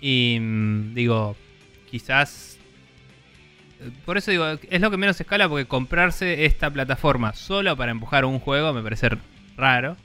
[0.00, 1.36] Y mm, digo,
[1.90, 2.58] quizás.
[3.80, 7.90] eh, Por eso digo, es lo que menos escala porque comprarse esta plataforma solo para
[7.90, 9.08] empujar un juego me parece
[9.56, 9.96] raro.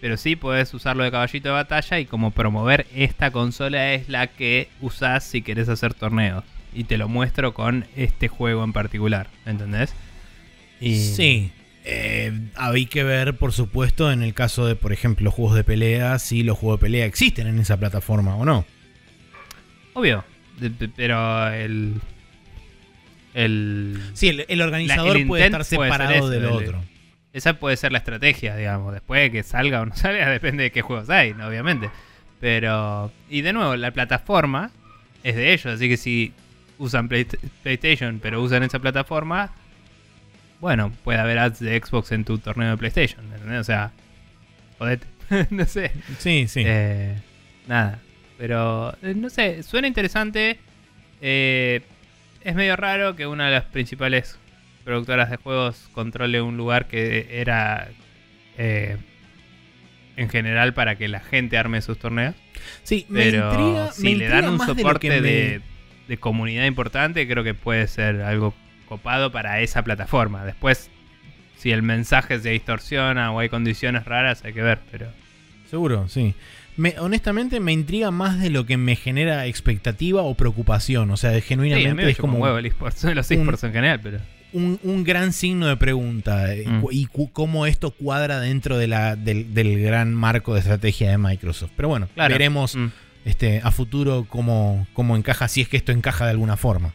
[0.00, 4.26] Pero sí puedes usarlo de caballito de batalla y como promover esta consola es la
[4.26, 6.44] que usás si querés hacer torneos.
[6.74, 9.94] Y te lo muestro con este juego en particular, ¿entendés?
[10.80, 11.50] Y- Sí.
[11.88, 16.18] Eh, hay que ver, por supuesto, en el caso de, por ejemplo, juegos de pelea,
[16.18, 18.66] si los juegos de pelea existen en esa plataforma o no.
[19.94, 20.24] Obvio.
[20.96, 21.94] Pero el...
[23.34, 24.00] El...
[24.14, 26.84] Sí, el, el organizador La- el puede estar separado del el- otro.
[27.36, 28.92] Esa puede ser la estrategia, digamos.
[28.94, 31.46] Después de que salga o no salga, depende de qué juegos hay, ¿no?
[31.48, 31.90] obviamente.
[32.40, 33.12] Pero.
[33.28, 34.70] Y de nuevo, la plataforma
[35.22, 35.66] es de ellos.
[35.74, 36.32] Así que si
[36.78, 37.26] usan Play-
[37.62, 39.52] PlayStation, pero usan esa plataforma.
[40.60, 43.24] Bueno, puede haber ads de Xbox en tu torneo de PlayStation.
[43.32, 43.60] ¿entendés?
[43.60, 43.92] O sea,
[44.78, 45.06] jodete.
[45.50, 45.92] no sé.
[46.18, 46.62] Sí, sí.
[46.64, 47.14] Eh,
[47.66, 47.98] nada.
[48.38, 50.58] Pero, eh, no sé, suena interesante.
[51.20, 51.82] Eh,
[52.42, 54.38] es medio raro que una de las principales
[54.86, 57.88] productoras de juegos controle un lugar que era
[58.56, 58.96] eh,
[60.16, 62.34] en general para que la gente arme sus torneos.
[62.84, 63.92] sí, me intriga.
[63.92, 65.60] si me le dan un de soporte me- de,
[66.08, 68.54] de comunidad importante, creo que puede ser algo
[68.88, 70.44] copado para esa plataforma.
[70.44, 70.88] Después,
[71.58, 75.08] si el mensaje se distorsiona o hay condiciones raras, hay que ver, pero...
[75.68, 76.34] Seguro, sí.
[76.76, 81.10] Me, honestamente me intriga más de lo que me genera expectativa o preocupación.
[81.10, 84.18] O sea, genuinamente es un como huevo el esports, los un- esports en general, pero...
[84.56, 86.52] un, un gran signo de pregunta.
[86.54, 86.84] eh, Mm.
[86.90, 91.70] Y cómo esto cuadra dentro de la, del, del gran marco de estrategia de Microsoft.
[91.76, 92.32] Pero bueno, Claro.
[92.32, 92.86] veremos Mm.
[93.24, 96.92] este, a futuro cómo, cómo encaja, si es que esto encaja de alguna forma.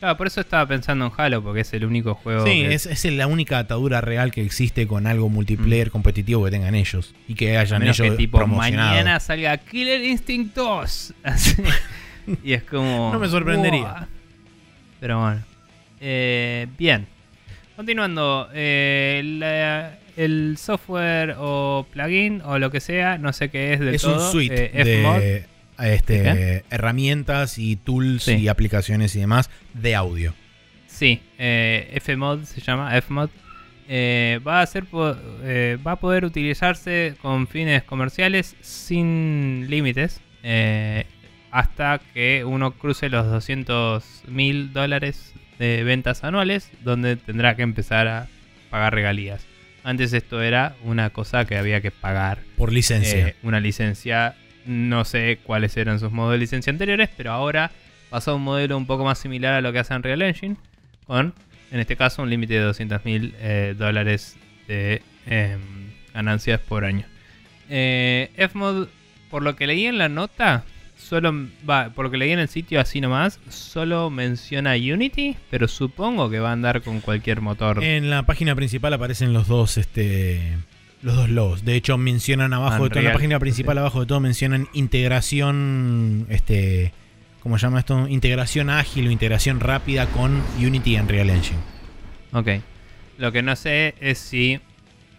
[0.00, 2.44] Claro, por eso estaba pensando en Halo, porque es el único juego.
[2.44, 6.50] Sí, que- es, es la única atadura real que existe con algo multiplayer competitivo que
[6.50, 8.90] tengan ellos y que hayan menos ellos que tipo promocionado.
[8.90, 11.14] mañana salga Killer Instinct 2.
[11.22, 11.54] Así.
[12.42, 13.10] y es como.
[13.12, 13.80] No me sorprendería.
[13.92, 14.06] "Wow".
[14.98, 15.42] Pero bueno.
[16.02, 17.06] Eh, bien.
[17.76, 18.48] Continuando.
[18.52, 23.94] eh, la- el software o plugin o lo que sea, no sé qué es del
[23.94, 24.26] es todo.
[24.26, 25.18] un suite eh, Fmod.
[25.20, 25.46] de
[25.94, 28.34] este, ¿De herramientas y tools Sí.
[28.34, 30.34] y aplicaciones y demás de audio.
[30.86, 33.30] Sí, eh, Fmod se llama, Fmod.
[33.88, 34.84] Eh, va, a ser,
[35.44, 41.04] eh, va a poder utilizarse con fines comerciales sin límites eh,
[41.50, 48.08] hasta que uno cruce los 200 mil dólares de ventas anuales, donde tendrá que empezar
[48.08, 48.28] a
[48.70, 49.46] pagar regalías.
[49.84, 53.28] Antes esto era una cosa que había que pagar Por licencia.
[53.28, 54.36] eh, una licencia.
[54.64, 57.72] No sé cuáles eran sus modos de licencia anteriores, pero ahora
[58.10, 60.56] pasó a un modelo un poco más similar a lo que hace Unreal Engine,
[61.06, 61.34] con,
[61.72, 63.34] en este caso, un límite de 200 mil
[63.76, 64.36] dólares
[64.68, 65.60] de em,
[66.14, 67.04] ganancias por año.
[67.68, 68.86] Eh, Fmod,
[69.30, 70.64] por lo que leí en la nota,
[71.02, 71.32] solo
[71.68, 76.30] va, por lo que leí en el sitio así nomás, solo menciona Unity, pero supongo
[76.30, 77.82] que va a andar con cualquier motor.
[77.82, 80.56] En la página principal aparecen los dos, este,
[81.02, 81.64] los dos logos.
[81.64, 83.78] De hecho, mencionan abajo de todo, en la página principal sí.
[83.80, 86.92] abajo de todo mencionan integración, este,
[87.40, 88.08] ¿cómo se llama esto?
[88.08, 91.60] Integración ágil o integración rápida con Unity y Unreal Engine.
[92.32, 92.48] Ok.
[93.18, 94.60] Lo que no sé es si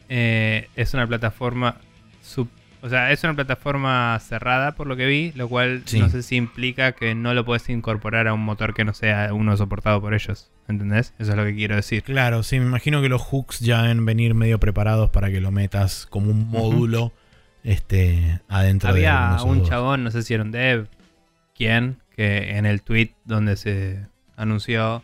[0.10, 1.78] eh, es una plataforma.
[2.24, 2.48] sup-
[2.84, 6.00] O sea, es una plataforma cerrada por lo que vi, lo cual Sí.
[6.00, 9.34] no sé si implica que no lo puedes incorporar a un motor que no sea
[9.34, 10.52] uno soportado por ellos.
[10.68, 11.14] ¿Entendés?
[11.18, 12.04] Eso es lo que quiero decir.
[12.04, 15.50] Claro, sí, me imagino que los hooks ya deben venir medio preparados para que lo
[15.50, 17.14] metas como un módulo
[17.64, 20.90] este, adentro de Había un chabón, no sé si era un dev,
[21.56, 24.06] quién, que en el tweet donde se
[24.36, 25.02] anunció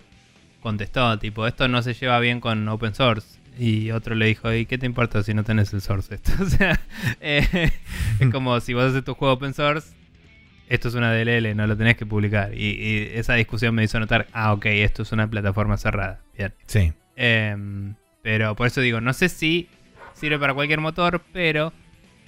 [0.62, 3.39] contestó, tipo, esto no se lleva bien con open source.
[3.60, 6.32] Y otro le dijo, ¿y qué te importa si no tenés el source esto?
[6.42, 6.80] o sea,
[7.20, 7.72] eh,
[8.20, 9.94] es como si vos haces tu juego open source,
[10.70, 12.54] esto es una DLL, no lo tenés que publicar.
[12.54, 16.22] Y, y esa discusión me hizo notar, ah, ok, esto es una plataforma cerrada.
[16.38, 16.54] Bien.
[16.68, 19.68] Sí, Em, pero por eso digo, no sé si
[20.14, 21.74] sirve para cualquier motor, pero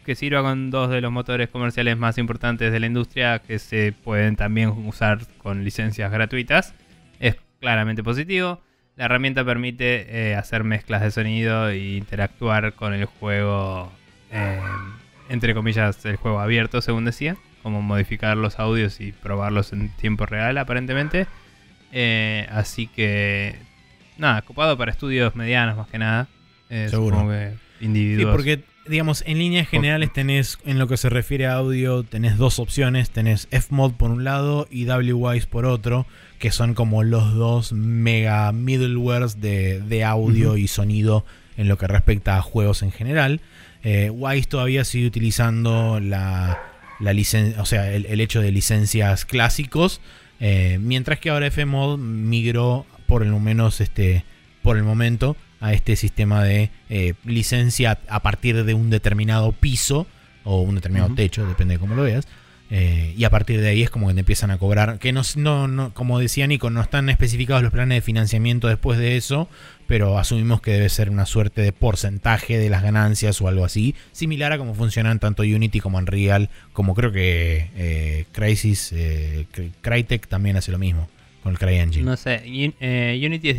[0.06, 3.94] que sirva con dos de los motores comerciales más importantes de la industria que se
[3.94, 6.76] pueden también usar con licencias gratuitas,
[7.22, 8.62] es claramente positivo.
[9.02, 13.92] La herramienta permite eh, hacer mezclas de sonido e interactuar con el juego,
[14.30, 14.62] em,
[15.28, 20.28] entre comillas, el juego abierto, según decía, como modificar los audios y probarlos en tiempo
[20.28, 21.26] real, aparentemente.
[21.92, 23.56] Eh, así que
[24.20, 26.28] nada, copado para estudios medianos más que nada.
[26.70, 27.28] Eh, Seguro.
[27.28, 28.36] que Sí, individuos.
[28.36, 32.60] porque, digamos, en líneas generales tenés, en lo que se refiere a audio, tenés dos
[32.60, 33.10] opciones.
[33.12, 36.06] Tenés Fmod por un lado y WWise por otro,
[36.40, 41.26] que son como los dos mega middlewares de, de audio y sonido
[41.58, 43.42] en lo que respecta a juegos en general.
[43.84, 46.62] Eh, Wise todavía sigue utilizando la,
[47.00, 50.02] la licen- o sea, el, el hecho de licencias clásicos,
[50.40, 54.24] eh, mientras que ahora Fmod migró por lo menos este,
[54.64, 60.08] por el momento a este sistema de eh, licencia a partir de un determinado piso
[60.44, 62.28] o un determinado techo, depende de cómo lo veas.
[62.74, 64.98] eh, y a partir de ahí es como que te empiezan a cobrar.
[64.98, 68.98] Que no, no, no- como decía Nico, no están especificados los planes de financiamiento después
[68.98, 69.50] de eso,
[69.88, 73.94] pero asumimos que debe ser una suerte de porcentaje de las ganancias o algo así,
[74.14, 79.74] similar a cómo funcionan tanto Unity como Unreal, como creo que eh, Crysis, eh, Cry-
[79.82, 81.10] Crytek también hace lo mismo
[81.44, 82.06] con el CryEngine.
[82.06, 83.58] No sé, Un- Unity es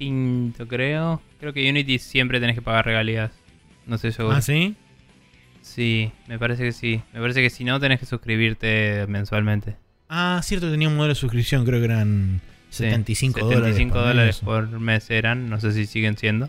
[0.00, 1.20] distinto, creo.
[1.38, 3.30] Creo que Unity siempre tenés que pagar regalías.
[3.86, 4.36] No sé seguro.
[4.36, 4.74] ¿Ah, sí?
[5.62, 7.02] Sí, me parece que sí.
[7.12, 9.76] Me parece que si no tenés que suscribirte mensualmente.
[10.08, 12.40] Ah, cierto, tenía un modelo de suscripción, creo que eran
[12.70, 13.76] Sí, 75 dólares.
[13.76, 14.44] 75 por dólares mes.
[14.44, 16.48] por mes eran, no sé si siguen siendo.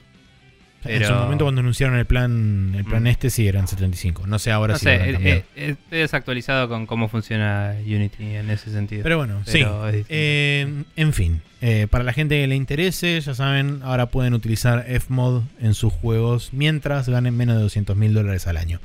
[0.85, 3.07] En su momento cuando anunciaron el plan, el plan Mm.
[3.07, 4.25] este sí eran 75.
[4.27, 5.39] No sé ahora no si sé, lo habrán eh, cambiado.
[5.55, 9.03] eh, estoy desactualizado con cómo funciona Unity en ese sentido.
[9.03, 9.59] Pero bueno, sí.
[9.59, 9.83] Pero.
[10.09, 14.85] Eh, en fin, eh, para la gente que le interese, ya saben, ahora pueden utilizar
[14.99, 18.79] Fmod en sus juegos mientras ganen menos de 200 mil dólares al año.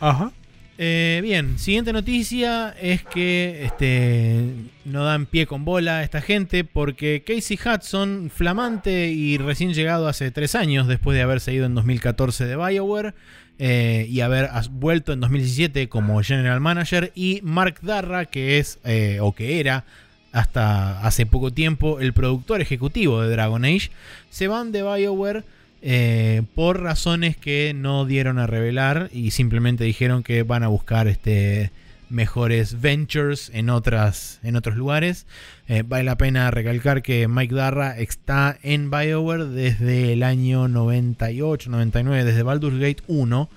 [0.00, 0.32] Ajá.
[0.78, 4.52] Eh, bien, siguiente noticia es que este,
[4.84, 10.06] no dan pie con bola a esta gente porque Casey Hudson, flamante y recién llegado
[10.06, 13.14] hace tres años después de haberse ido en 2014 de Bioware
[13.58, 19.18] eh, y haber vuelto en 2017 como General Manager, y Mark Darra, que es eh,
[19.22, 19.84] o que era
[20.32, 23.90] hasta hace poco tiempo el productor ejecutivo de Dragon Age,
[24.28, 25.44] se van de Bioware
[25.82, 31.08] eh, por razones que no dieron a revelar y simplemente dijeron que van a buscar
[31.08, 31.70] este,
[32.08, 35.26] mejores ventures en, otras, en otros lugares.
[35.68, 41.70] Eh, vale la pena recalcar que Mike Darra está en BioWare desde el año 98,
[41.70, 43.48] 99, desde Baldur's Gate 1.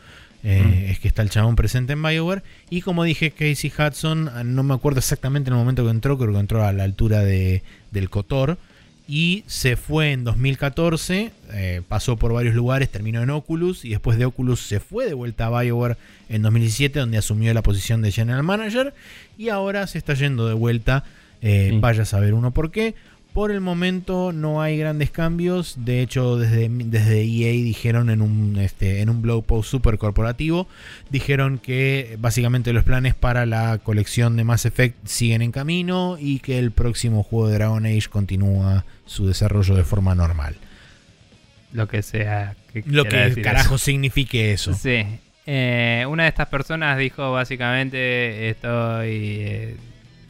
[0.44, 0.92] Eh, Mm.
[0.92, 2.44] Es que está el chabón presente en BioWare.
[2.70, 6.34] Y como dije, Casey Hudson, no me acuerdo exactamente en el momento que entró, creo
[6.34, 8.58] que entró a la altura de, del Cotor
[9.12, 14.20] y se fue en 2014, eh, pasó por varios lugares, terminó en Oculus y después
[14.20, 15.98] de Oculus se fue de vuelta a BioWare
[16.30, 18.94] en 2017 donde asumió la posición de General Manager
[19.36, 21.06] y ahora se está yendo de vuelta,
[21.42, 21.80] eh, Sí.
[21.80, 22.94] vaya a saber uno por qué.
[23.34, 28.58] Por el momento no hay grandes cambios, de hecho desde, desde EA dijeron en un,
[28.58, 30.68] este, en un blog post super corporativo,
[31.12, 36.40] dijeron que básicamente los planes para la colección de Mass Effect siguen en camino y
[36.40, 40.56] que el próximo juego de Dragon Age continúa su desarrollo de forma normal.
[41.74, 42.56] Lo que sea.
[42.72, 44.74] Que Lo que decir carajo signifique eso.
[44.74, 45.04] Sí.
[45.48, 49.76] Eh, una de estas personas dijo básicamente estoy eh,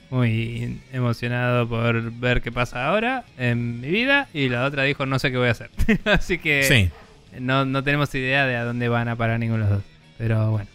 [0.09, 5.19] muy emocionado por ver qué pasa ahora en mi vida y la otra dijo no
[5.19, 5.69] sé qué voy a hacer.
[6.05, 6.89] Así que Sí,
[7.37, 9.87] no, no tenemos idea de a dónde van a parar ninguno de los dos.
[10.17, 10.69] Pero bueno.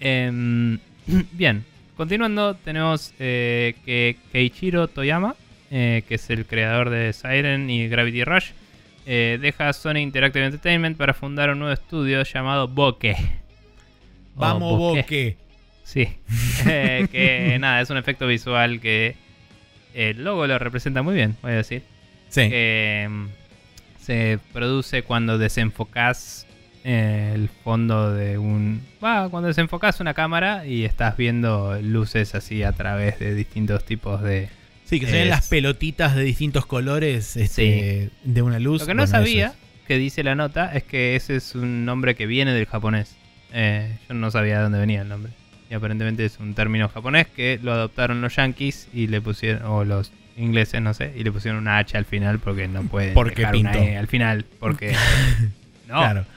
[0.00, 0.78] Em,
[1.32, 1.64] bien,
[1.94, 5.34] continuando, tenemos eh, que Keiichiro Toyama,
[5.70, 8.50] eh, que es el creador de Siren y Gravity Rush,
[9.06, 13.16] eh, deja Sony Interactive Entertainment para fundar un nuevo estudio llamado Bokeh.
[14.34, 15.02] Vamos Bokeh.
[15.02, 15.36] Boque.
[15.84, 16.08] Sí.
[16.66, 19.14] Eh, que nada, es un efecto visual que
[19.94, 21.82] el logo lo representa muy bien, voy a decir
[22.28, 23.26] Sí, que mm,
[24.00, 26.46] se produce cuando desenfocás
[26.84, 28.82] eh, el fondo de un...
[29.00, 34.48] Cuando desenfocas una cámara y estás viendo luces así a través de distintos tipos de...
[34.88, 38.80] Sí, que se ven Es- las pelotitas de distintos colores este, de una luz.
[38.82, 39.52] Lo que no Bueno, sabía, es.
[39.86, 43.14] que dice la nota, es que ese es un nombre que viene del japonés.
[43.52, 45.32] Eh, yo no sabía de dónde venía el nombre.
[45.70, 49.84] Y aparentemente es un término japonés que lo adoptaron los yankees y le pusieron, o
[49.84, 53.40] los ingleses, no sé, y le pusieron una H al final porque no pueden Porque
[53.42, 53.86] dejar una pinto.
[53.86, 54.94] E al final, porque...
[55.88, 56.24] no, Claro.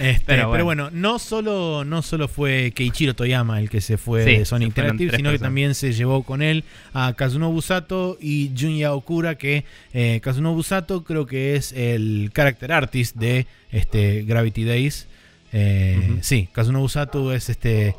[0.00, 0.90] Este, Pero pero, bueno.
[0.92, 5.14] no solo, no solo fue Keiichiro Toyama el que se fue Sí, de Sony Interactive,
[5.14, 10.18] sino que también se llevó con él a Kazunobu Sato y Junya Okura, que eh,
[10.20, 15.06] Kazunobu Sato creo que es el character artist de este, Gravity Days.
[15.52, 16.18] Eh.
[16.22, 17.94] Sí, Kazunobu Sato es este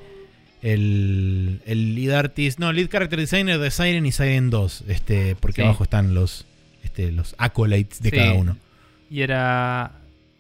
[0.62, 5.62] el, el lead artist, no, lead character designer de Siren y Siren 2, este, porque
[5.62, 5.66] Sí.
[5.66, 6.46] abajo están los,
[6.84, 8.16] este, los accolades de Sí.
[8.18, 8.58] cada uno.
[9.10, 9.92] Y era.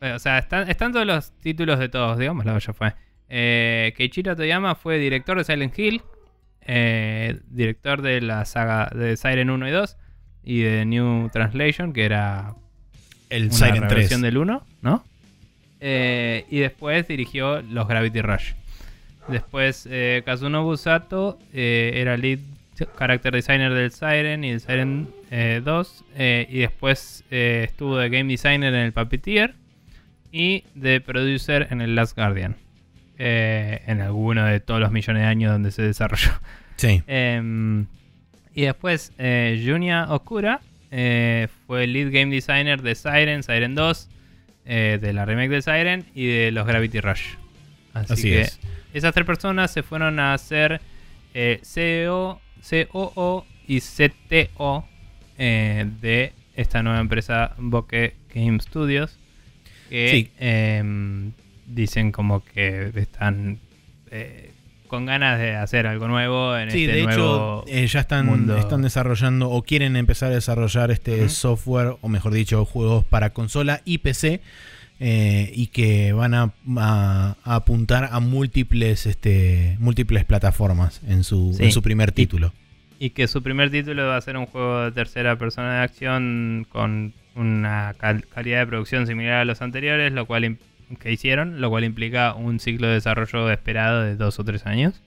[0.01, 2.93] Eh, O sea, están, están todos los títulos de todos, digámoslo, ya fue.
[3.29, 6.01] Eh, Keiichiro Toyama fue director de Silent Hill,
[6.61, 9.97] eh, director de la saga de Siren 1 y 2
[10.43, 12.53] y de New Translation, que era
[13.29, 13.89] El una Siren 3.
[13.89, 15.03] reversión del 1, ¿no?
[15.79, 18.53] Eh, y después dirigió los Gravity Rush.
[19.27, 22.39] Después eh, Kazunobu Sato era lead
[22.97, 26.05] character designer del Siren y del Siren eh, 2.
[26.15, 29.55] eh, y después estuvo de game designer en el Puppeteer
[30.37, 32.57] y de producer en el Last Guardian.
[33.17, 36.31] eh, en alguno de todos los millones de años donde se desarrolló.
[36.75, 37.01] Sí.
[37.07, 37.85] Em,
[38.53, 40.59] y después eh, Junya Okura
[40.91, 44.09] eh, fue lead game designer de Siren, Siren 2,
[44.65, 47.35] eh, de la remake de Siren y de los Gravity Rush.
[47.93, 48.59] Así, Así que es.
[48.93, 50.81] esas tres personas se fueron a hacer
[51.63, 52.41] CEO,
[52.91, 54.85] COO y CTO
[55.37, 59.17] de esta nueva empresa Bokeh Game Studios.
[59.89, 60.31] Que Sí.
[60.39, 61.31] em,
[61.67, 63.59] dicen como que están
[64.11, 64.51] eh,
[64.87, 68.25] con ganas de hacer algo nuevo en Sí, este de nuevo hecho, eh, ya están,
[68.27, 68.55] mundo.
[68.57, 73.81] están desarrollando o quieren empezar a desarrollar este software, o mejor dicho, juegos para consola
[73.83, 74.41] y PC,
[74.99, 81.53] eh, y que van a, a- a apuntar a múltiples, este, múltiples plataformas en su,
[81.57, 81.65] Sí.
[81.65, 82.53] en su primer título.
[82.97, 86.65] Y que su primer título va a ser un juego de tercera persona de acción
[86.69, 90.57] con una cal- calidad de producción similar a los anteriores, lo cual
[90.99, 95.01] que hicieron, lo cual implica un ciclo de desarrollo esperado de dos o tres años.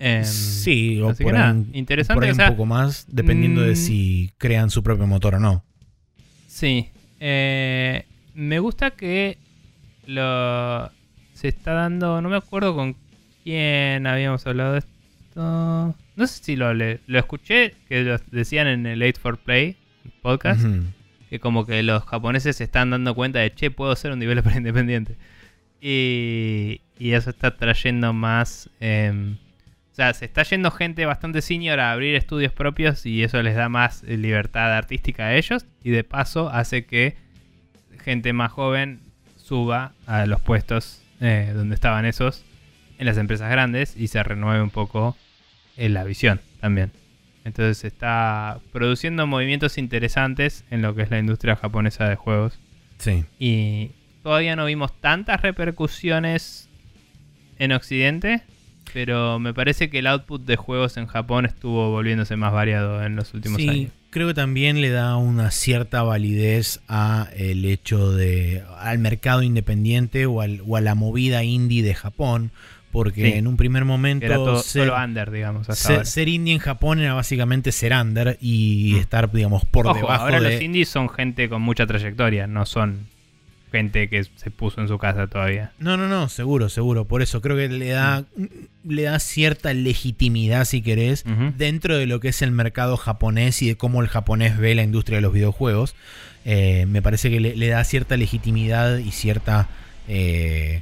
[0.00, 3.76] Em, sí, o por ahí, interesante, por ahí o un poco más, dependiendo de mm,
[3.76, 5.64] si crean su propio motor o no.
[6.46, 6.88] Sí.
[7.20, 8.04] eh,
[8.34, 9.38] me gusta que
[10.06, 10.90] lo
[11.34, 12.20] se está dando.
[12.22, 12.96] No me acuerdo con
[13.44, 14.94] quién habíamos hablado de esto.
[15.34, 17.00] No sé si lo hablé.
[17.06, 19.76] Lo escuché que lo decían en el 8 for Play
[20.22, 20.64] podcast.
[20.64, 20.82] Ujú.
[21.28, 24.52] Que como que los japoneses se están dando cuenta de che, puedo ser un developer
[24.56, 25.16] independiente.
[25.80, 28.70] Y, y eso está trayendo más.
[28.80, 29.36] em,
[29.92, 33.56] o sea, se está yendo gente bastante senior a abrir estudios propios y eso les
[33.56, 35.66] da más eh, libertad artística a ellos.
[35.82, 37.16] Y de paso hace que
[38.04, 39.00] gente más joven
[39.36, 42.44] suba a los puestos eh, donde estaban esos
[42.98, 45.16] en las empresas grandes y se renueve un poco
[45.76, 46.92] en la visión también.
[47.48, 52.58] Entonces está produciendo movimientos interesantes en lo que es la industria japonesa de juegos.
[52.98, 53.24] Sí.
[53.40, 53.90] Y
[54.22, 56.68] todavía no vimos tantas repercusiones
[57.58, 58.42] en Occidente,
[58.92, 63.16] pero me parece que el output de juegos en Japón estuvo volviéndose más variado en
[63.16, 63.92] los últimos Sí, años.
[64.10, 70.26] creo que también le da una cierta validez a el hecho de al mercado independiente
[70.26, 72.50] o, al- o a la movida indie de Japón,
[72.92, 73.38] porque Sí.
[73.38, 76.04] en un primer momento Era todo, ser, solo under, digamos, hasta ser- ahora.
[76.06, 78.98] ser indie en Japón era básicamente ser under y Mm.
[79.00, 82.64] estar, digamos, por Ojo, debajo ahora de los indies son gente con mucha trayectoria, no
[82.66, 83.06] son
[83.70, 85.72] gente que se puso en su casa todavía.
[85.78, 87.04] No, no, no, seguro, seguro.
[87.04, 88.24] Por eso creo que le da,
[88.82, 91.24] le da cierta legitimidad, si querés,
[91.58, 94.82] dentro de lo que es el mercado japonés y de cómo el japonés ve la
[94.84, 95.94] industria de los videojuegos.
[96.46, 99.68] Eh, me parece que le, le da cierta legitimidad y cierta,
[100.08, 100.80] eh,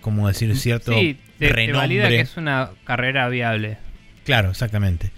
[0.00, 0.56] ¿cómo decir?
[0.56, 3.78] Cierto Sí, te, valida que es una carrera viable.
[4.24, 5.10] Claro, exactamente.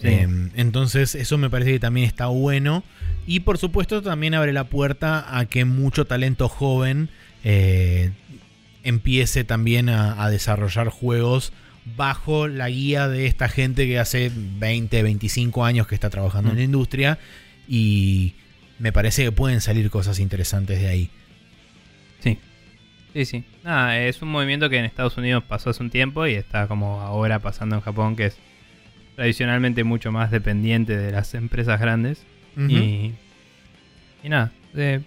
[0.00, 0.08] Sí.
[0.08, 2.84] Eh, entonces, eso me parece que también está bueno.
[3.26, 7.08] Y por supuesto, también abre la puerta a que mucho talento joven
[7.42, 8.10] eh,
[8.82, 11.52] empiece también a, a desarrollar juegos
[11.96, 16.56] bajo la guía de esta gente que hace 20, 25 años que está trabajando en
[16.56, 16.58] Mm.
[16.58, 17.18] la industria.
[17.68, 18.34] Y
[18.78, 21.10] me parece que pueden salir cosas interesantes de ahí.
[23.14, 23.24] Sí.
[23.24, 23.44] Sí.
[23.62, 27.00] Nada, es un movimiento que en Estados Unidos pasó hace un tiempo y está como
[27.00, 28.36] ahora pasando en Japón, que es
[29.16, 32.22] tradicionalmente mucho más dependiente de las empresas grandes.
[32.56, 33.12] Y,
[34.22, 34.50] y nada.
[34.74, 35.00] eh,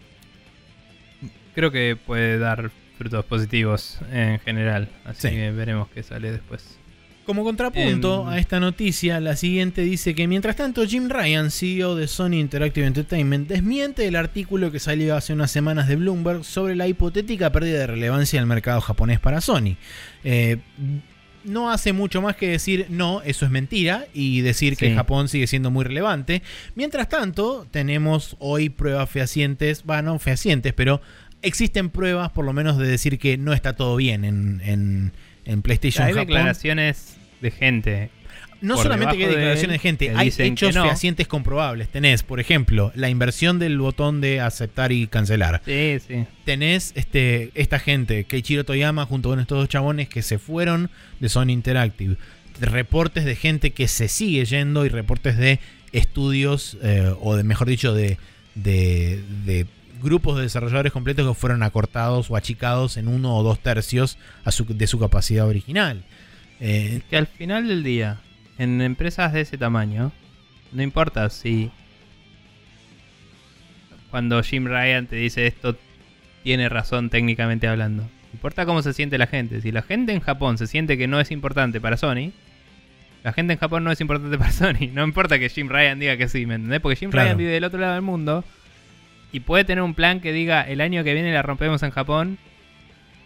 [1.55, 4.89] creo que puede dar frutos positivos en general.
[5.05, 5.35] Así Sí.
[5.35, 6.76] que veremos qué sale después.
[7.27, 8.29] Como contrapunto Em.
[8.29, 12.87] a esta noticia, la siguiente dice que mientras tanto Jim Ryan, CEO de Sony Interactive
[12.87, 17.79] Entertainment, desmiente el artículo que salió hace unas semanas de Bloomberg sobre la hipotética pérdida
[17.79, 19.75] de relevancia del mercado japonés para Sony.
[20.23, 20.57] Eh,
[21.43, 24.95] no hace mucho más que decir no, eso es mentira y decir que.
[24.95, 26.41] Japón sigue siendo muy relevante.
[26.75, 31.01] Mientras tanto, tenemos hoy pruebas fehacientes, bueno, no fehacientes, pero
[31.41, 35.11] existen pruebas por lo menos de decir que no está todo bien en, en-
[35.45, 36.27] en PlayStation Hay Japón.
[36.27, 38.09] declaraciones de gente.
[38.59, 40.83] No por solamente que hay de declaraciones de gente, hay hechos no.
[40.83, 41.89] fehacientes comprobables.
[41.89, 45.61] Tenés, por ejemplo, la inversión del botón de aceptar y cancelar.
[45.63, 46.25] Sí, sí.
[46.43, 50.89] Tenés este, esta gente, Keiichiro Toyama junto con estos dos chabones que se fueron
[51.19, 52.17] de Sony Interactive.
[52.59, 55.59] Reportes de gente que se sigue yendo y reportes de
[55.91, 58.17] estudios, eh, o de mejor dicho, de,
[58.55, 59.67] de, de
[60.01, 64.51] grupos de desarrolladores completos que fueron acortados o achicados en uno o dos tercios a
[64.51, 66.03] su- de su capacidad original.
[66.59, 68.19] Eh, Que al final del día,
[68.57, 70.11] en empresas de ese tamaño,
[70.71, 71.71] no importa si
[74.09, 75.75] cuando Jim Ryan te dice esto
[76.43, 78.09] tiene razón técnicamente hablando.
[78.33, 79.61] Importa cómo se siente la gente.
[79.61, 82.31] Si la gente en Japón se siente que no es importante para Sony,
[83.23, 84.89] la gente en Japón no es importante para Sony.
[84.93, 86.79] No importa que Jim Ryan diga que sí, ¿me entendés?
[86.79, 87.25] Porque Jim Claro.
[87.27, 88.43] Ryan vive del otro lado del mundo
[89.31, 92.37] y puede tener un plan que diga el año que viene la rompemos en Japón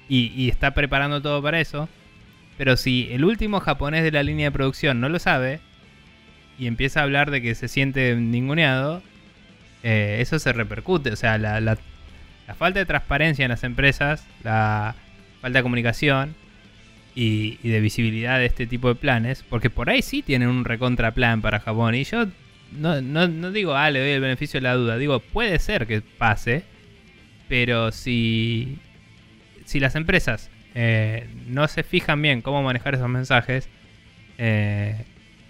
[0.10, 1.88] y, y está preparando todo para eso.
[2.61, 5.61] Pero si el último japonés de la línea de producción no lo sabe
[6.59, 9.01] y empieza a hablar de que se siente ninguneado,
[9.81, 11.09] eh, eso se repercute.
[11.09, 11.75] O sea, la,
[12.55, 14.93] falta de transparencia en las empresas, la
[15.41, 16.35] falta de comunicación
[17.15, 20.63] y, y de visibilidad de este tipo de planes, porque por ahí sí tienen un
[20.63, 21.95] recontraplan para Japón.
[21.95, 22.27] Y yo
[22.73, 25.88] no, no, no digo, ah, le doy el beneficio de la duda, digo, puede ser
[25.88, 26.61] que pase,
[27.49, 28.77] pero si,
[29.65, 33.68] si las empresas eh, no se fijan bien cómo manejar esos mensajes,
[34.38, 35.06] eh,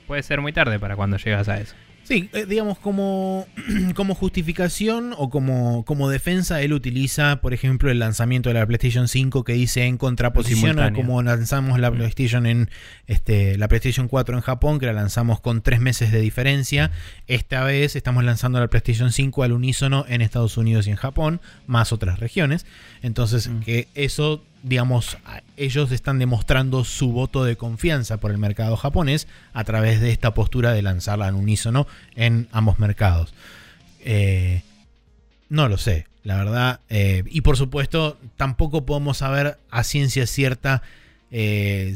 [0.08, 1.76] puede ser muy tarde para cuando llegas a eso.
[2.04, 3.46] Sí, eh, digamos, como,
[3.96, 9.08] como justificación o como, como defensa, él utiliza, por ejemplo, el lanzamiento de la PlayStation
[9.08, 11.96] 5 que dice en contraposición a como lanzamos la Mm.
[11.98, 12.70] PlayStation en
[13.06, 16.90] este, la PlayStation 4 en Japón, que la lanzamos con tres meses de diferencia.
[17.28, 21.40] Esta vez estamos lanzando la PlayStation 5 al unísono en Estados Unidos y en Japón,
[21.68, 22.66] más otras regiones.
[23.04, 23.60] Entonces, Mm.
[23.60, 25.18] que eso, digamos,
[25.58, 30.34] ellos están demostrando su voto de confianza por el mercado japonés a través de esta
[30.34, 33.34] postura de lanzarla al unísono en ambos mercados.
[34.02, 34.64] Eh,
[35.50, 36.80] no lo sé, la verdad.
[36.90, 40.82] eh, y por supuesto, tampoco podemos saber a ciencia cierta
[41.32, 41.96] eh,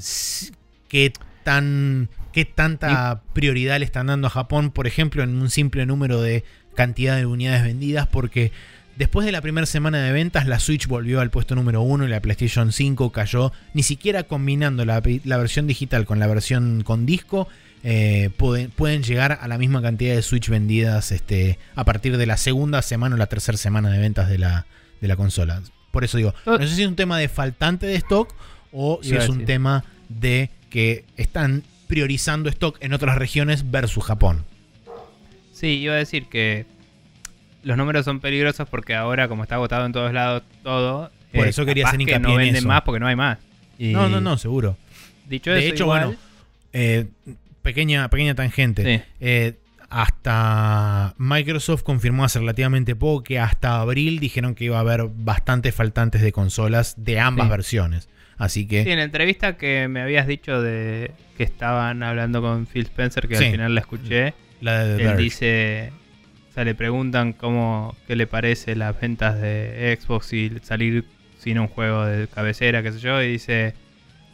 [0.87, 1.13] qué
[1.43, 6.21] tan qué tanta prioridad le están dando a Japón, por ejemplo, en un simple número
[6.21, 6.43] de
[6.75, 8.51] cantidad de unidades vendidas, porque
[8.95, 12.09] después de la primera semana de ventas, la Switch volvió al puesto número uno y
[12.09, 17.05] la PlayStation 5 cayó, ni siquiera combinando la, la versión digital con la versión con
[17.05, 17.47] disco,
[17.83, 22.25] eh, pueden, pueden llegar a la misma cantidad de Switch vendidas este, a partir de
[22.25, 24.65] la segunda semana o la tercera semana de ventas de la,
[25.01, 25.61] de la consola.
[25.91, 28.33] Por eso digo, no sé si es un tema de faltante de stock
[28.71, 34.45] o si es un tema de que están priorizando stock en otras regiones versus Japón.
[35.53, 36.65] Sí, iba a decir que
[37.65, 41.47] los números son peligrosos porque ahora, como está agotado en todos lados todo, eh, Por
[41.47, 42.67] eso quería hacer que hincapié no en venden eso.
[42.67, 43.39] más porque no hay más.
[43.77, 44.77] Y No, no, no, seguro.
[45.27, 46.19] Dicho De eso, hecho, igual, bueno,
[46.71, 47.07] eh,
[47.61, 48.83] pequeña, pequeña tangente.
[48.99, 49.55] sí, Eh,
[49.89, 55.73] hasta Microsoft confirmó hace relativamente poco que hasta abril dijeron que iba a haber bastantes
[55.75, 57.51] faltantes de consolas de ambas Sí.
[57.51, 58.09] versiones.
[58.37, 62.65] Así que Sí, en la entrevista que me habías dicho de que estaban hablando con
[62.65, 63.45] Phil Spencer, que Sí.
[63.45, 65.91] al final la escuché, la de él dice,
[66.55, 71.05] sea, le preguntan cómo, qué le parece las ventas de Xbox y salir
[71.37, 73.73] sin un juego de cabecera, qué sé yo, y dice,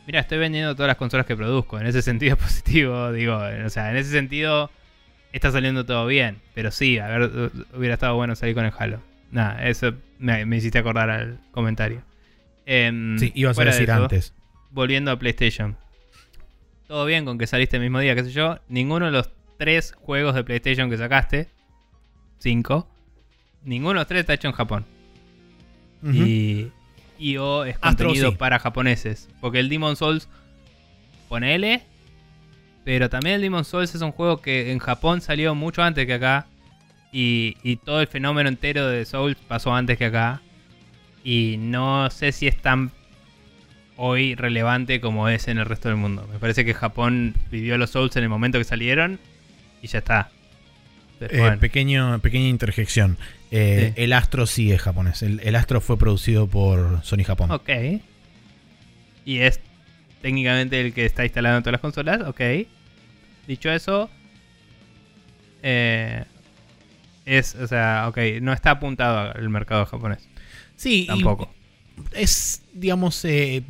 [0.07, 3.69] mira, estoy vendiendo todas las consolas que produzco, en ese sentido es positivo, digo, o
[3.69, 4.69] sea, en ese sentido
[5.33, 9.01] está saliendo todo bien, pero sí, a ver, hubiera estado bueno salir con el Halo.
[9.31, 12.03] Nada, eso me, me hiciste acordar al comentario.
[12.65, 14.33] Em, Sí, ibas a de decir eso, antes.
[14.69, 15.77] volviendo a PlayStation.
[16.87, 18.59] Todo bien con que saliste el mismo día, qué sé yo.
[18.67, 21.47] Ninguno de los tres juegos de PlayStation que sacaste,
[22.41, 22.87] cinco,
[23.63, 24.85] ninguno de los tres está hecho en Japón.
[26.03, 26.71] Y,
[27.19, 28.37] y o es Astro contenido sí.
[28.37, 29.29] para japoneses.
[29.39, 30.27] Porque el Demon Souls,
[31.29, 31.83] ponele.
[32.83, 36.13] Pero también el Demon Souls es un juego que en Japón salió mucho antes que
[36.13, 36.47] acá.
[37.11, 40.41] Y, y todo el fenómeno entero de Souls pasó antes que acá.
[41.23, 42.91] Y no sé si es tan
[43.97, 46.27] hoy relevante como es en el resto del mundo.
[46.31, 49.19] Me parece que Japón vivió los Souls en el momento que salieron
[49.83, 50.31] y ya está.
[51.29, 53.17] Eh, pequeño, pequeña interjección.
[53.51, 54.01] Eh, Sí.
[54.03, 55.21] El Astro sí es japonés.
[55.23, 57.51] El, el Astro fue producido por Sony Japón.
[57.51, 57.69] Ok.
[59.25, 59.59] Y es
[60.21, 62.21] técnicamente el que está instalado en todas las consolas.
[62.27, 62.41] Ok.
[63.47, 64.09] Dicho eso.
[65.63, 66.23] eh,
[67.25, 70.27] es, o sea, ok, no está apuntado al mercado japonés.
[70.75, 71.53] Sí, Tampoco.
[72.13, 73.63] es, digamos, el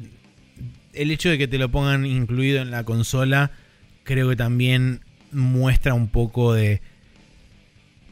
[0.94, 3.52] hecho de que te lo pongan incluido en la consola,
[4.04, 5.02] creo que también
[5.34, 6.82] muestra un poco de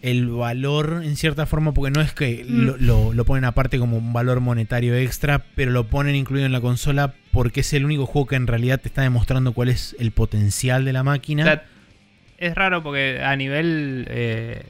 [0.02, 2.66] el valor en cierta forma, porque no es que Mm.
[2.66, 6.52] lo, lo- lo ponen aparte como un valor monetario extra, pero lo ponen incluido en
[6.54, 9.96] la consola porque es el único juego que en realidad te está demostrando cuál es
[10.00, 11.44] el potencial de la máquina.
[11.44, 11.64] O sea,
[12.38, 14.64] es raro porque a nivel eh,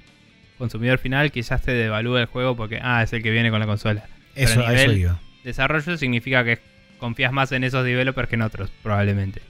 [0.58, 3.68] consumidor final quizás te devalúa el juego porque, ah, es el que viene con la
[3.68, 4.06] consola.
[4.34, 5.20] pero eso, a eso iba.
[5.44, 6.58] Desarrollo significa que
[6.98, 9.42] confías más en esos developers que en otros, probablemente.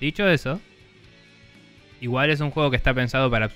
[0.00, 0.60] Dicho eso,
[2.00, 3.50] igual es un juego que está pensado para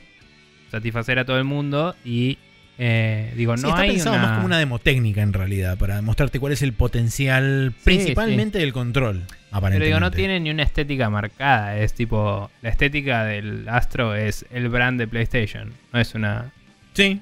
[0.72, 2.38] satisfacer a todo el mundo y
[2.78, 4.22] eh, digo, Sí, no está hay pensado una...
[4.26, 8.72] más como una demo técnica en realidad, para demostrarte cuál es el potencial, principalmente del
[8.72, 9.22] control,
[9.52, 9.78] aparentemente.
[9.78, 11.76] Pero digo, no tiene ni una estética marcada.
[11.78, 12.50] Es tipo.
[12.62, 15.72] La estética del Astro es el brand de PlayStation.
[15.92, 16.50] No es una.
[16.94, 17.20] Sí,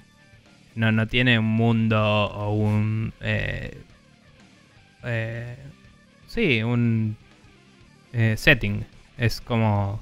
[0.76, 3.12] No, no tiene un mundo o un.
[3.20, 3.76] Eh,
[5.04, 5.56] eh,
[6.28, 7.16] sí, un.
[8.12, 8.84] eh, setting.
[9.18, 10.00] Es como.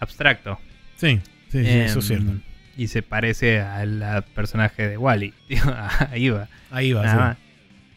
[0.00, 0.58] abstracto.
[0.96, 1.18] sí,
[1.58, 2.40] sí, sí, eso es Em, cierto.
[2.76, 5.32] Y se parece al personaje de Wally.
[6.10, 6.48] Ahí va.
[6.70, 7.18] Ahí va, Nada sí.
[7.20, 7.36] más.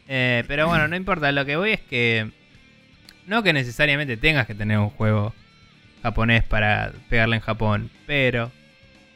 [0.07, 1.31] Eh, pero bueno, no importa.
[1.31, 2.29] Lo que voy es que.
[3.25, 5.33] No que necesariamente tengas que tener un juego
[6.03, 7.89] japonés para pegarle en Japón.
[8.05, 8.51] Pero.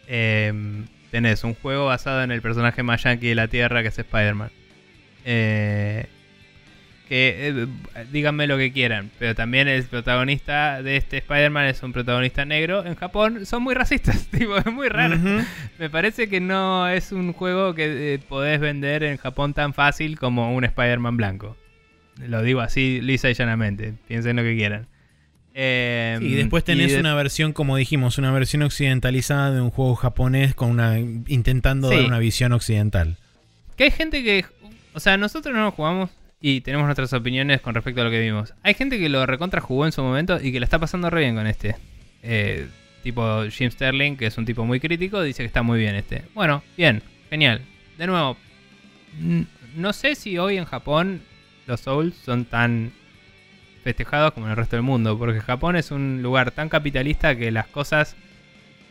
[0.08, 4.00] em, tenés un juego basado en el personaje más yankee de la Tierra que es
[4.00, 4.50] Spider-Man.
[5.26, 6.08] Eh,
[7.12, 9.12] que eh, díganme lo que quieran.
[9.20, 12.86] Pero también el protagonista de este Spider-Man es un protagonista negro.
[12.86, 14.28] En Japón son muy racistas.
[14.32, 15.18] Tipo, es muy raro.
[15.78, 20.18] Me parece que no es un juego que eh, podés vender en Japón tan fácil
[20.18, 21.58] como un Spider-Man blanco.
[22.26, 23.94] Lo digo así lisa y llanamente.
[24.08, 24.88] Piensen lo que quieran.
[25.54, 29.70] Eh, Y después tenés y de- una versión, como dijimos, una versión occidentalizada de un
[29.70, 31.98] juego japonés con una intentando Sí.
[31.98, 33.18] dar una visión occidental.
[33.76, 34.46] Que hay gente que...
[34.94, 36.10] O sea, nosotros no lo jugamos
[36.42, 38.54] y tenemos nuestras opiniones con respecto a lo que vimos.
[38.64, 41.22] Hay gente que lo recontra jugó en su momento y que la está pasando re
[41.22, 41.76] bien con este.
[42.24, 42.68] Eh,
[43.04, 46.24] tipo Jim Sterling, que es un tipo muy crítico, dice que está muy bien este.
[46.34, 47.62] Bueno, bien, genial.
[47.98, 48.38] De nuevo,
[49.76, 51.22] no sé si hoy en Japón
[51.68, 52.92] los Souls son tan
[53.84, 57.52] festejados como en el resto del mundo, porque Japón es un lugar tan capitalista que
[57.52, 58.16] las cosas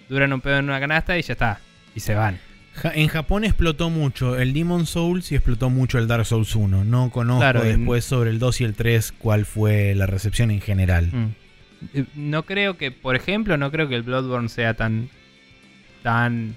[0.09, 1.60] duran un pedo en una canasta y ya está,
[1.94, 2.39] y se van.
[2.81, 6.85] Ja- en Japón explotó mucho el Demon Souls y explotó mucho el Dark Souls 1.
[6.85, 10.61] No conozco Claro, después sobre el 2 y el 3 cuál fue la recepción en
[10.61, 11.09] general.
[11.12, 11.27] Mm.
[11.94, 15.09] Eh, No creo que, por ejemplo, no creo que el Bloodborne sea tan
[16.02, 16.57] tan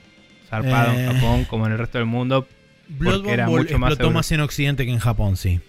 [0.49, 1.03] zarpado Eh.
[1.05, 2.47] en Japón como en el resto del mundo,
[2.87, 5.59] Bloodborne era mucho más explotó más en Occidente que en Japón, sí.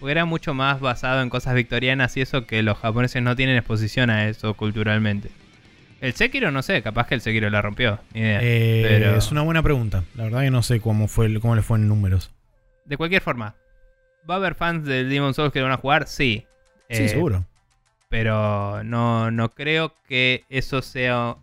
[0.00, 3.56] porque era mucho más basado en cosas victorianas y eso que los japoneses no tienen
[3.56, 5.30] exposición a eso culturalmente.
[6.04, 8.40] El Sekiro, no sé, capaz que el Sekiro la rompió, ni idea.
[8.42, 10.04] Eh, pero- Es una buena pregunta.
[10.14, 12.30] La verdad que no sé cómo fue el- cómo le fue en números.
[12.84, 13.54] De cualquier forma,
[14.28, 16.06] ¿va a haber fans del Demon Souls que lo van a jugar?
[16.06, 16.44] Sí.
[16.90, 17.46] Sí, Eh, seguro.
[18.10, 21.36] Pero no, no creo que eso sea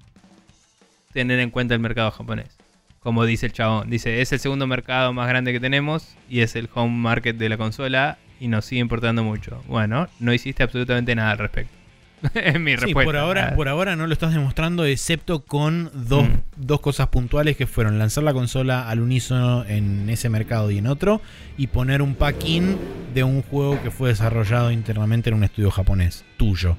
[1.11, 2.55] tener en cuenta el mercado japonés.
[2.99, 3.89] Como dice el chabón.
[3.89, 7.49] Dice, es el segundo mercado más grande que tenemos y es el home market de
[7.49, 9.63] la consola y nos sigue importando mucho.
[9.67, 11.75] Bueno, no hiciste absolutamente nada al respecto.
[12.35, 13.03] es mi Sí, respuesta.
[13.03, 16.33] por ahora, por ahora no lo estás demostrando, excepto con dos, Mm.
[16.57, 20.87] dos cosas puntuales que fueron lanzar la consola al unísono en ese mercado y en
[20.87, 21.21] otro,
[21.57, 22.77] y poner un pack-in
[23.13, 26.77] de un juego que fue desarrollado internamente en un estudio japonés, tuyo.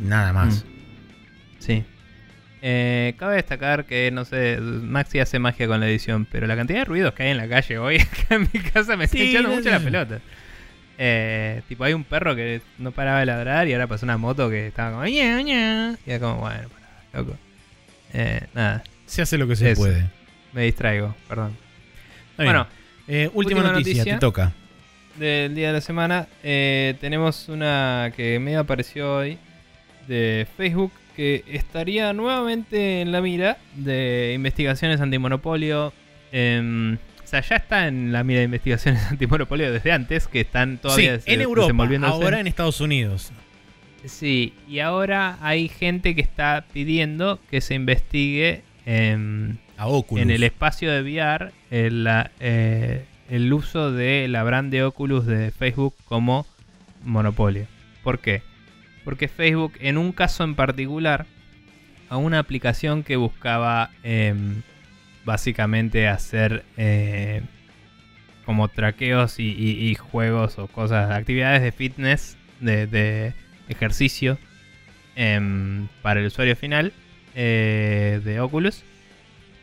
[0.00, 0.64] Nada más.
[0.64, 0.68] Mm.
[1.58, 1.84] Sí.
[2.64, 6.78] Eh, cabe destacar que, no sé, Maxi hace magia con la edición, pero la cantidad
[6.80, 9.30] de ruidos que hay en la calle hoy acá en mi casa me está Sí,
[9.30, 10.20] echando mucho la pelota.
[10.98, 14.48] Eh, tipo, hay un perro que no paraba de ladrar y ahora pasó una moto
[14.50, 15.04] que estaba como...
[15.04, 17.36] "Ña, ña", Y era como, bueno, pará, loco.
[18.12, 19.80] Eh, nada, Se hace lo que se Eso.
[19.82, 20.06] puede.
[20.52, 21.56] me distraigo, perdón.
[22.32, 22.44] Está.
[22.44, 22.66] Bueno,
[23.08, 24.14] Eh, última, última noticia, noticia.
[24.14, 24.52] te toca.
[25.18, 29.38] del día de la semana eh, tenemos una que me apareció hoy
[30.08, 35.88] de Facebook que estaría nuevamente en la mira de investigaciones antimonopolio.
[35.88, 36.96] o
[37.32, 41.32] sea, ya está en la mira de investigaciones antimonopolio desde antes, que están todavía sí,
[41.32, 41.72] en Europa,
[42.06, 43.32] ahora en Estados Unidos.
[44.04, 50.42] Sí, y ahora hay gente que está pidiendo que se investigue em, A en el
[50.42, 52.08] espacio de VR el,
[52.40, 56.46] eh, el uso de la brand de Oculus de Facebook como
[57.04, 57.66] monopolio.
[58.02, 58.42] ¿Por qué?
[59.04, 61.26] Porque Facebook, en un caso en particular,
[62.08, 64.62] a una aplicación que buscaba em,
[65.24, 67.42] básicamente hacer eh,
[68.44, 73.34] como traqueos y, y- y juegos o cosas, actividades de fitness, de, de
[73.68, 74.38] ejercicio
[75.16, 76.92] em, para el usuario final
[77.34, 78.82] eh, de Oculus.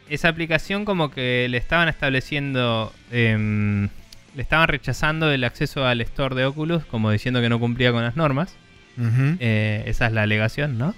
[0.10, 3.90] Esa aplicación como que le estaban estableciendo, em,
[4.36, 8.04] le estaban rechazando el acceso al store de Oculus como diciendo que no cumplía con
[8.04, 8.56] las normas.
[9.40, 10.94] Eh, esa es la alegación, ¿no?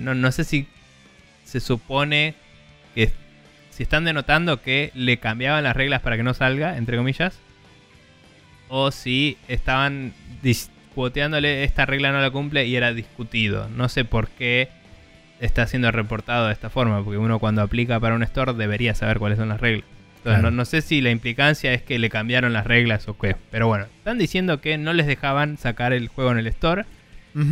[0.00, 0.68] No, no sé si
[1.44, 2.34] se supone
[2.94, 3.02] que
[3.76, 7.38] si están denotando que le cambiaban las reglas para que no salga, entre comillas,
[8.68, 10.12] o si estaban
[10.94, 13.68] cuoteándole esta regla no la cumple y era discutido.
[13.68, 14.68] No sé por qué
[15.40, 19.18] está siendo reportado de esta forma, porque uno cuando aplica para un store debería saber
[19.18, 19.84] cuáles son las reglas.
[20.18, 20.50] Entonces, Claro.
[20.50, 23.36] no, no sé si la implicancia es que le cambiaron las reglas o qué.
[23.50, 26.84] Pero bueno, están diciendo que no les dejaban sacar el juego en el store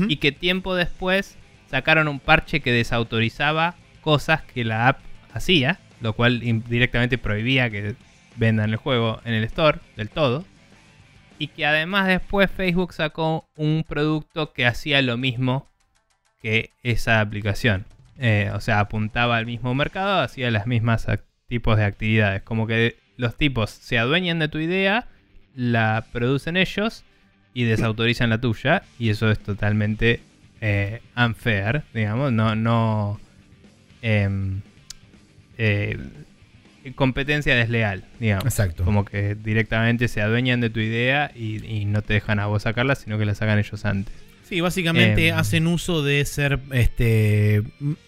[0.08, 1.36] y que tiempo después
[1.70, 5.00] sacaron un parche que desautorizaba cosas que la app
[5.34, 7.94] hacía, lo cual directamente prohibía que
[8.36, 10.44] vendan el juego en el store del todo.
[11.38, 15.66] Y que además después Facebook sacó un producto que hacía lo mismo
[16.42, 17.86] que esa aplicación.
[18.18, 21.06] Eh, o sea, apuntaba al mismo mercado, hacía las mismas
[21.48, 22.42] tipos de actividades.
[22.42, 25.08] Como que los tipos se adueñan de tu idea,
[25.54, 27.02] la producen ellos
[27.54, 28.82] y desautorizan la tuya.
[28.98, 30.20] Y eso es totalmente
[30.60, 32.30] eh, unfair, digamos.
[32.30, 33.18] No, no.
[34.02, 34.60] em,
[35.58, 35.98] eh,
[36.94, 38.44] competencia desleal, digamos.
[38.44, 38.84] Exacto.
[38.84, 42.62] Como que directamente se adueñan de tu idea y, y no te dejan a vos
[42.64, 44.14] sacarla, sino que la sacan ellos antes.
[44.46, 45.36] Sí, básicamente Em.
[45.36, 47.62] hacen uso de ser este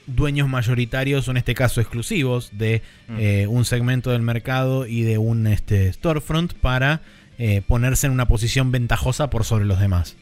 [0.06, 3.16] dueños mayoritarios, o en este caso exclusivos, de Mm.
[3.18, 7.00] eh, un segmento del mercado y de un este, storefront para
[7.38, 10.16] eh, ponerse en una posición ventajosa por sobre los demás.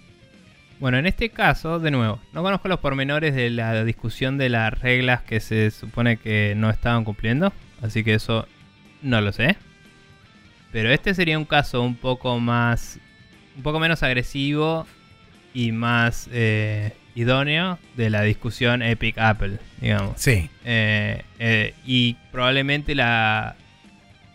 [0.81, 4.79] Bueno, en este caso, de nuevo, no conozco los pormenores de la discusión de las
[4.81, 8.47] reglas que se supone que no estaban cumpliendo, así que eso
[9.03, 9.57] no lo sé.
[10.73, 12.99] Pero este sería un caso un poco más,
[13.57, 14.87] un poco menos agresivo
[15.55, 20.21] y más eh, idóneo de la discusión Epic Apple, digamos.
[20.21, 20.51] Sí.
[20.65, 23.55] Eh, eh, y probablemente la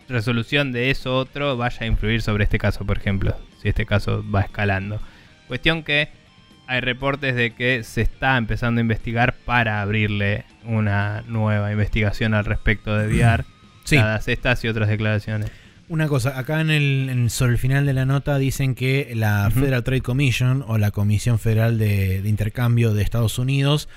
[0.08, 4.24] resolución de eso otro vaya a influir sobre este caso, por ejemplo, si este caso
[4.28, 5.00] va escalando.
[5.46, 6.08] Cuestión que
[6.70, 12.44] hay reportes de que se está empezando a investigar para abrirle una nueva investigación al
[12.44, 13.44] respecto de VR,
[13.84, 13.96] Sí.
[13.96, 15.50] dadas estas y otras declaraciones.
[15.88, 19.50] Una cosa, acá en el, en- sobre el final de la nota dicen que la.
[19.50, 23.88] Federal Trade Commission o la Comisión Federal de, de Intercambio de Estados Unidos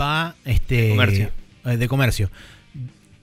[0.00, 1.30] va este De comercio.
[1.66, 2.30] eh, de comercio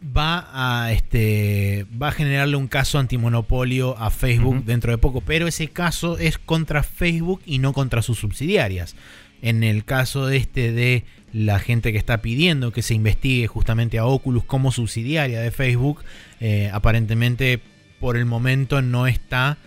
[0.05, 5.47] va a este va a generarle un caso antimonopolio a Facebook dentro de poco, pero
[5.47, 8.95] ese caso es contra Facebook y no contra sus subsidiarias.
[9.41, 11.03] En el caso de este de
[11.33, 16.03] la gente que está pidiendo que se investigue justamente a Oculus como subsidiaria de Facebook,
[16.39, 17.59] eh, aparentemente
[17.99, 19.57] por el momento no está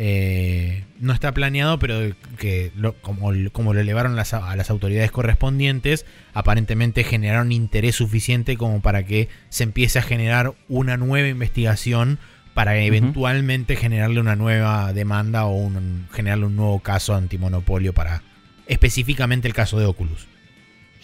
[0.00, 5.10] eh, no está planeado, pero que lo- como, como lo elevaron las- a las autoridades
[5.10, 12.20] correspondientes, aparentemente generaron interés suficiente como para que se empiece a generar una nueva investigación
[12.54, 18.22] para eventualmente generarle una nueva demanda o un, generarle un nuevo caso antimonopolio para
[18.68, 20.28] específicamente el caso de Oculus.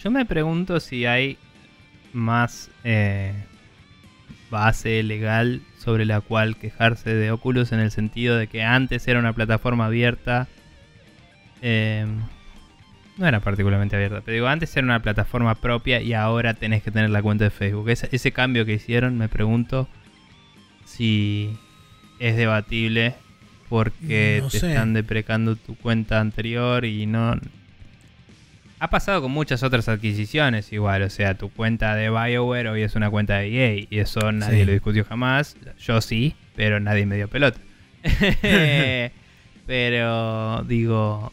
[0.01, 1.37] Yo me pregunto si hay
[2.13, 3.33] más eh,
[4.49, 9.19] base legal sobre la cual quejarse de Oculus en el sentido de que antes era
[9.19, 10.47] una plataforma abierta.
[11.61, 12.05] eh,
[13.17, 16.91] no era particularmente abierta, pero digo, antes era una plataforma propia y ahora tenés que
[16.91, 17.87] tener la cuenta de Facebook.
[17.89, 19.87] Ese, ese cambio que hicieron, me pregunto
[20.83, 21.57] si
[22.19, 23.15] es debatible
[23.69, 24.69] porque No te sé.
[24.69, 27.35] están deprecando tu cuenta anterior y no,
[28.85, 32.95] ha pasado con muchas otras adquisiciones igual, o sea, tu cuenta de BioWare hoy es
[32.95, 33.47] una cuenta de
[33.81, 34.65] EA y eso nadie Sí.
[34.65, 35.57] lo discutió jamás.
[35.79, 37.59] Yo sí, pero nadie me dio pelota.
[39.65, 41.31] pero digo,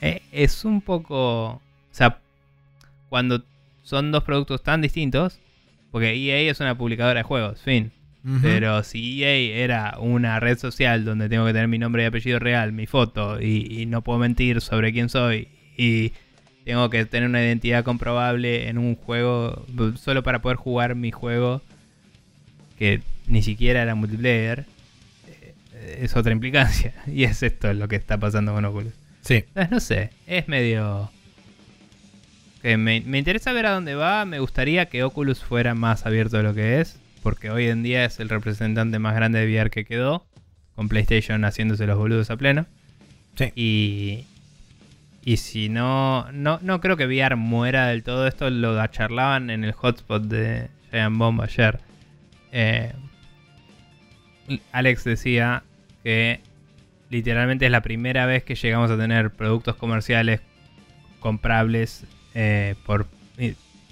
[0.00, 1.60] eh, es un poco, o
[1.90, 2.18] sea,
[3.08, 3.42] cuando
[3.82, 5.38] son dos productos tan distintos,
[5.90, 7.92] porque EA es una publicadora de juegos, fin.
[8.40, 12.38] Pero si EA era una red social donde tengo que tener mi nombre y apellido
[12.38, 16.12] real, mi foto, y, y no puedo mentir sobre quién soy, y
[16.64, 19.66] tengo que tener una identidad comprobable en un juego
[19.96, 21.62] solo para poder jugar mi juego,
[22.78, 24.66] que ni siquiera era multiplayer,
[25.28, 26.94] eh, es otra implicancia.
[27.06, 28.92] Y es esto lo que está pasando con Oculus.
[29.22, 29.44] Sí.
[29.54, 31.10] Entonces, no sé, es medio...
[32.62, 34.24] Que me, me interesa ver a dónde va.
[34.24, 37.00] Me gustaría que Oculus fuera más abierto de lo que es.
[37.20, 40.24] Porque hoy en día es el representante más grande de VR que quedó.
[40.76, 42.66] Con PlayStation haciéndose los boludos a pleno.
[43.34, 43.52] Sí.
[43.56, 44.26] Y,
[45.24, 48.26] y si no, no, no creo que VR muera del todo.
[48.26, 51.78] Esto lo charlaban en el hotspot de Giant Bomb ayer.
[52.50, 52.92] Eh,
[54.72, 55.62] Alex decía
[56.02, 56.40] que
[57.08, 60.40] literalmente es la primera vez que llegamos a tener productos comerciales
[61.20, 62.04] comprables
[62.34, 63.06] eh, por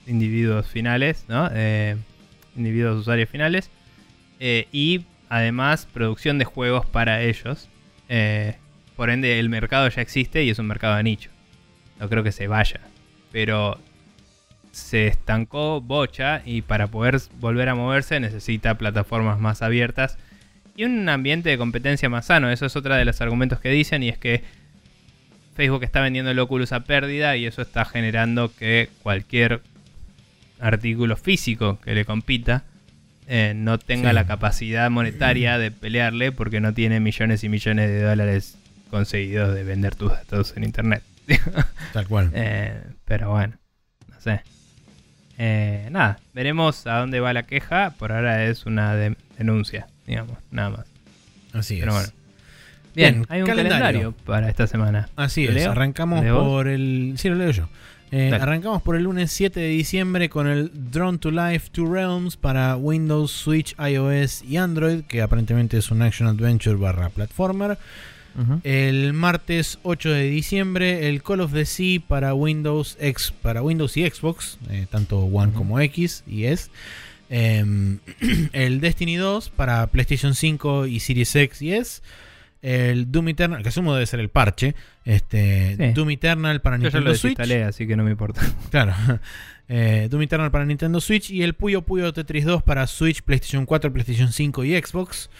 [0.07, 1.48] individuos finales, ¿no?
[1.52, 1.97] Eh,
[2.57, 3.70] individuos usuarios finales.
[4.40, 7.69] y además producción de juegos para ellos.
[9.01, 11.31] Por ende, el mercado ya existe y es un mercado de nicho.
[11.98, 12.81] No creo que se vaya.
[13.32, 13.81] Pero
[14.72, 20.18] se estancó Bocha y para poder volver a moverse necesita plataformas más abiertas
[20.77, 22.51] y un ambiente de competencia más sano.
[22.51, 24.44] Eso es otra de los argumentos que dicen y es que
[25.56, 29.62] Facebook está vendiendo el Oculus a pérdida y eso está generando que cualquier
[30.60, 32.64] artículo físico que le compita
[33.28, 38.02] eh, no tenga la capacidad monetaria de pelearle porque no tiene millones y millones de
[38.02, 38.59] dólares
[38.91, 41.03] conseguidos de vender tus datos en internet.
[41.93, 42.31] Tal cual.
[42.35, 43.55] Eh, pero bueno,
[44.09, 44.43] no sé.
[45.39, 47.95] Eh, nada, veremos a dónde va la queja.
[47.99, 48.95] Por ahora es una
[49.39, 50.87] denuncia, digamos, nada más.
[51.53, 51.99] Así Pero es.
[51.99, 52.12] bueno.
[52.95, 54.12] Bien, hay un calendario.
[54.27, 55.09] para esta semana.
[55.17, 57.15] Así es, arrancamos por el.
[57.17, 57.69] Sí, lo leo yo.
[58.12, 62.37] Eh, arrancamos por el lunes 7 de diciembre con el Drawn to Life Two Realms
[62.37, 67.79] para Windows, Switch, iOS y Android, que aparentemente es un action adventure barra platformer.
[68.62, 73.97] El martes 8 de diciembre, el Call of the Sea para Windows, X, para Windows
[73.97, 76.70] y Xbox, eh, tanto One como X y S.
[77.28, 77.98] Em,
[78.52, 82.02] el Destiny 2 para PlayStation 5 y Series X y S.
[82.62, 84.74] El Doom Eternal, que asumo debe ser el parche.
[85.05, 87.40] Este, Doom Eternal para Nintendo Switch.
[87.40, 88.43] así que no me importa.
[88.70, 88.94] Claro.
[89.73, 93.66] Eh, Doom Eternal para Nintendo Switch y el Puyo Puyo Tetris 2 para Switch, PlayStation
[93.66, 95.31] 4, PlayStation 5 y Xbox.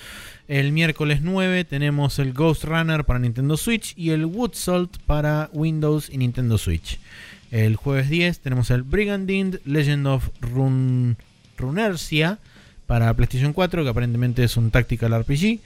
[0.51, 5.49] El miércoles 9 tenemos el Ghost Runner para Nintendo Switch y el Wood Salt para
[5.53, 6.99] Windows y Nintendo Switch.
[7.53, 11.17] El jueves 10 tenemos el Brigandine Legend of Run
[11.57, 12.41] Runercia
[12.89, 15.61] para PlayStation 4, que aparentemente es un tactical RPG.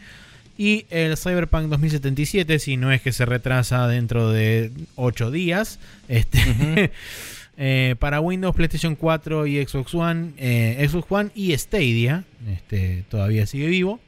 [0.59, 5.79] Y el Cyberpunk 2077, si no es que se retrasa dentro de 8 días.
[6.09, 6.93] Este,
[7.57, 12.25] eh, para Windows, PlayStation 4 y Xbox One, eh, Xbox One y Stadia.
[12.53, 13.99] Este, todavía sigue vivo.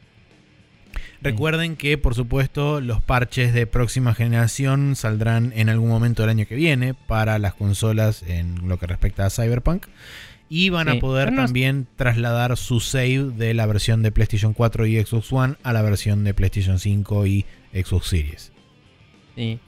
[1.27, 6.47] Recuerden que, por supuesto, los parches de próxima generación saldrán en algún momento del año
[6.47, 9.87] que viene para las consolas en lo que respecta a Cyberpunk.
[10.49, 15.05] Y van a poder también trasladar su save de la versión de PlayStation 4 y
[15.05, 18.53] Xbox One a la versión de PlayStation 5 y Xbox Series.
[19.35, 19.59] Sí.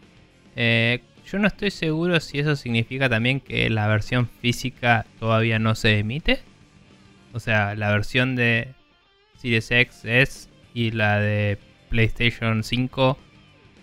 [0.55, 5.75] Eh, yo no estoy seguro si eso significa también que la versión física todavía no
[5.75, 6.39] se emite.
[7.33, 8.69] O sea, la versión de
[9.37, 11.59] Series X es y la de
[11.89, 13.19] PlayStation 5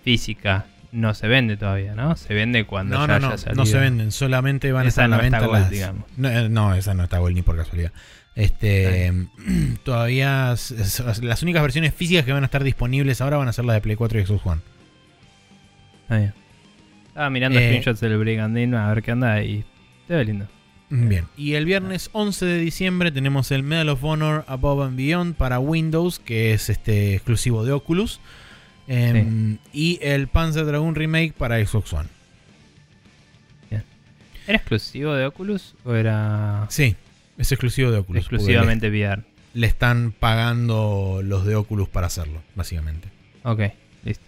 [0.03, 2.15] física no se vende todavía, ¿no?
[2.15, 3.63] Se vende cuando no, ya no, haya salido.
[3.63, 5.69] No se venden, solamente van a estar en la venta las...
[5.69, 6.05] digamos.
[6.23, 7.91] Eh, no, esa no está Gold ni por casualidad.
[8.35, 9.11] Este,
[9.83, 10.55] todavía
[11.21, 13.81] las únicas versiones físicas que van a estar disponibles ahora van a ser las de
[13.81, 14.61] Play 4 y Xbox One.
[17.07, 19.65] Estaba mirando eh, screenshots del Brigandine a ver qué anda y
[20.07, 20.47] se ve lindo.
[20.89, 21.25] Bien.
[21.35, 25.59] Y el viernes 11 de diciembre tenemos el Medal of Honor Above and Beyond para
[25.59, 28.19] Windows, que es este exclusivo de Oculus.
[28.87, 32.09] Em, y el Panzer Dragon Remake para Xbox One.
[34.47, 36.67] ¿Era exclusivo de Oculus o era.?
[36.69, 36.95] Sí,
[37.37, 38.21] es exclusivo de Oculus.
[38.21, 39.23] Exclusivamente VR.
[39.53, 43.09] Le están pagando los de Oculus para hacerlo, básicamente.
[43.43, 43.61] Ok,
[44.03, 44.25] listo.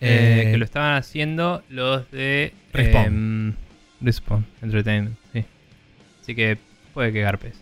[0.00, 2.52] Eh, que lo estaban haciendo los de.
[2.72, 3.56] Respawn.
[4.00, 5.44] Respawn Entertainment, sí.
[6.22, 6.58] Así que
[6.94, 7.60] puede que garpes.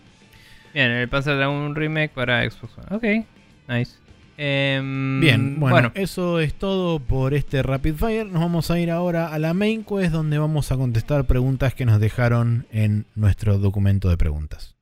[0.75, 2.97] Bien, el Panzer Dragon Remake para Xbox One.
[2.97, 3.27] Ok,
[3.69, 3.93] nice.
[4.39, 8.27] Em, Bien, bueno, eso es todo por este Rapid Fire.
[8.27, 11.87] Nos vamos a ir ahora a la main quest donde vamos a contestar preguntas que
[11.87, 14.76] nos dejaron en nuestro documento de preguntas.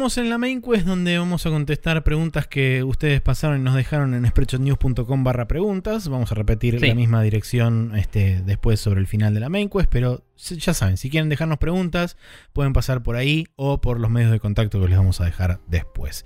[0.00, 3.74] Estamos en la main quest donde vamos a contestar preguntas que ustedes pasaron y nos
[3.74, 6.08] dejaron en spreadshotnews.com barra preguntas.
[6.08, 9.90] Vamos a repetir la misma dirección este, después sobre el final de la main quest,
[9.90, 12.16] pero ya saben, si quieren dejarnos preguntas,
[12.54, 15.60] pueden pasar por ahí o por los medios de contacto que les vamos a dejar
[15.66, 16.24] después.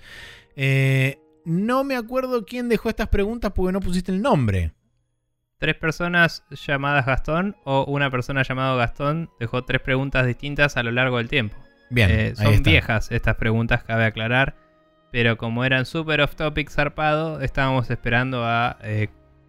[0.55, 4.73] Eh, no me acuerdo quién dejó estas preguntas porque no pusiste el nombre.
[5.59, 10.93] tres personas llamadas Gastón o una persona llamada Gastón dejó tres preguntas distintas a lo
[10.93, 11.57] largo del tiempo.
[11.95, 14.57] Bien, Eh, son viejas estas preguntas, cabe aclarar.
[15.13, 19.09] Pero como eran super off topic zarpado, estábamos esperando a eh,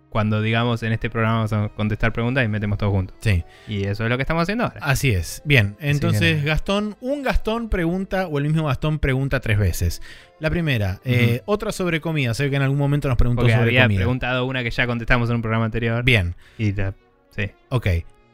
[0.10, 3.18] cuando digamos en este programa vamos a contestar preguntas y metemos todo juntos.
[3.20, 4.80] Sí, Y eso es lo que estamos haciendo ahora.
[4.84, 5.42] así es.
[5.44, 10.02] Bien, entonces Gastón, un Gastón pregunta o el mismo Gastón pregunta tres veces.
[10.40, 12.34] La primera, eh, otra sobre comida.
[12.36, 13.98] Sé que en algún momento nos preguntó Porque sobre había comida.
[14.02, 16.04] preguntado una que ya contestamos en un programa anterior.
[16.04, 16.94] Bien, Y la-
[17.32, 17.50] sí.
[17.70, 17.88] ok.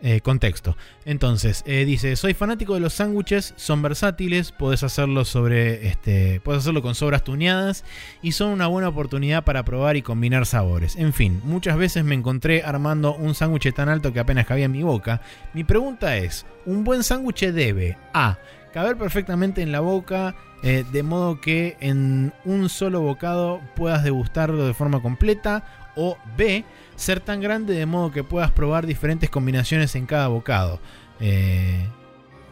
[0.04, 0.76] Eh, contexto.
[1.06, 6.64] Entonces, eh, dice, soy fanático de los sándwiches, son versátiles, podés hacerlo sobre, este, puedes
[6.64, 7.84] hacerlo con sobras tuneadas
[8.24, 10.96] y son una buena oportunidad para probar y combinar sabores.
[10.96, 14.72] En fin, muchas veces me encontré armando un sándwich tan alto que apenas cabía en
[14.72, 15.22] mi boca.
[15.54, 18.40] Mi pregunta es, ¿un buen sándwich debe A.
[18.74, 24.66] caber perfectamente en la boca, eh, de modo que en un solo bocado puedas degustarlo
[24.66, 25.64] de forma completa?
[25.96, 26.64] O B,
[27.02, 30.80] ser tan grande de modo que puedas probar diferentes combinaciones en cada bocado.
[31.20, 31.86] Eh,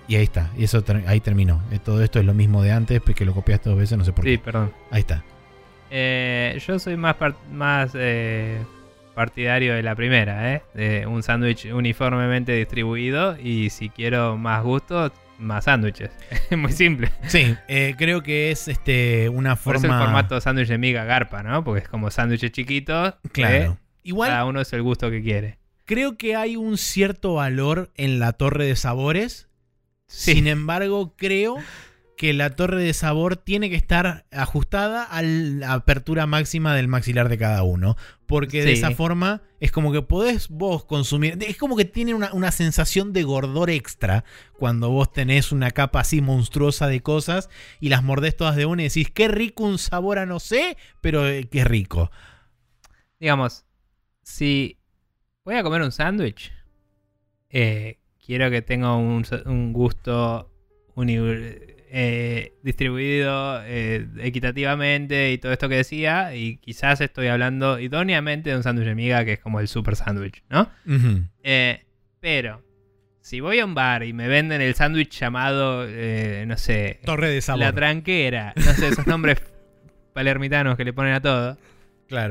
[0.08, 1.62] y ahí está, y eso ter- ahí terminó.
[1.72, 4.12] Eh, todo esto es lo mismo de antes, porque lo copiaste dos veces, no sé
[4.14, 4.40] por Sí, qué.
[4.44, 4.74] perdón.
[4.92, 5.24] Ahí está.
[5.92, 7.16] Eh, yo soy más,
[7.52, 8.60] más eh,
[9.16, 10.62] partidario de la primera, ¿eh?
[10.74, 16.12] De un sándwich uniformemente distribuido y si quiero más gusto, más sándwiches.
[16.50, 17.12] Es muy simple.
[17.28, 19.88] Sí, eh, creo que es este una Por forma.
[19.88, 21.64] eso el formato sándwich de miga garpa, ¿no?
[21.64, 23.14] Porque es como sándwiches chiquitos.
[23.32, 23.78] que Claro.
[24.10, 25.60] Igual Cada uno es el gusto que quiere.
[25.86, 29.50] creo que hay un cierto valor en la torre de sabores.
[30.08, 30.34] Sí.
[30.34, 31.58] Sin embargo, creo
[32.18, 37.30] que la torre de sabor tiene que estar ajustada a la apertura máxima del maxilar
[37.30, 37.98] de cada uno.
[38.26, 41.38] Porque de esa forma es como que podés vos consumir.
[41.48, 44.24] Es como que tiene una, una sensación de gordor extra
[44.58, 47.48] cuando vos tenés una capa así monstruosa de cosas
[47.80, 50.78] y las mordés todas de una y decís, qué rico un sabor a no sé,
[51.00, 52.10] pero eh, qué rico.
[53.20, 53.66] Digamos,
[54.30, 54.78] si
[55.44, 56.52] voy a comer un sándwich,
[57.50, 60.52] eh, quiero que tenga un, un gusto
[60.96, 61.18] uni-
[61.92, 66.36] eh, distribuido eh, equitativamente y todo esto que decía.
[66.36, 69.96] Y quizás estoy hablando idóneamente de un sándwich de miga que es como el super
[69.96, 70.70] sándwich, ¿no?
[71.44, 71.84] Eh,
[72.20, 72.62] pero,
[73.22, 77.30] si voy a un bar y me venden el sándwich llamado, eh, no sé, Torre
[77.30, 77.62] de sabor.
[77.62, 79.42] la tranquera, no sé, esos nombres
[80.14, 81.58] palermitanos que le ponen a todo.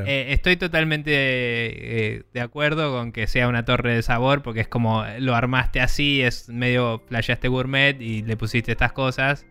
[0.06, 4.68] Eh, estoy totalmente eh, de acuerdo con que sea una torre de sabor, porque es
[4.68, 9.46] como lo armaste así, es medio flasheaste gourmet y le pusiste estas cosas.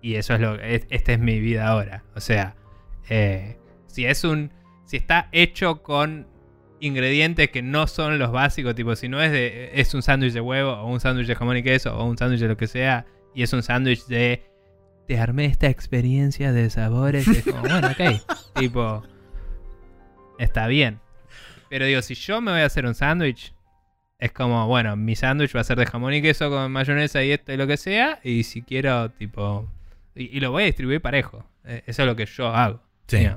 [0.00, 2.04] Y eso es lo es- esta es mi vida ahora.
[2.14, 2.54] O sea,
[3.08, 4.52] eh, si es un.
[4.84, 6.26] Si está hecho con
[6.80, 9.70] ingredientes que no son los básicos, tipo, si no es de.
[9.74, 12.40] es un sándwich de huevo, o un sándwich de jamón y queso, o un sándwich
[12.40, 13.04] de lo que sea,
[13.34, 14.44] y es un sándwich de.
[15.06, 17.26] Te armé esta experiencia de sabores.
[17.28, 18.22] Es como, bueno, ok.
[18.58, 19.02] tipo
[20.38, 21.00] está bien.
[21.70, 23.52] Pero digo, si yo me voy a hacer un sándwich,
[24.18, 27.30] es como, bueno, mi sándwich va a ser de jamón y queso con mayonesa y
[27.32, 28.20] esto y lo que sea.
[28.24, 29.70] Y si quiero, tipo.
[30.14, 31.46] Y, y lo voy a distribuir parejo.
[31.64, 32.82] Eh, Eso es lo que yo hago.
[33.06, 33.28] Sí.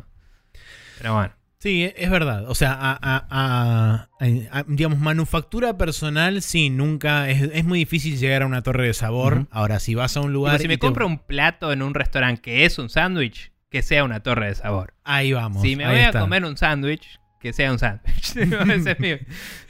[1.00, 1.34] Pero bueno.
[1.60, 2.50] Sí, e- es verdad.
[2.50, 7.30] O sea, a, a- a- a- a- digamos, manufactura personal, sí, nunca.
[7.30, 9.46] Es, es muy difícil llegar a una torre de sabor.
[9.52, 10.58] Ahora, si vas a un lugar.
[10.58, 13.82] si y me te- compro un plato en un restaurante que es un sándwich, que
[13.82, 14.94] sea una torre de sabor.
[15.04, 15.62] Ahí vamos.
[15.62, 16.20] si me voy está.
[16.20, 18.36] a comer un sándwich, que sea un sándwich.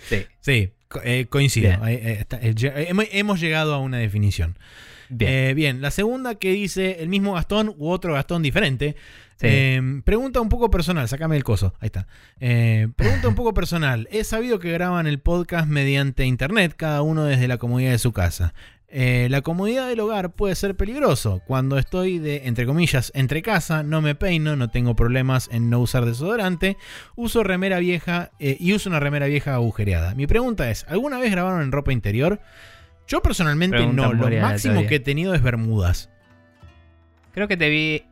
[0.09, 0.25] Sí.
[0.41, 0.73] Sí,
[1.03, 1.71] eh, coincido.
[1.87, 2.55] Eh, está, eh,
[3.11, 4.57] hemos, llegado a una definición.
[5.09, 5.55] Bien.
[5.55, 8.95] Bien, la segunda que dice el mismo Gastón u otro Gastón diferente.
[9.37, 9.47] Sí.
[9.49, 11.75] Eh, pregunta un poco personal, sacame el coso.
[11.79, 12.07] Ahí está.
[12.95, 14.07] Pregunta un poco personal.
[14.11, 18.13] He sabido que graban el podcast mediante internet, cada uno desde la comodidad de su
[18.13, 18.53] casa.
[18.93, 21.41] Eh, la comodidad del hogar puede ser peligroso.
[21.47, 25.79] Cuando estoy de, entre comillas, entre casa, no me peino, no tengo problemas en no
[25.79, 26.75] usar desodorante,
[27.15, 30.13] uso remera vieja eh, y uso una remera vieja agujereada.
[30.15, 32.41] Mi pregunta es, ¿alguna vez grabaron en ropa interior?
[33.07, 36.09] Yo personalmente Pregunta no, lo máximo que he tenido es bermudas.
[37.33, 38.03] Creo que te vi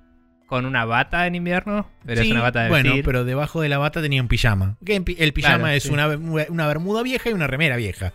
[0.47, 3.06] con una bata en invierno, pero es una bata de Bueno, vestir.
[3.06, 4.77] pero debajo de la bata tenía un pijama.
[4.85, 5.89] El pijama Claro, es sí.
[5.91, 8.14] una, una bermuda vieja y una remera vieja.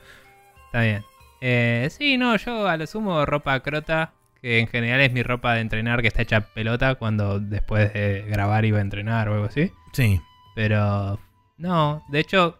[0.66, 1.02] Está bien.
[1.46, 5.52] Eh, sí, no, yo a lo sumo ropa crota, que en general es mi ropa
[5.54, 9.44] de entrenar que está hecha pelota cuando después de grabar iba a entrenar o algo
[9.46, 9.70] así.
[9.92, 10.22] Sí.
[10.54, 11.20] Pero
[11.58, 12.58] no, de hecho,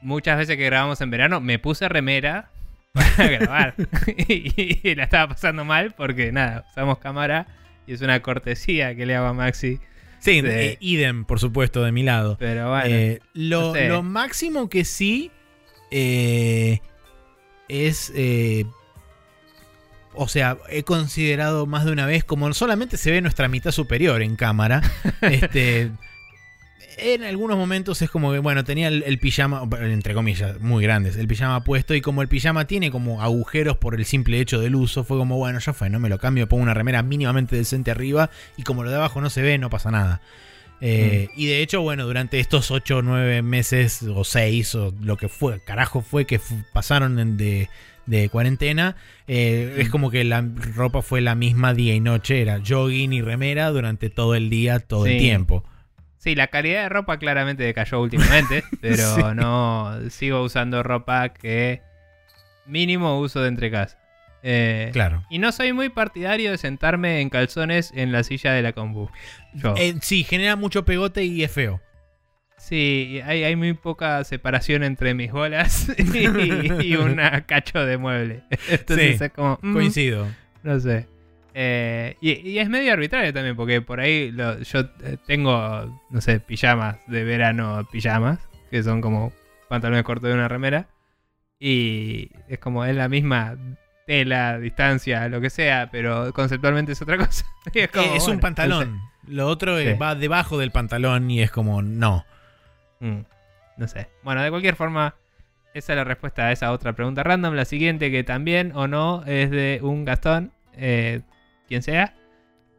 [0.00, 2.50] muchas veces que grabamos en verano me puse remera
[2.92, 3.74] para grabar.
[4.16, 7.46] y, y la estaba pasando mal porque nada, usamos cámara
[7.86, 9.80] y es una cortesía que le hago a Maxi.
[10.18, 12.36] Sí, eh, idem, por supuesto, de mi lado.
[12.38, 13.88] Pero bueno, Eh, lo, no sé.
[13.88, 15.30] lo máximo que sí
[15.90, 16.80] eh,
[17.72, 18.12] es.
[18.14, 18.66] eh,
[20.14, 24.20] o sea, he considerado más de una vez, como solamente se ve nuestra mitad superior
[24.22, 24.82] en cámara,
[25.22, 25.90] este,
[26.98, 31.16] en algunos momentos es como que, bueno, tenía el, el pijama, entre comillas, muy grandes,
[31.16, 34.74] el pijama puesto y como el pijama tiene como agujeros por el simple hecho del
[34.74, 37.90] uso, fue como, bueno, ya fue, no me lo cambio, pongo una remera mínimamente decente
[37.90, 40.20] arriba y como lo de abajo no se ve, no pasa nada.
[40.84, 45.16] Eh, Y de hecho, bueno, durante estos 8 o 9 meses o 6 o lo
[45.16, 46.40] que fue, carajo fue que
[46.72, 47.68] pasaron de,
[48.06, 48.96] de cuarentena,
[49.28, 50.44] eh, es como que la
[50.74, 54.80] ropa fue la misma día y noche, era jogging y remera durante todo el día,
[54.80, 55.64] todo el tiempo.
[56.18, 59.22] Sí, la calidad de ropa claramente decayó últimamente, pero Sí.
[59.34, 61.80] no sigo usando ropa que
[62.66, 63.98] mínimo uso de entre casa.
[64.42, 65.24] Eh, Claro.
[65.30, 69.08] Y no soy muy partidario de sentarme en calzones en la silla de la combu.
[69.76, 71.80] Eh, sí, genera mucho pegote y es feo.
[72.58, 78.42] Sí, hay, hay muy poca separación entre mis bolas y, y un cacho de mueble.
[78.68, 79.58] Entonces Sí, es como...
[79.62, 80.28] mm, Coincido.
[80.62, 81.08] No sé.
[81.54, 86.20] Eh, y, y es medio arbitrario también, porque por ahí lo- yo eh, tengo, no
[86.20, 88.38] sé, pijamas de verano, pijamas,
[88.70, 89.32] que son como
[89.68, 90.88] pantalones cortos de una remera.
[91.58, 93.56] Y es como es la misma
[94.06, 97.44] tela, distancia, lo que sea, pero conceptualmente es otra cosa.
[97.72, 99.00] Es como, es un pantalón.
[99.26, 99.92] Lo otro Sí.
[99.94, 102.24] va debajo del pantalón y es como, no.
[103.00, 103.06] No sé.
[103.06, 103.24] Mm,
[103.76, 104.08] no sé.
[104.22, 105.14] Bueno, de cualquier forma,
[105.74, 107.54] esa es la respuesta a esa otra pregunta random.
[107.54, 111.20] La siguiente, que también o no, es de un Gastón, eh,
[111.68, 112.14] quien sea.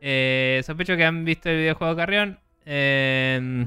[0.01, 2.39] Eh, sospecho que han visto el videojuego Carrion.
[2.65, 3.65] Eh,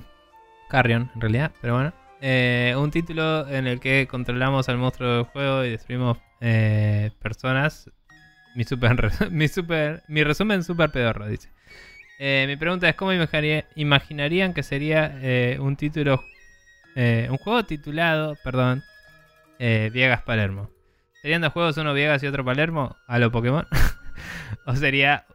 [0.68, 1.92] Carrion, en realidad, pero bueno.
[2.20, 7.90] Eh, un título en el que controlamos al monstruo del juego y destruimos eh, personas.
[8.54, 11.50] Mi, super, mi, super, mi resumen super pedorro, dice.
[12.18, 16.24] Eh, mi pregunta es: ¿Cómo imaginaría- imaginarían que sería eh, un título.
[16.94, 18.82] eh, un juego titulado, perdón,
[19.58, 20.70] Viegas Palermo?
[21.22, 22.96] ¿Serían dos juegos, uno Viegas y otro Palermo?
[23.06, 23.66] A lo Pokémon.
[24.66, 25.26] ¿O sería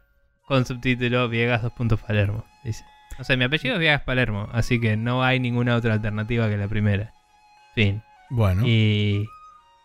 [0.47, 2.45] con subtítulo Viegas 2 puntos Palermo?
[2.63, 2.83] Dice.
[3.17, 6.57] No sé, mi apellido es Viegas Palermo, así que no hay ninguna otra alternativa que
[6.57, 7.13] la primera.
[7.75, 8.01] Fin.
[8.29, 8.63] Bueno.
[8.65, 9.27] Y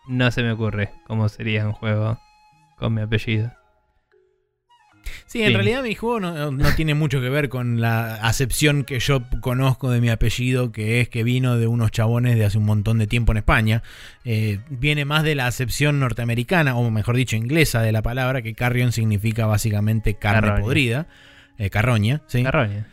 [0.07, 2.19] no se me ocurre cómo sería un juego
[2.77, 3.51] con mi apellido.
[5.25, 5.53] Sí, en Sí.
[5.53, 9.89] realidad mi juego no, no tiene mucho que ver con la acepción que yo conozco
[9.89, 13.07] de mi apellido, que es que vino de unos chabones de hace un montón de
[13.07, 13.83] tiempo en España.
[14.25, 18.53] Eh, viene más de la acepción norteamericana, o mejor dicho, inglesa de la palabra, que
[18.53, 20.61] carrion significa básicamente carne Carroña.
[20.63, 21.07] podrida.
[21.57, 22.43] Eh, carroña, sí.
[22.43, 22.87] Carroña.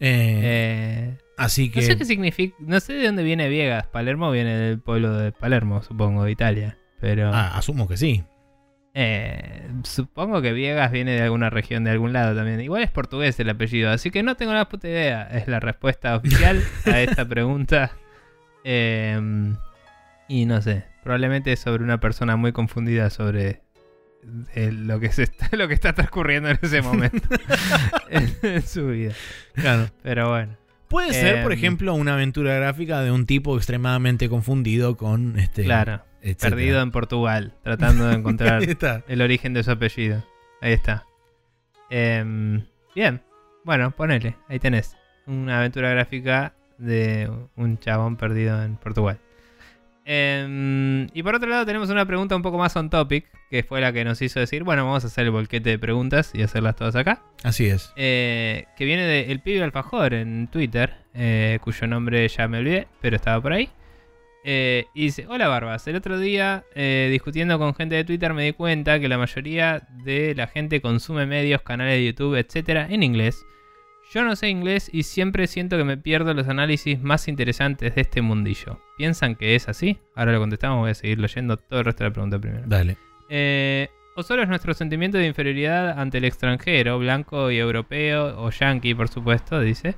[0.00, 1.16] Eh.
[1.40, 1.82] Así no que...
[1.82, 2.54] sé qué significa.
[2.58, 3.86] No sé de dónde viene Viegas.
[3.86, 6.78] Palermo viene del pueblo de Palermo, supongo, de Italia.
[7.00, 7.30] Pero.
[7.32, 8.24] Ah, asumo que sí.
[8.92, 12.60] Eh, supongo que Viegas viene de alguna región de algún lado también.
[12.60, 15.22] Igual es portugués el apellido, así que no tengo la puta idea.
[15.28, 17.92] Es la respuesta oficial a esta pregunta.
[18.62, 19.18] Eh,
[20.28, 23.62] y no sé, probablemente es sobre una persona muy confundida sobre
[24.54, 27.26] eh, lo, que se está, lo que está transcurriendo en ese momento
[28.10, 29.14] en, en su vida.
[29.54, 29.88] Claro.
[30.02, 30.56] Pero bueno,
[30.90, 35.64] Puede ser, por Em, ejemplo, una aventura gráfica de un tipo extremadamente confundido con este.
[35.64, 36.50] claro, etcétera.
[36.50, 38.60] perdido en Portugal, tratando de encontrar
[39.08, 40.22] el origen de su apellido.
[40.60, 41.06] Ahí está.
[41.90, 42.64] Em,
[42.94, 43.22] bien.
[43.64, 44.36] Bueno, ponele.
[44.48, 44.96] Ahí tenés.
[45.26, 49.18] Una aventura gráfica de un chabón perdido en Portugal.
[50.04, 53.80] Em, y por otro lado tenemos una pregunta un poco más on topic, que fue
[53.80, 56.76] la que nos hizo decir, bueno, vamos a hacer el volquete de preguntas y hacerlas
[56.76, 57.22] todas acá.
[57.42, 57.92] Así es.
[57.96, 62.88] Eh, que viene de El Pibe Alfajor en Twitter, eh, cuyo nombre ya me olvidé,
[63.00, 63.70] pero estaba por ahí.
[64.42, 68.52] Eh, y dice, hola Barbas, el otro día discutiendo con gente de Twitter me di
[68.54, 73.44] cuenta que la mayoría de la gente consume medios, canales de YouTube, etcétera, en inglés.
[74.12, 78.00] Yo no sé inglés y siempre siento que me pierdo los análisis más interesantes de
[78.00, 78.80] este mundillo.
[78.98, 79.98] ¿Piensan que es así?
[80.16, 82.64] Ahora lo contestamos, voy a seguir leyendo todo el resto de la pregunta primero.
[82.66, 82.96] Dale.
[83.28, 88.50] Eh, o solo es nuestro sentimiento de inferioridad ante el extranjero, blanco y europeo, o
[88.50, 89.94] yankee, por supuesto, dice.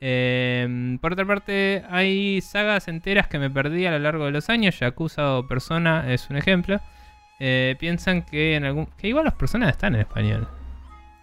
[0.00, 4.50] Eh, por otra parte, hay sagas enteras que me perdí a lo largo de los
[4.50, 4.80] años.
[4.80, 6.80] Yakuza o Persona es un ejemplo.
[7.38, 8.86] Eh, piensan que en algún.
[8.98, 10.48] que igual las personas están en español,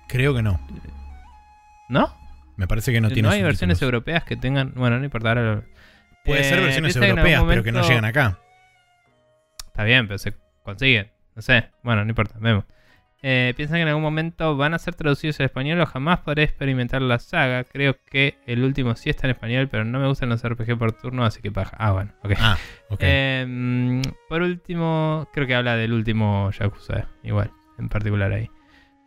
[0.07, 0.59] Creo que no.
[1.89, 2.18] ¿no?
[2.59, 4.73] Me parece que no No, tiene hay versiones europeas que tengan.
[4.75, 5.29] Bueno, no importa.
[5.29, 5.63] Ahora lo-
[6.25, 8.37] Puede ser Eh, versiones europeas, pero que no llegan acá.
[9.67, 10.33] Está bien, pero se
[10.63, 11.09] consiguen.
[11.35, 11.69] No sé.
[11.83, 12.35] Bueno, no importa.
[12.39, 12.65] Vemos.
[13.21, 16.43] Eh, ¿Piensan que en algún momento van a ser traducidos al español o jamás podré
[16.43, 17.63] experimentar la saga?
[17.63, 20.91] Creo que el último sí está en español, pero no me gustan los RPG por
[20.91, 21.77] turno, así que paja.
[21.79, 22.31] Ah, bueno, ok.
[22.37, 22.57] Ah,
[22.89, 22.99] ok.
[23.01, 28.49] Eh, mm, por último, creo que habla del último Yakuza, igual, en particular ahí.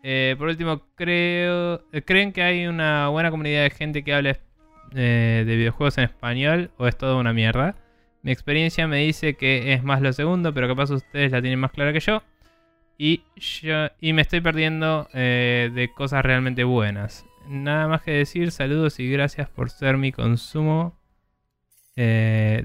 [0.02, 1.84] Eh, por último, creo.
[1.92, 4.40] eh, ¿Creen que hay una buena comunidad de gente que hable
[4.94, 7.76] eh, de videojuegos en español o es todo una mierda?
[8.22, 11.72] Mi experiencia me dice que es más lo segundo, pero capaz ustedes la tienen más
[11.72, 12.22] clara que yo.
[12.98, 17.26] Y, yo, y me estoy perdiendo de cosas realmente buenas.
[17.48, 18.52] nada más que decir.
[18.52, 20.96] Saludos y gracias por ser mi consumo
[21.96, 22.64] de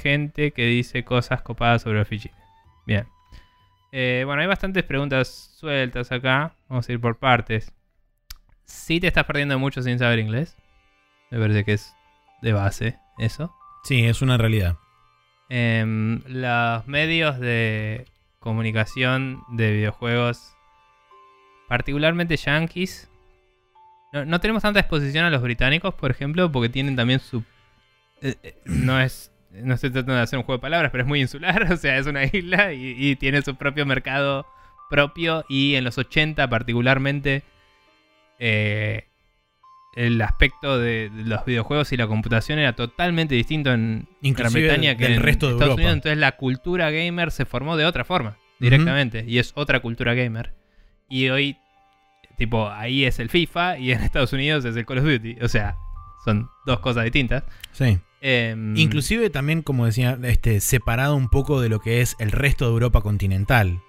[0.00, 2.38] gente que dice cosas copadas sobre fichines.
[2.86, 3.06] Bien.
[3.92, 6.54] Bueno, hay bastantes preguntas sueltas acá.
[6.68, 7.72] Vamos a ir por partes.
[8.66, 10.56] Si te estás perdiendo mucho sin saber inglés.
[11.30, 11.94] Me parece que es
[12.42, 13.54] de base eso.
[13.84, 14.76] Sí, es una realidad.
[15.48, 18.06] Em, los medios de
[18.40, 20.54] comunicación de videojuegos,
[21.68, 23.10] particularmente yankees,
[24.12, 27.42] no, no tenemos tanta exposición a los británicos, por ejemplo, porque tienen también su...
[28.20, 29.30] eh, eh, no es...
[29.50, 31.96] No estoy tratando de hacer un juego de palabras, pero es muy insular, o sea,
[31.96, 34.46] es una isla y, y tiene su propio mercado
[34.94, 37.42] propio y en los 80 particularmente
[38.38, 39.08] eh,
[39.96, 44.96] el aspecto de, los videojuegos y la computación era totalmente distinto en Gran Inclusive Bretaña
[44.96, 45.82] que en resto de Estados Europa.
[45.82, 45.94] Unidos.
[45.94, 49.24] Entonces la cultura gamer se formó de otra forma, directamente.
[49.26, 50.54] Y es otra cultura gamer.
[51.08, 51.56] Y hoy,
[52.38, 55.38] tipo, ahí es el FIFA y en Estados Unidos es el Call of Duty.
[55.42, 55.76] O sea,
[56.24, 57.42] son dos cosas distintas.
[57.72, 57.98] Sí.
[58.20, 62.66] Em, Inclusive también, como decía, este, separado un poco de lo que es el resto
[62.66, 63.80] de Europa continental.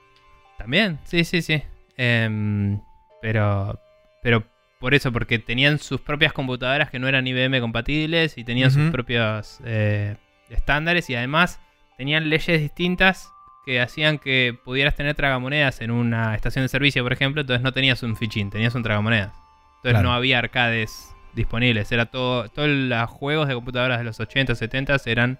[0.58, 1.62] También, sí, sí, sí.
[1.98, 2.80] Em,
[3.22, 3.80] pero,
[4.22, 4.44] pero
[4.80, 8.92] por eso, porque tenían sus propias computadoras que no eran IBM compatibles y tenían sus
[8.92, 10.16] propios eh,
[10.50, 11.60] estándares y además
[11.98, 13.30] tenían leyes distintas
[13.66, 17.72] que hacían que pudieras tener tragamonedas en una estación de servicio, por ejemplo, entonces no
[17.74, 19.34] tenías un fichín, tenías un tragamonedas.
[19.78, 20.10] Entonces Claro.
[20.10, 24.98] no había arcades disponibles, era todo, todos los juegos de computadoras de los 80, 70
[25.06, 25.40] eran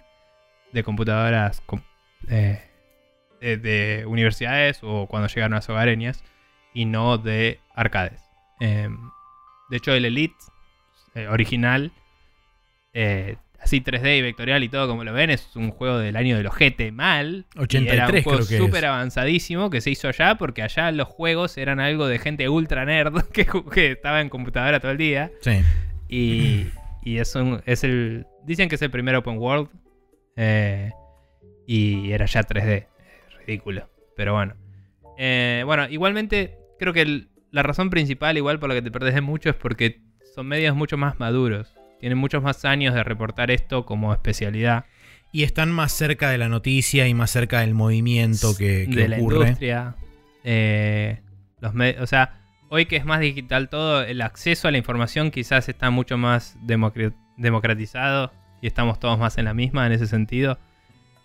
[0.72, 1.82] de computadoras com-
[2.28, 2.60] eh,
[3.40, 6.22] de, de universidades o cuando llegaron a las hogareñas
[6.74, 8.20] y no de arcades.
[8.60, 8.88] Eh,
[9.70, 10.34] de hecho, el Elite
[11.14, 11.92] eh, original,
[12.92, 16.36] eh, así 3D y vectorial y todo como lo ven, es un juego del año
[16.36, 17.46] del ojete mal.
[17.54, 21.56] y 83 era un juego súper avanzadísimo que se hizo allá porque allá los juegos
[21.58, 25.30] eran algo de gente ultra nerd que, que estaba en computadora todo el día.
[25.40, 25.60] Sí.
[26.08, 26.66] Y,
[27.02, 28.26] y es, un- es el.
[28.44, 29.68] Dicen que es el primer open world.
[30.36, 30.92] eh,
[31.66, 32.86] y era ya 3D.
[33.46, 33.88] Ridículo.
[34.16, 34.54] Pero bueno.
[35.18, 39.14] Eh, bueno, igualmente, creo que el- la razón principal, igual por la que te perdés
[39.14, 40.00] de mucho, es porque
[40.34, 41.74] son medios mucho más maduros.
[42.00, 44.84] Tienen muchos más años de reportar esto como especialidad
[45.32, 49.08] Y están más cerca de la noticia y más cerca del movimiento que, que de
[49.08, 49.36] la ocurre.
[49.40, 49.94] industria.
[50.44, 51.20] Eh,
[51.60, 55.68] los o sea, hoy que es más digital todo, el acceso a la información quizás
[55.68, 58.32] está mucho más democra- democratizado
[58.62, 60.58] y estamos todos más en la misma en ese sentido.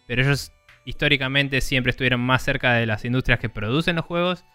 [0.08, 0.52] Pero ellos
[0.86, 4.46] históricamente siempre estuvieron más cerca de las industrias que producen los juegos,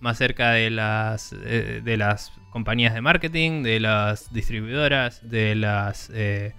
[0.00, 6.10] más cerca de las, eh, de las compañías de marketing, de las distribuidoras, de las...
[6.14, 6.54] eh,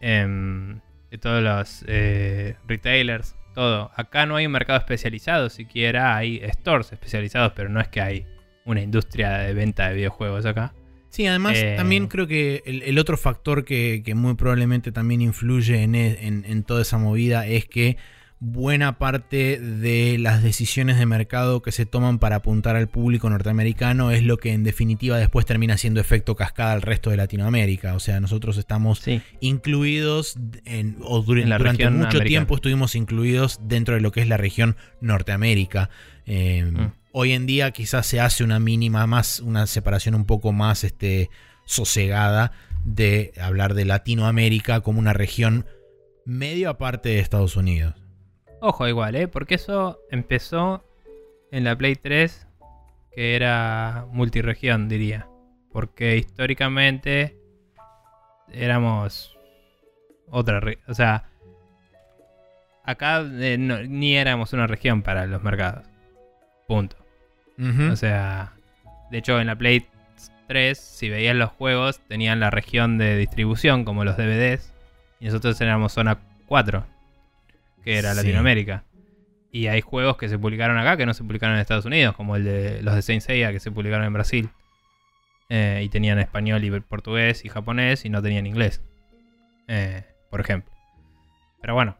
[0.00, 0.80] em,
[1.10, 3.90] de todos los eh, retailers, todo.
[3.96, 8.26] Acá no hay un mercado especializado, siquiera hay stores especializados, pero no es que hay
[8.64, 10.72] una industria de venta de videojuegos acá.
[11.08, 15.20] Sí, además Eh, también creo que el, el otro factor que, que muy probablemente también
[15.20, 17.96] influye en, e- en- en toda esa movida es que
[18.42, 24.10] buena parte de las decisiones de mercado que se toman para apuntar al público norteamericano
[24.10, 27.94] es lo que en definitiva después termina siendo efecto cascada al resto de Latinoamérica.
[27.94, 29.20] O sea, nosotros estamos Sí.
[29.40, 32.24] incluidos en, o dur- En la durante mucho americana.
[32.24, 35.90] tiempo estuvimos incluidos dentro de lo que es la región Norteamérica.
[36.26, 36.92] Eh, Mm.
[37.12, 41.28] Hoy en día quizás se hace una mínima más, una separación un poco más este,
[41.66, 42.52] sosegada
[42.84, 45.66] de hablar de Latinoamérica como una región
[46.24, 47.94] medio aparte de Estados Unidos.
[48.60, 49.28] Ojo igual, ¿eh?
[49.28, 50.84] Porque eso empezó
[51.50, 52.46] en la Play 3,
[53.12, 55.26] que era multiregión, diría.
[55.72, 57.36] Porque históricamente
[58.52, 59.36] éramos
[60.28, 60.60] otra...
[60.88, 61.24] O sea,
[62.84, 65.86] acá eh, no- ni éramos una región para los mercados.
[66.66, 66.96] Punto.
[67.92, 68.52] O sea,
[69.10, 69.86] de hecho en la Play
[70.48, 74.72] 3, si veías los juegos, tenían la región de distribución como los DVDs.
[75.20, 76.84] Y nosotros éramos zona 4,
[77.84, 78.16] que era Sí.
[78.16, 78.84] Latinoamérica.
[79.52, 82.36] Y hay juegos que se publicaron acá que no se publicaron en Estados Unidos, como
[82.36, 84.50] el de los de Saint Seiya que se publicaron en Brasil.
[85.48, 88.82] Eh, y tenían español y portugués y japonés y no tenían inglés.
[89.66, 90.72] Eh, por ejemplo.
[91.60, 91.96] Pero bueno,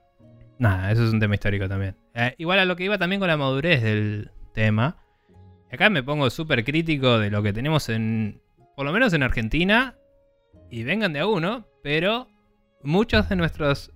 [0.58, 1.96] nada, eso es un tema histórico también.
[2.14, 4.96] Eh, igual a lo que iba también con la madurez del tema.
[5.72, 8.40] Acá me pongo súper crítico de lo que tenemos en.
[8.76, 9.96] Por lo menos en Argentina.
[10.70, 11.66] Y vengan de a uno.
[11.82, 12.28] Pero
[12.82, 13.92] muchos de nuestros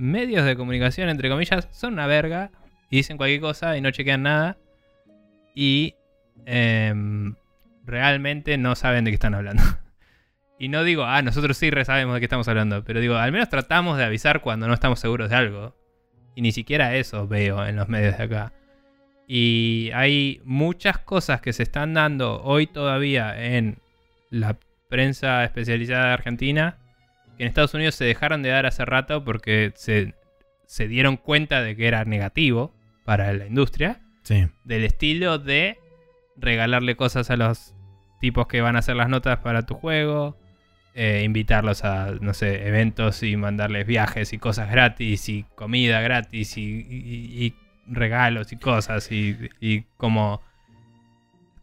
[0.00, 2.50] medios de comunicación, entre comillas, son una verga.
[2.90, 4.58] Y dicen cualquier cosa y no chequean nada.
[5.54, 5.94] Y.
[6.46, 7.34] em,
[7.84, 9.62] realmente no saben de qué están hablando.
[10.62, 12.84] Y no digo, ah, nosotros sí sabemos de qué estamos hablando.
[12.84, 15.74] Pero digo, al menos tratamos de avisar cuando no estamos seguros de algo.
[16.34, 18.52] Y ni siquiera eso veo en los medios de acá.
[19.26, 23.78] Y hay muchas cosas que se están dando hoy todavía en
[24.28, 24.58] la
[24.90, 26.76] prensa especializada de Argentina,
[27.42, 30.14] en Estados Unidos se dejaron de dar hace rato porque se,
[30.66, 34.46] se dieron cuenta de que era negativo para la industria, Sí.
[34.64, 35.78] del estilo de
[36.36, 37.74] regalarle cosas a los
[38.20, 40.36] tipos que van a hacer las notas para tu juego,
[40.94, 46.56] eh, invitarlos a, no sé, eventos y mandarles viajes y cosas gratis y comida gratis
[46.58, 47.54] y, y- y
[47.86, 50.42] regalos y cosas y, y como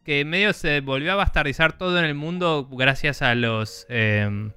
[0.04, 4.50] que medio se volvió a bastardizar todo en el mundo gracias a los eh,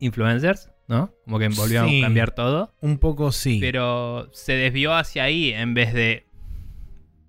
[0.00, 1.14] influencers, ¿no?
[1.24, 2.00] Como que volvió Sí.
[2.00, 2.74] a cambiar todo.
[2.80, 3.58] Un poco sí.
[3.60, 6.26] Pero se desvió hacia ahí en vez de.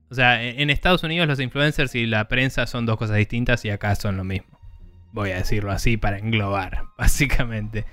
[0.10, 3.64] O sea, en en Estados Unidos los influencers y la prensa son dos cosas distintas
[3.64, 4.60] y acá son lo mismo.
[5.14, 7.85] Voy a decirlo así para englobar, básicamente.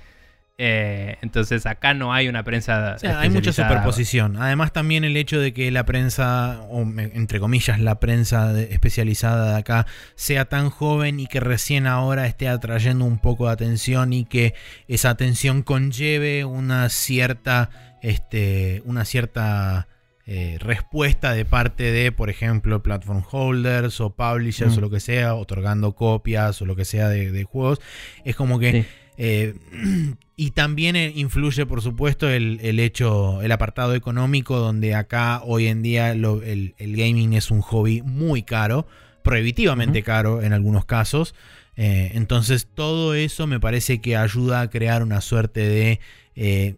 [0.61, 2.95] Eh, entonces acá no hay una prensa.
[2.97, 4.35] O sea, hay mucha superposición.
[4.35, 9.53] Además, también el hecho de que la prensa, o entre comillas, la prensa de- especializada
[9.53, 14.11] de acá, sea tan joven y que recién ahora esté atrayendo un poco de atención
[14.11, 14.53] y que
[14.89, 17.69] esa atención conlleve una cierta,
[18.01, 19.87] este, una cierta
[20.31, 24.77] eh, respuesta de parte de, por ejemplo, platform holders o publishers Mm.
[24.77, 27.79] o lo que sea, otorgando copias o lo que sea de, de juegos.
[28.25, 28.85] Es como que Sí.
[29.21, 29.53] Eh,
[30.37, 35.67] y también eh, influye, por supuesto, el, el hecho, el apartado económico, donde acá hoy
[35.67, 38.87] en día lo- el, el gaming es un hobby muy caro,
[39.21, 41.35] prohibitivamente caro en algunos casos.
[41.75, 45.99] Eh, entonces, todo eso me parece que ayuda a crear una suerte de
[46.35, 46.77] eh,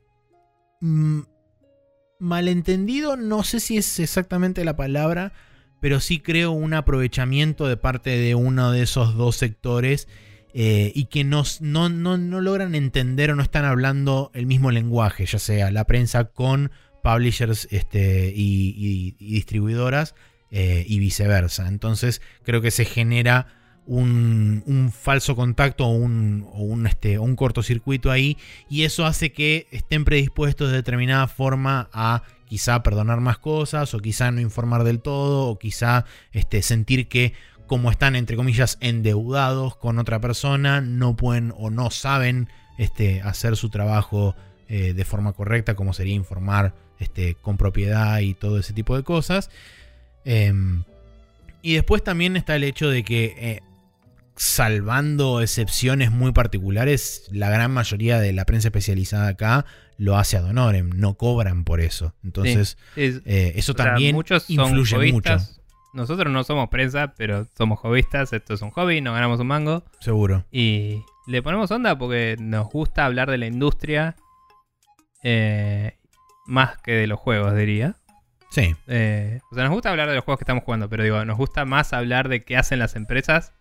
[2.19, 3.17] malentendido.
[3.17, 5.33] No sé si es exactamente la palabra,
[5.79, 10.07] pero sí creo un aprovechamiento de parte de uno de esos dos sectores
[10.53, 14.71] eh, y que no, no, no, no logran entender o no están hablando el mismo
[14.71, 16.71] lenguaje, ya sea la prensa con
[17.03, 20.15] publishers este, y distribuidoras
[20.53, 21.69] eh, y viceversa.
[21.69, 23.47] Entonces creo que se genera
[23.85, 28.37] un, un falso contacto o un, o un, este, un cortocircuito ahí
[28.69, 33.99] y eso hace que estén predispuestos de determinada forma a quizá perdonar más cosas o
[33.99, 36.03] quizá no informar del todo o quizá
[36.33, 37.33] este, sentir que
[37.71, 43.55] como están entre comillas endeudados con otra persona no pueden o no saben este, hacer
[43.55, 44.35] su trabajo
[44.67, 49.03] eh, de forma correcta como sería informar este, con propiedad y todo ese tipo de
[49.03, 49.49] cosas
[50.25, 50.83] Em,
[51.61, 53.61] y después también está el hecho de que eh,
[54.35, 59.65] salvando excepciones muy particulares, la gran mayoría de la prensa especializada acá
[59.97, 62.13] lo hace ad honorem, no cobran por eso.
[62.23, 65.37] Entonces, Es- eh, eso o sea, también muchos influye mucho.
[65.93, 68.31] Nosotros no somos prensa, pero somos hobbyistas.
[68.33, 69.83] Esto es un hobby, nos ganamos un mango.
[69.99, 70.45] seguro.
[70.51, 74.15] Y le ponemos onda porque nos gusta hablar de la industria
[75.23, 75.97] eh,
[76.45, 77.95] más que de los juegos, diría.
[78.49, 81.23] Sí, Eh, o sea, nos gusta hablar de los juegos que estamos jugando, pero digo,
[81.23, 83.53] nos gusta más hablar de qué hacen las empresas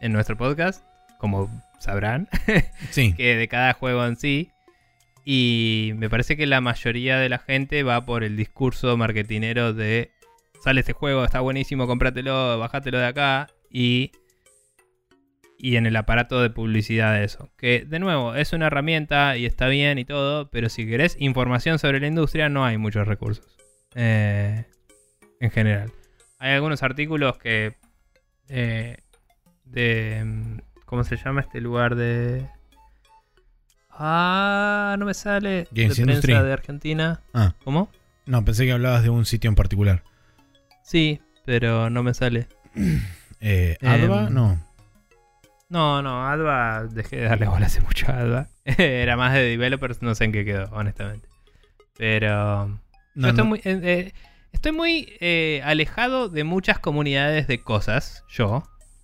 [0.00, 0.84] en nuestro podcast,
[1.18, 1.48] como
[1.78, 2.28] sabrán,
[2.90, 3.12] sí.
[3.14, 4.50] que de cada juego en sí.
[5.24, 10.10] Y me parece que la mayoría de la gente va por el discurso marketinero de
[10.64, 14.12] sale este juego, está buenísimo, cómpratelo, bájatelo de acá y
[15.58, 17.50] y en el aparato de publicidad de eso.
[17.58, 21.78] Que de nuevo, es una herramienta y está bien y todo, pero si querés información
[21.78, 23.46] sobre la industria no hay muchos recursos.
[23.94, 24.64] Eh,
[25.40, 25.92] en general.
[26.38, 27.76] Hay algunos artículos que
[28.48, 28.96] eh,
[29.64, 32.46] de mm, ¿cómo se llama este lugar de
[33.90, 35.68] Ah, no me sale.
[35.70, 36.32] Games de Industry.
[36.32, 37.20] prensa de Argentina.
[37.34, 37.90] Ah, ¿Cómo?
[38.26, 40.02] no, pensé que hablabas de un sitio en particular.
[40.84, 42.46] Sí, pero no me sale.
[43.46, 44.28] Eh, ¿Adva?
[44.28, 44.58] Em, no.
[45.68, 48.46] No, no, Adva, dejé de darle bola hace mucho a Adva.
[48.64, 51.28] Era más de developers, no sé en qué quedó, honestamente.
[51.98, 52.78] Pero No,
[53.16, 53.50] yo estoy no.
[53.50, 54.12] muy, eh, eh,
[54.52, 58.62] estoy muy eh, alejado de muchas comunidades de cosas, yo,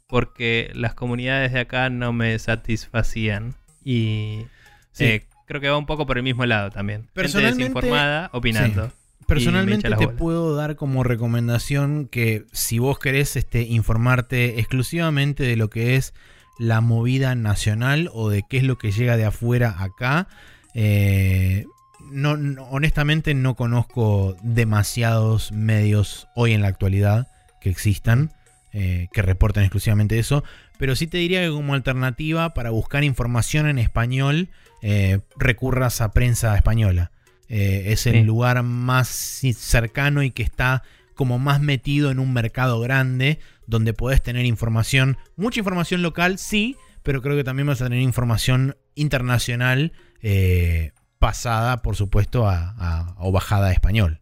[0.09, 3.57] porque las comunidades de acá no me satisfacían.
[3.85, 4.47] Y
[4.93, 5.05] Sí.
[5.05, 7.01] eh, creo que va un poco por el mismo lado también.
[7.03, 8.91] Gente Personalmente- desinformada opinando.
[9.35, 15.71] Personalmente te puedo dar como recomendación que si vos querés este, informarte exclusivamente de lo
[15.71, 16.13] que es
[16.59, 20.29] la movida nacional o de qué es lo que llega de afuera acá,
[20.75, 21.65] eh,
[22.11, 27.29] no, no- honestamente no conozco demasiados medios hoy en la actualidad
[27.61, 28.33] que existan
[28.73, 30.45] eh, que reporten exclusivamente eso,
[30.79, 34.49] pero sí te diría que como alternativa para buscar información en español
[34.83, 37.11] eh, recurras a prensa española.
[37.51, 38.23] Eh, es el Sí.
[38.23, 40.83] lugar más cercano y que está
[41.15, 46.77] como más metido en un mercado grande donde podés tener información, mucha información local, sí,
[47.03, 53.15] pero creo que también vas a tener información internacional eh, pasada, por supuesto, a, a-
[53.19, 54.19] o bajada a español.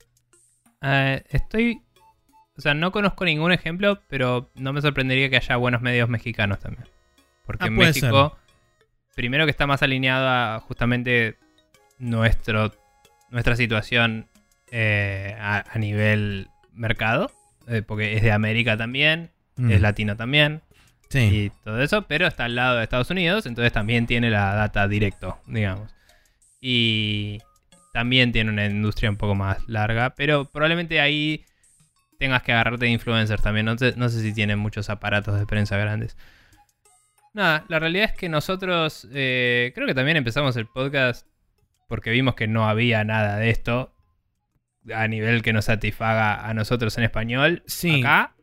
[0.83, 1.83] Eh, estoy.
[2.57, 6.59] O sea, no conozco ningún ejemplo, pero no me sorprendería que haya buenos medios mexicanos
[6.59, 6.89] también.
[7.47, 8.37] Porque Ah, en México,
[9.15, 11.37] primero que está más alineado a justamente
[11.99, 12.73] nuestro,
[13.31, 14.29] nuestra situación
[14.71, 17.31] eh, a, a nivel mercado,
[17.67, 19.73] eh, porque es de América también, Mm.
[19.73, 20.63] es latino también,
[21.09, 21.19] Sí.
[21.19, 24.87] y todo eso, pero está al lado de Estados Unidos, entonces también tiene la data
[24.87, 25.91] directo, digamos.
[26.61, 27.39] Y
[27.93, 31.45] también tiene una industria un poco más larga, pero probablemente ahí
[32.21, 33.67] tengas que agarrarte de influencers también.
[33.67, 36.17] No sé, no sé si tienen muchos aparatos de prensa grandes.
[37.35, 41.27] Nada, la realidad es que nosotros eh, creo que también empezamos el podcast
[41.89, 43.93] porque vimos que no había nada de esto
[44.95, 48.01] a nivel que nos satisfaga a nosotros en español Sí.
[48.01, 48.35] acá.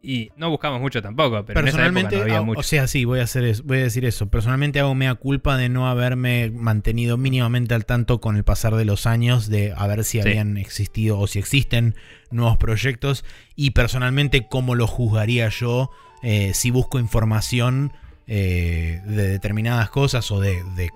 [0.00, 2.60] Y no buscamos mucho tampoco, pero en esa época Personalmente, no había ah, mucho.
[2.60, 4.28] o sea, sí, voy a hacer eso, voy a decir eso.
[4.30, 8.84] Personalmente hago mea culpa de no haberme mantenido mínimamente al tanto con el pasar de
[8.84, 10.28] los años de a ver si Sí.
[10.28, 11.96] habían existido o si existen
[12.30, 13.24] nuevos proyectos
[13.56, 15.90] y personalmente cómo lo juzgaría yo
[16.22, 17.92] eh, si busco información
[18.28, 20.90] eh, de determinadas cosas o de, de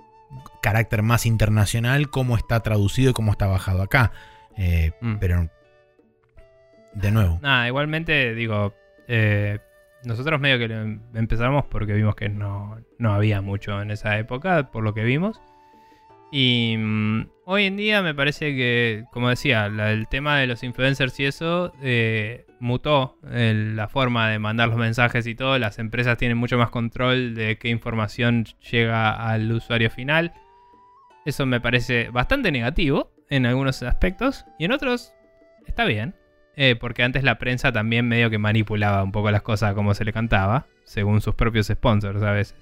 [0.61, 4.11] carácter más internacional, cómo está traducido y cómo está bajado acá.
[4.57, 5.15] Eh, Mm.
[5.19, 5.49] Pero,
[6.93, 7.39] de nuevo.
[7.41, 8.73] Nada, igualmente, digo,
[9.07, 9.59] eh,
[10.05, 14.69] nosotros medio que em- empezamos porque vimos que no, no había mucho en esa época,
[14.71, 15.41] por lo que vimos.
[16.31, 20.63] Y mm, hoy en día me parece que, como decía, la- el tema de los
[20.63, 25.59] influencers y eso eh, mutó la forma de mandar los mensajes y todo.
[25.59, 30.33] Las empresas tienen mucho más control de qué información llega al usuario final.
[31.25, 35.13] Eso me parece bastante negativo en algunos aspectos y en otros
[35.67, 36.15] está bien.
[36.55, 40.05] Eh, porque antes la prensa también medio que manipulaba un poco las cosas como se
[40.05, 42.55] le cantaba, según sus propios sponsors a veces.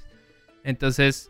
[0.64, 1.30] Entonces,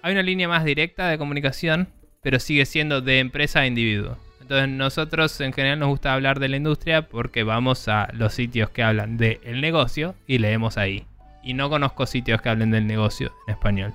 [0.00, 1.88] hay una línea más directa de comunicación,
[2.22, 4.16] pero sigue siendo de empresa a individuo.
[4.50, 8.68] Entonces, nosotros en general nos gusta hablar de la industria porque vamos a los sitios
[8.70, 11.06] que hablan del negocio y leemos ahí.
[11.44, 13.94] Y no conozco sitios que hablen del negocio en español,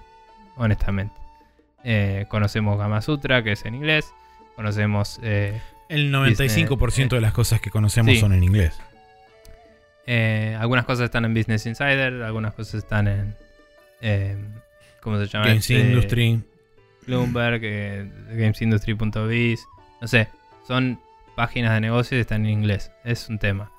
[0.56, 1.14] honestamente.
[1.84, 4.14] Eh, conocemos Gama Sutra, que es en inglés.
[4.56, 5.60] Conocemos eh,
[5.90, 8.22] El 95% Business, de las cosas que conocemos sí.
[8.22, 8.80] son en inglés.
[10.08, 13.36] Eh, algunas cosas están en Business Insider, algunas cosas están en.
[14.00, 14.38] eh,
[15.02, 15.48] ¿Cómo se llama?
[15.48, 16.42] Games Este, Industry.
[17.06, 19.60] Bloomberg, eh, gamesindustry.biz.
[20.02, 20.28] No sé,
[20.68, 21.00] son
[21.36, 22.92] páginas de negocios y están en inglés.
[23.04, 23.72] Es un tema.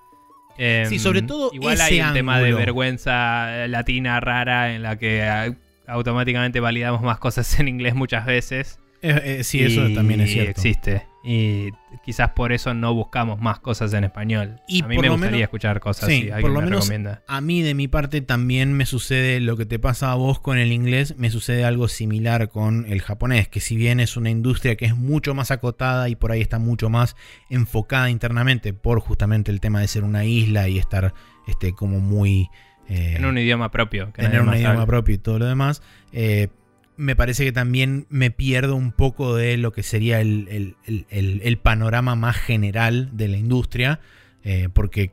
[0.59, 4.97] Eh, Sí, sobre todo Igual ese hay un tema de vergüenza latina rara en la
[4.97, 5.55] que ah,
[5.87, 8.79] automáticamente validamos más cosas en inglés muchas veces.
[9.03, 10.51] Eh, eh, sí, eso también es cierto.
[10.51, 11.07] Existe.
[11.29, 11.73] Y
[12.05, 14.61] quizás por eso no buscamos más cosas en español.
[14.69, 16.81] Y a mí me gustaría menos- escuchar cosas sí, si por alguien lo me menos
[16.85, 17.23] recomienda.
[17.27, 20.57] A mí, de mi parte, también me sucede lo que te pasa a vos con
[20.57, 24.77] el inglés, me sucede algo similar con el japonés, que si bien es una industria
[24.77, 27.17] que es mucho más acotada y por ahí está mucho más
[27.51, 31.13] enfocada internamente por justamente el tema de ser una isla y estar
[31.49, 32.51] este, como muy...
[32.89, 34.13] eh, En un idioma propio.
[34.13, 35.83] que tener un idioma propio y todo lo demás,
[36.13, 36.49] eh,
[36.97, 41.07] me parece que también me pierdo un poco de lo que sería el, el-
[41.43, 44.01] el- panorama más general de la industria,
[44.45, 45.13] eh, porque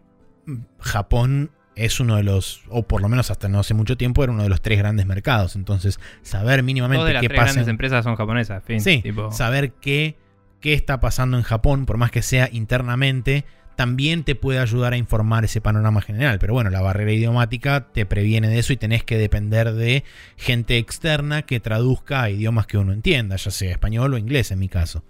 [0.79, 4.31] Japón es uno de los, o por lo menos hasta no hace mucho tiempo, era
[4.31, 5.55] uno de los tres grandes mercados.
[5.55, 7.45] Entonces, saber mínimamente Todas las qué tres pasa.
[7.53, 8.63] grandes en- empresas son japonesas.
[8.63, 10.15] Fin, Sí, tipo, saber qué,
[10.59, 14.97] qué está pasando en Japón, por más que sea internamente, también te puede ayudar a
[14.97, 16.39] informar ese panorama general.
[16.39, 20.03] Pero bueno, la barrera idiomática te previene de eso y tenés que depender de
[20.37, 24.59] gente externa que traduzca a idiomas que uno entienda, ya sea español o inglés en
[24.59, 25.03] mi caso.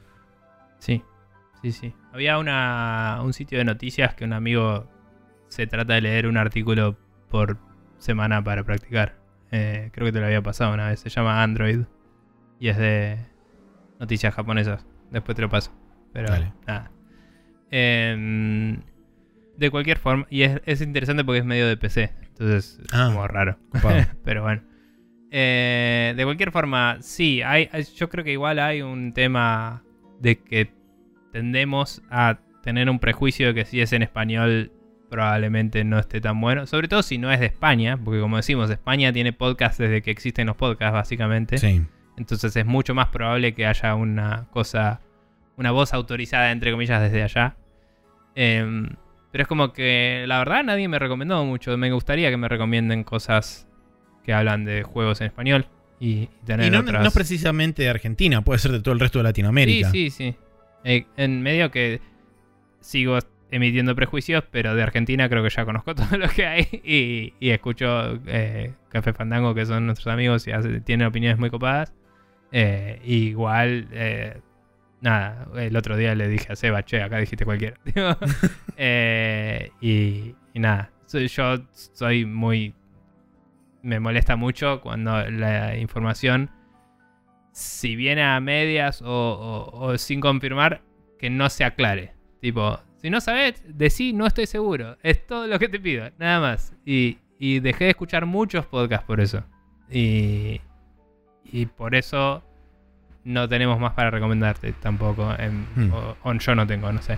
[0.80, 1.02] Sí,
[1.62, 1.94] sí, sí.
[2.12, 4.90] Había una, un sitio de noticias que un amigo
[5.48, 6.98] se trata de leer un artículo
[7.30, 7.58] por
[7.98, 9.16] semana para practicar.
[9.52, 11.00] Eh, creo que te lo había pasado una vez.
[11.00, 11.82] Se llama Android
[12.60, 13.18] y es de
[14.00, 14.86] noticias japonesas.
[15.12, 15.72] Después te lo paso.
[16.12, 16.54] Pero Dale.
[16.66, 16.93] nada.
[19.58, 22.12] De cualquier forma, y es, es interesante porque es medio de PC.
[22.30, 23.06] Entonces es Ah.
[23.08, 23.58] como raro.
[24.24, 24.62] Pero bueno.
[25.32, 29.84] Eh, de cualquier forma, sí, hay, hay- yo creo que igual hay un tema
[30.20, 30.72] de que
[31.32, 34.72] tendemos a tener un prejuicio de que si es en español
[35.10, 36.66] probablemente no esté tan bueno.
[36.66, 40.12] Sobre todo si no es de España, porque como decimos, España tiene podcasts desde que
[40.12, 41.58] existen los podcasts básicamente.
[41.58, 41.82] Sí.
[42.18, 45.02] Entonces es mucho más probable que haya una cosa,
[45.58, 47.56] una voz autorizada entre comillas desde allá.
[48.36, 48.90] Em,
[49.32, 51.78] pero es como que la verdad nadie me recomendó mucho.
[51.78, 53.68] Me gustaría que me recomienden cosas
[54.24, 55.68] que hablan de juegos en español
[56.00, 57.04] y, tener Y no, otras.
[57.04, 59.90] no precisamente de Argentina, puede ser de todo el resto de Latinoamérica.
[59.92, 60.36] Sí, sí, sí.
[60.84, 62.02] Eh, en medio que
[62.80, 63.18] sigo
[63.52, 67.50] emitiendo prejuicios, pero de Argentina creo que ya conozco todo lo que hay y, y
[67.52, 71.94] escucho eh, Café Fandango, que son nuestros amigos y hace- tienen opiniones muy copadas.
[72.52, 73.88] Eh, igual,
[75.04, 77.78] nada, el otro día le dije a Seba, che, acá dijiste cualquiera.
[78.76, 82.74] Eh, y, nada, yo soy muy
[83.84, 86.50] me molesta mucho cuando la información,
[87.52, 90.82] si viene a medias o sin confirmar,
[91.20, 92.14] que no se aclare.
[92.42, 94.98] Tipo, si no sabes, decí no estoy seguro.
[95.04, 96.74] Es todo lo que te pido, nada más.
[96.86, 99.44] Y, y dejé de escuchar muchos podcasts por eso.
[99.90, 100.60] Y,
[101.46, 102.44] y por eso
[103.26, 105.34] no tenemos más para recomendarte tampoco.
[105.38, 105.94] en- Hmm.
[105.94, 107.18] o, o yo no tengo, no sé.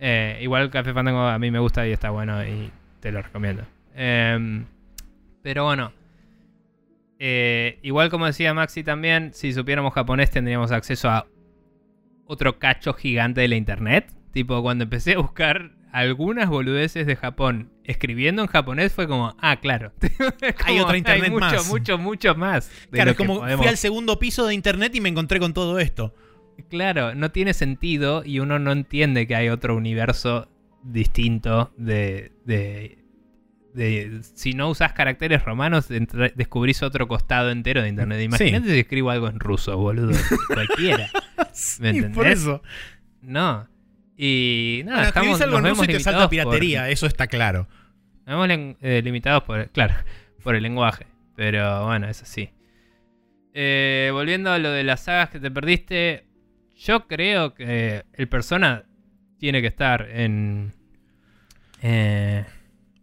[0.00, 2.70] Eh, igual Café Fandango a mí me gusta y está bueno y
[3.00, 3.64] te lo recomiendo.
[3.94, 4.64] Em,
[5.42, 5.92] pero bueno.
[7.18, 11.26] Eh, igual como decía Maxi también, si supiéramos japonés tendríamos acceso a
[12.26, 14.12] otro cacho gigante de la internet.
[14.32, 19.56] Tipo, cuando empecé a buscar algunas boludeces de Japón escribiendo en japonés fue como, ah,
[19.60, 19.92] claro.
[20.64, 21.68] Hay otra internet mucho, más.
[21.68, 22.70] mucho, mucho más.
[22.90, 25.78] Claro, es como podemos- fui al segundo piso de internet y me encontré con todo
[25.78, 26.14] esto.
[26.68, 30.48] Claro, no tiene sentido y uno no entiende que hay otro universo
[30.82, 32.32] distinto de...
[32.44, 32.98] de-
[33.74, 35.88] de- si no usas caracteres romanos,
[36.36, 38.20] descubrís otro costado entero de internet.
[38.22, 40.12] Imagínate si escribo algo en ruso, boludo.
[40.54, 41.08] Cualquiera.
[41.36, 41.86] ¿Me Sí, por
[42.26, 42.38] entendés?
[42.40, 42.62] eso.
[43.20, 43.68] No.
[44.16, 47.26] Y nada, Bueno, estamos, algo nos en ruso y te salta piratería, por- eso está
[47.26, 47.66] claro.
[48.26, 49.94] nos vemos eh, limitados por, claro,
[50.42, 51.06] por el lenguaje.
[51.36, 52.50] Pero bueno, es así.
[53.52, 56.26] Eh, volviendo a lo de las sagas que te perdiste,
[56.76, 58.84] yo creo que el persona
[59.38, 60.74] tiene que estar en.
[61.82, 62.44] eh,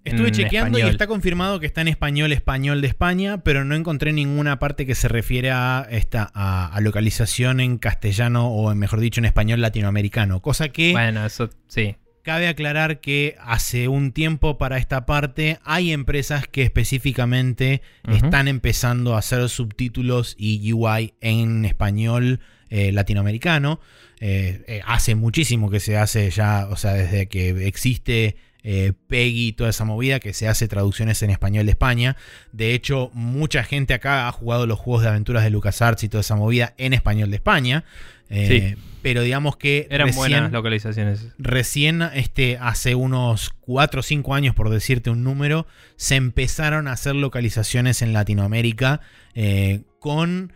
[0.03, 4.13] Estuve chequeando y está confirmado que está en español, español de España, pero no encontré
[4.13, 8.99] ninguna parte que se refiere a, esta, a, a localización en castellano o, en, mejor
[8.99, 10.41] dicho, en español latinoamericano.
[10.41, 11.97] Cosa que Bueno, eso sí.
[12.23, 19.15] cabe aclarar que hace un tiempo para esta parte hay empresas que específicamente están empezando
[19.15, 23.79] a hacer subtítulos y UI en español eh, latinoamericano.
[24.19, 29.47] Eh, eh, hace muchísimo que se hace ya, o sea, desde que existe eh, Peggy
[29.47, 32.15] y toda esa movida, que se hace traducciones en español de España.
[32.51, 36.21] De hecho, mucha gente acá ha jugado los juegos de aventuras de LucasArts y toda
[36.21, 37.83] esa movida en español de España.
[38.29, 41.25] Eh, Pero digamos que Eran recién- buenas localizaciones.
[41.39, 45.65] recién este, hace unos 4 o 5 años, por decirte un número,
[45.97, 49.01] se empezaron a hacer localizaciones en Latinoamérica
[49.33, 50.53] eh, con,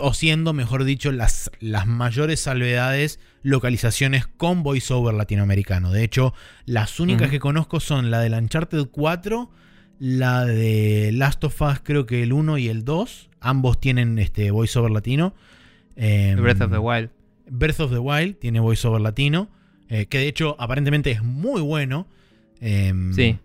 [0.00, 5.90] o siendo, mejor dicho, las, las mayores salvedades, localizaciones con voiceover latinoamericano.
[5.90, 6.34] De hecho,
[6.66, 9.50] las únicas que conozco son la del Uncharted 4,
[10.00, 13.30] la de Last of Us, creo que el 1 y el 2.
[13.40, 15.34] Ambos tienen este voiceover latino.
[15.96, 17.10] Em, Breath of the Wild.
[17.50, 19.48] Breath of the Wild tiene voiceover latino,
[19.88, 22.06] eh, que de hecho aparentemente es muy bueno.
[22.60, 23.38] Em, Sí.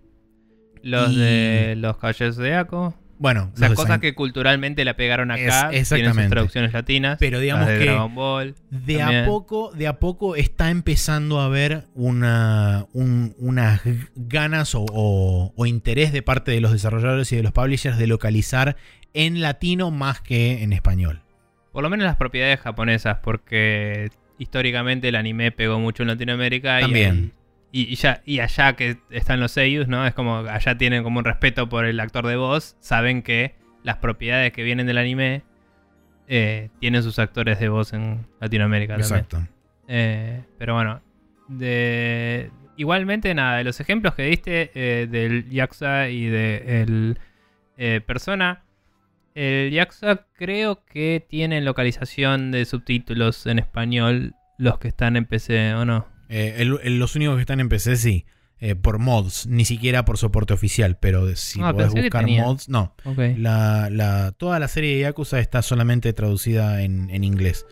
[0.81, 2.93] Los y- de los Caballeros de Aco.
[3.23, 5.69] Bueno, O sea, cosas que culturalmente la pegaron acá.
[5.71, 7.15] Es- tienen sus traducciones latinas.
[7.21, 8.53] Pero digamos de que Dragon Ball.
[8.69, 9.25] de a también.
[9.25, 13.79] poco, de a poco está empezando a haber una, un- unas
[14.15, 18.07] ganas o, o- o interés de parte de los desarrolladores y de los publishers de
[18.07, 18.75] localizar
[19.13, 21.21] en latino más que en español.
[21.71, 26.79] Por lo menos las propiedades japonesas, porque históricamente el anime pegó mucho en Latinoamérica.
[26.79, 27.31] y También.
[27.75, 30.05] Y, y ya, y allá que están los seiyus, ¿no?
[30.05, 32.77] Es como allá tienen como un respeto por el actor de voz.
[32.79, 35.41] Saben que las propiedades que vienen del anime
[36.27, 39.21] eh, tienen sus actores de voz en Latinoamérica también.
[39.21, 39.47] Exacto.
[39.87, 41.01] Eh, pero bueno,
[41.47, 47.19] de, igualmente nada, de los ejemplos que diste eh, del Yakuza y del
[48.05, 48.63] Persona,
[49.33, 55.73] el Yakuza creo que tiene localización de subtítulos en español los que están en PC
[55.73, 56.12] o no.
[56.35, 58.25] Eh, el- el- los únicos que están en PC sí.
[58.59, 62.95] eh, por mods, ni siquiera por soporte oficial, pero si Ah, podés buscar mods, no.
[63.37, 67.65] La, la- toda la serie de Yakuza está solamente traducida en, en inglés.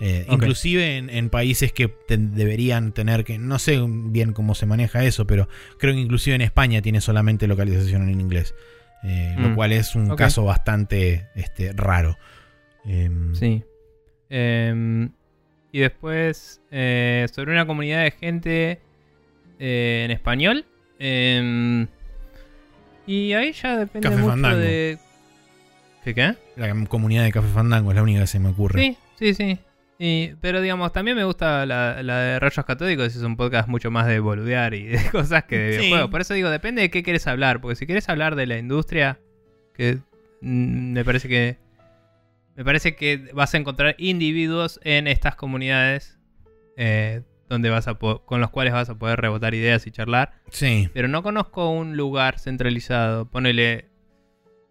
[0.00, 0.26] Eh.
[0.28, 3.38] Inclusive en, en países que te- deberían tener que...
[3.38, 7.46] No sé bien cómo se maneja eso, pero creo que inclusive en España tiene solamente
[7.46, 8.54] localización en inglés.
[9.02, 9.54] Eh, Lo Mm.
[9.54, 12.18] cual es un caso bastante este, raro.
[12.84, 13.62] Em, Sí.
[15.74, 18.80] Y después, eh, sobre una comunidad de gente
[19.58, 20.64] eh, en español.
[21.00, 21.88] em,
[23.08, 24.58] y ahí ya depende Café mucho Fandango.
[24.58, 24.98] de.
[26.04, 26.34] ¿Qué qué?
[26.54, 28.80] La comunidad de Café Fandango es la única que se me ocurre.
[28.80, 29.58] Sí, sí, sí.
[29.98, 33.90] Y, pero digamos, también me gusta la, la de Rayos Catódicos, es un podcast mucho
[33.90, 35.78] más de boludear y de cosas que de Sí.
[35.80, 36.10] videojuegos.
[36.12, 39.18] Por eso digo, depende de qué quieres hablar, porque si quieres hablar de la industria,
[39.74, 39.98] que
[40.40, 41.56] mm, me parece que
[42.56, 46.18] me parece que vas a encontrar individuos en estas comunidades
[46.76, 50.32] eh, donde vas a con los cuales vas a poder rebotar ideas y charlar.
[50.50, 50.88] Sí.
[50.94, 53.26] Pero no conozco un lugar centralizado.
[53.30, 53.90] Ponele.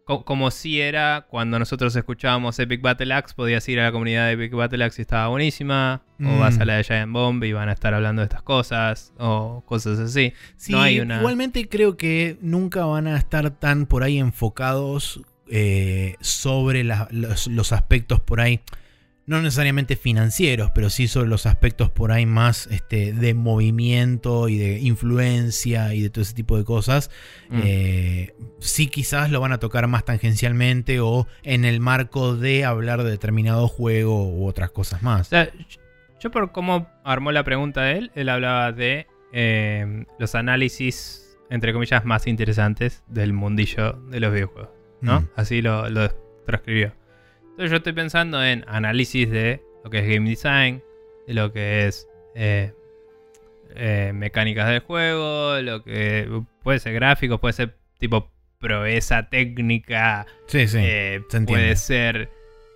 [0.06, 4.28] co- como si era cuando nosotros escuchábamos Epic Battle Axe, podías ir a la comunidad
[4.28, 6.40] de Epic Battle Axe y estaba buenísima, o Mm.
[6.40, 9.64] vas a la de Giant Bomb y van a estar hablando de estas cosas, o
[9.66, 10.34] cosas así.
[10.58, 11.20] Sí, no hay una...
[11.20, 17.48] igualmente creo que nunca van a estar tan por ahí enfocados eh, sobre la- los,
[17.48, 18.62] los aspectos por ahí,
[19.26, 24.58] no necesariamente financieros, pero sí sobre los aspectos por ahí más este, de movimiento y
[24.58, 27.10] de influencia y de todo ese tipo de cosas.
[27.50, 27.62] Mm.
[27.64, 33.04] Eh, sí quizás lo van a tocar más tangencialmente o en el marco de hablar
[33.04, 35.28] de determinado juego u otras cosas O más.
[35.28, 35.50] sea,
[36.20, 41.72] yo por cómo armó la pregunta de él, él hablaba de eh, los análisis, entre
[41.72, 44.70] comillas, más interesantes del mundillo de los videojuegos,
[45.04, 45.22] ¿no?
[45.22, 45.30] Mm.
[45.36, 46.10] Así lo, lo
[46.46, 46.94] transcribió.
[47.52, 50.82] Entonces yo estoy pensando en análisis de lo que es game design,
[51.28, 52.74] de lo que es eh,
[53.76, 56.28] eh, mecánicas del juego, lo que
[56.64, 60.78] puede ser gráfico, puede ser tipo proeza técnica, Sí, sí.
[60.82, 62.30] eh, se puede ser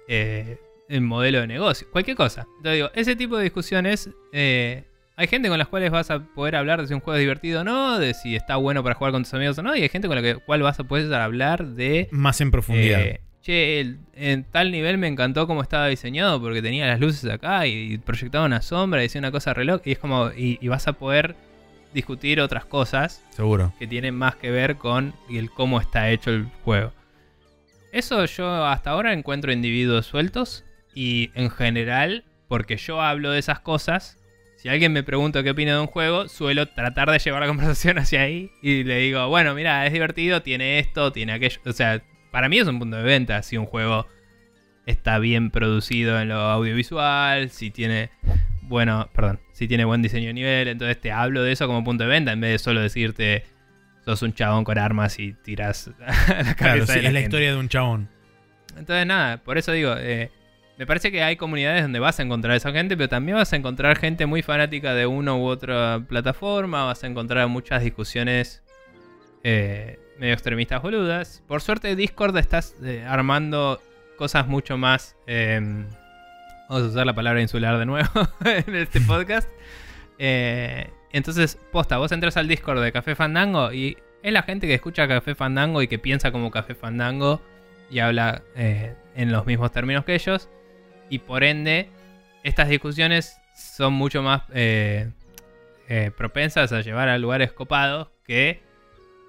[0.08, 0.58] eh,
[0.90, 2.42] el modelo de negocio, cualquier cosa.
[2.58, 4.84] Entonces digo, ese tipo de discusiones, eh,
[5.18, 7.62] hay gente con las cuales vas a poder hablar de si un juego es divertido
[7.62, 9.90] o no, de si está bueno para jugar con tus amigos o no, y hay
[9.90, 12.08] gente con la que- cual vas a poder hablar de...
[12.12, 13.02] Más en profundidad.
[13.02, 17.30] eh, che, el- en tal nivel me encantó cómo estaba diseñado porque tenía las luces
[17.32, 20.68] acá y proyectaba una sombra y decía una cosa reloj y es como y, y
[20.68, 21.36] vas a poder
[21.94, 23.74] discutir otras cosas Seguro.
[23.80, 26.92] que tienen más que ver con el cómo está hecho el juego.
[27.92, 30.64] Eso yo hasta ahora encuentro individuos sueltos
[30.94, 34.17] y en general, porque yo hablo de esas cosas,
[34.68, 38.00] si alguien me pregunta qué opina de un juego, suelo tratar de llevar la conversación
[38.00, 41.62] hacia ahí y le digo, bueno, mira, es divertido, tiene esto, tiene aquello.
[41.66, 44.08] O sea, para mí es un punto de venta si un juego
[44.86, 48.10] está bien producido en lo audiovisual, si tiene
[48.64, 52.04] bueno, perdón, si tiene buen diseño de nivel, entonces te hablo de eso como punto
[52.04, 53.46] de venta en vez de solo decirte
[54.04, 57.52] sos un chabón con armas y tiras a la cabeza Claro, sí, es la historia
[57.52, 58.10] de un chabón.
[58.78, 60.30] Entonces nada, por eso digo, eh,
[60.78, 63.52] me parece que hay comunidades donde vas a encontrar a esa gente, pero también vas
[63.52, 68.62] a encontrar gente muy fanática de una u otra plataforma, vas a encontrar muchas discusiones
[69.44, 71.44] eh, medio extremistas boludas.
[71.48, 73.82] Por suerte Discord estás eh, armando
[74.18, 75.16] cosas mucho más...
[75.26, 75.60] eh,
[76.70, 78.10] vamos a usar la palabra insular de nuevo
[78.46, 79.50] en este podcast.
[80.20, 84.76] Eh, entonces, posta, vos entras al Discord de Café Fandango y es la gente que
[84.76, 87.42] escucha Café Fandango y que piensa como Café Fandango
[87.90, 90.50] y habla en los mismos términos que ellos.
[91.10, 91.90] Y por ende,
[92.44, 95.10] estas discusiones son mucho más eh,
[95.90, 98.62] eh, propensas a llevar a lugares copados que,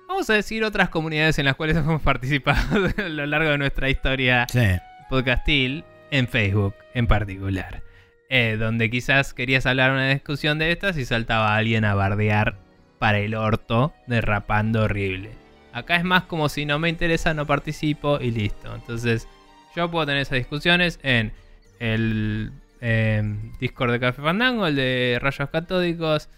[0.09, 3.89] vamos a decir, otras comunidades en las cuales hemos participado a lo largo de nuestra
[3.91, 4.67] historia Sí.
[5.09, 7.83] podcastil, en Facebook en particular.
[8.31, 12.57] Eh, donde quizás querías hablar una discusión de estas y saltaba alguien a bardear
[12.99, 15.31] para el orto, derrapando horrible.
[15.73, 18.75] Acá es más como si no me interesa, no participo y listo.
[18.75, 19.29] Entonces,
[19.77, 21.33] yo puedo tener esas discusiones en
[21.79, 23.23] el eh,
[23.61, 26.29] Discord de Café Fandango, el de Rayos Catódicos,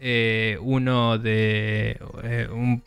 [0.00, 2.82] eh, uno de eh, un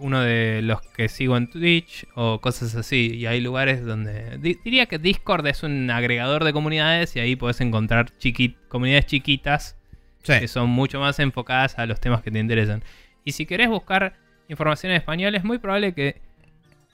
[0.00, 3.12] uno de los que sigo en Twitch o cosas así.
[3.14, 4.38] Y hay lugares donde.
[4.38, 9.06] di- diría que Discord es un agregador de comunidades y ahí podés encontrar chiqui- comunidades
[9.06, 9.76] chiquitas
[10.24, 10.40] Sí.
[10.40, 12.82] que son mucho más enfocadas a los temas que te interesan.
[13.24, 14.14] Y si querés buscar
[14.48, 16.20] información en español, es muy probable que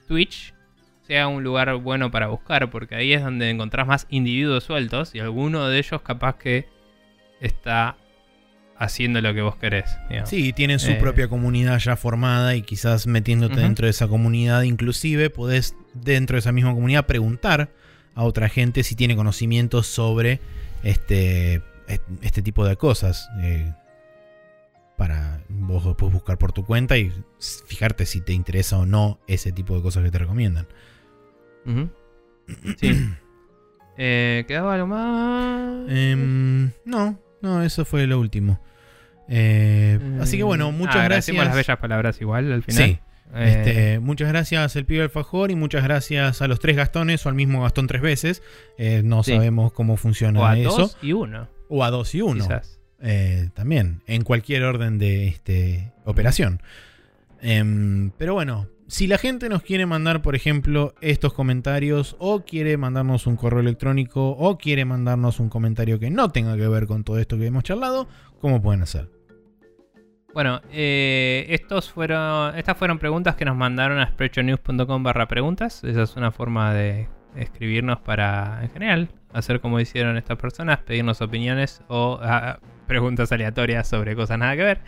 [0.07, 0.53] Twitch
[1.07, 5.19] sea un lugar bueno para buscar, porque ahí es donde encontrás más individuos sueltos y
[5.19, 6.67] alguno de ellos capaz que
[7.39, 7.97] está
[8.77, 9.85] haciendo lo que vos querés.
[10.09, 10.29] digamos.
[10.29, 10.95] Sí, tienen su Eh.
[10.95, 16.39] propia comunidad ya formada y quizás metiéndote dentro de esa comunidad, inclusive podés dentro de
[16.39, 17.69] esa misma comunidad preguntar
[18.15, 20.39] a otra gente si tiene conocimientos sobre
[20.83, 21.61] este,
[22.21, 23.27] este tipo de cosas.
[23.41, 23.73] eh,
[24.97, 27.11] para vos después buscar por tu cuenta y
[27.65, 30.67] fijarte si te interesa o no ese tipo de cosas que te recomiendan.
[32.77, 33.09] Sí.
[34.03, 35.85] Eh, ¿Quedaba algo más?
[35.89, 38.59] Em, no, no, eso fue lo último.
[39.27, 41.55] Eh, así que bueno, Ah, muchas agradecemos gracias.
[41.57, 42.83] las bellas palabras igual al final.
[42.83, 42.99] Sí,
[43.35, 47.29] Eh, Este, muchas gracias el pibe alfajor y muchas gracias a los tres Gastones o
[47.29, 48.41] al mismo Gastón tres veces.
[49.03, 49.33] No Sí.
[49.35, 50.69] sabemos cómo funciona o a eso.
[50.77, 52.43] dos y uno, O a dos y uno.
[52.43, 52.79] quizás.
[53.53, 56.61] También, en cualquier orden de este, operación.
[57.41, 62.75] Em, pero bueno, si la gente nos quiere mandar, por ejemplo, estos comentarios, o quiere
[62.75, 67.05] mandarnos un correo electrónico, o quiere mandarnos un comentario que no tenga que ver con
[67.05, 68.09] todo esto que hemos charlado,
[68.41, 69.07] ¿cómo pueden hacer?
[70.33, 75.85] Bueno, eh, estos fueron, estas fueron preguntas que nos mandaron a sprechonews.com barra preguntas.
[75.85, 81.21] Esa es una forma de escribirnos para, en general, hacer como hicieron estas personas, pedirnos
[81.21, 84.81] opiniones o ah, preguntas aleatorias sobre cosas nada que ver.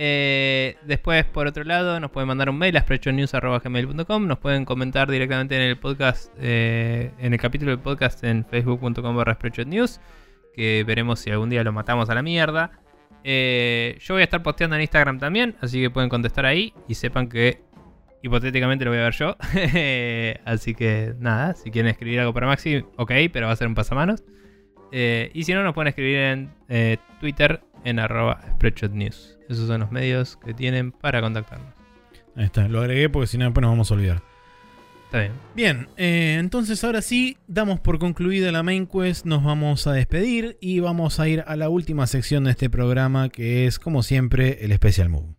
[0.00, 4.28] Eh, después, por otro lado, nos pueden mandar un mail a sprechonews.gmail.com.
[4.28, 9.16] Nos pueden comentar directamente en el podcast, eh, en el capítulo del podcast en facebook.com
[9.16, 9.36] barra
[9.66, 10.00] News.
[10.54, 12.70] Que veremos si algún día lo matamos a la mierda.
[13.24, 16.94] Eh, yo voy a estar posteando en Instagram también, así que pueden contestar ahí y
[16.94, 17.60] sepan que
[18.22, 19.36] hipotéticamente lo voy a ver yo.
[20.44, 23.74] así que nada, si quieren escribir algo para Maxi, ok, pero va a ser un
[23.74, 24.22] pasamanos.
[24.92, 26.50] y si no, nos pueden escribir en
[27.18, 28.40] Twitter en arroba
[28.92, 29.37] News.
[29.48, 31.72] Esos son los medios que tienen para contactarnos.
[32.36, 34.22] Ahí está, lo agregué porque si no después nos vamos a olvidar.
[35.06, 35.32] Está bien.
[35.54, 40.58] Bien, eh, entonces ahora sí, damos por concluida la main quest, nos vamos a despedir
[40.60, 44.64] y vamos a ir a la última sección de este programa que es, como siempre,
[44.66, 45.37] el Special Move.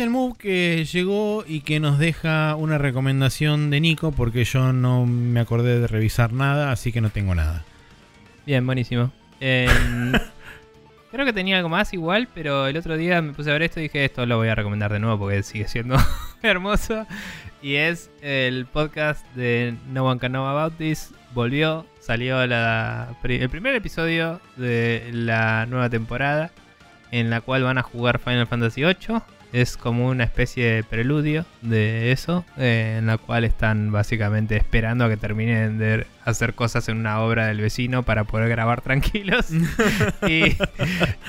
[0.00, 5.06] El Move que llegó y que nos deja una recomendación de Nico porque yo no
[5.06, 7.64] me acordé de revisar nada, así que no tengo nada.
[8.46, 9.10] Bien, buenísimo.
[9.40, 10.12] Em,
[11.10, 13.80] creo que tenía algo más igual, pero el otro día me puse a ver esto
[13.80, 15.96] y dije esto lo voy a recomendar de nuevo porque sigue siendo
[16.42, 17.06] hermoso.
[17.60, 21.12] Y es el podcast de No One Can Know About This.
[21.34, 26.50] Volvió, salió la, el primer episodio de la nueva temporada
[27.10, 29.20] en la cual van a jugar Final Fantasy VIII
[29.52, 35.04] es como una especie de preludio de eso, eh, en la cual están básicamente esperando
[35.04, 39.46] a que terminen de hacer cosas en una obra del vecino para poder grabar tranquilos.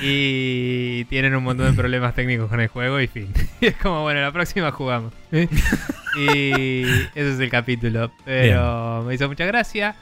[0.01, 3.31] y, tienen un montón de problemas técnicos con el juego y fin.
[3.61, 5.13] Y es como, bueno, la próxima jugamos.
[5.31, 8.11] y ese es el capítulo.
[8.25, 9.95] Pero me hizo mucha gracia.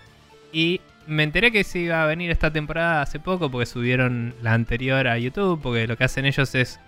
[0.51, 4.53] Y me enteré que se iba a venir esta temporada hace poco porque subieron la
[4.53, 6.79] anterior a YouTube, porque lo que hacen ellos es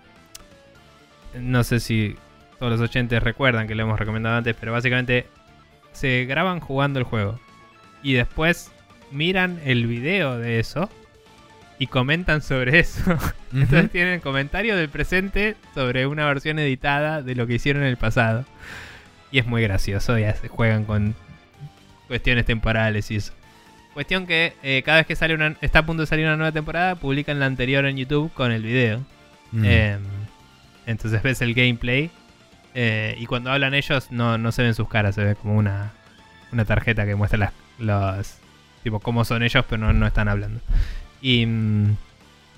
[1.34, 2.16] no sé si
[2.58, 5.26] todos los oyentes recuerdan que lo hemos recomendado antes, pero básicamente
[5.92, 7.40] se graban jugando el juego.
[8.02, 8.70] Y después
[9.10, 10.88] miran el video de eso
[11.78, 13.16] y comentan sobre eso.
[13.52, 17.96] Entonces tienen comentarios del presente sobre una versión editada de lo que hicieron en el
[17.96, 18.44] pasado.
[19.32, 21.14] Y es muy gracioso, ya se juegan con
[22.08, 23.32] cuestiones temporales y eso.
[23.94, 26.52] Cuestión que eh, cada vez que sale una, está a punto de salir una nueva
[26.52, 29.00] temporada, publican la anterior en YouTube con el video.
[29.64, 29.98] Eh,
[30.90, 32.10] entonces ves el gameplay.
[32.74, 35.92] Eh, y cuando hablan ellos no, se ven sus caras, se ve como una,
[36.52, 38.36] una tarjeta que muestra los.
[38.82, 40.60] Tipo, cómo son ellos, pero no, están hablando.
[41.20, 41.46] Y.
[41.46, 41.96] Mm,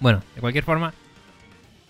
[0.01, 0.93] bueno, de cualquier forma,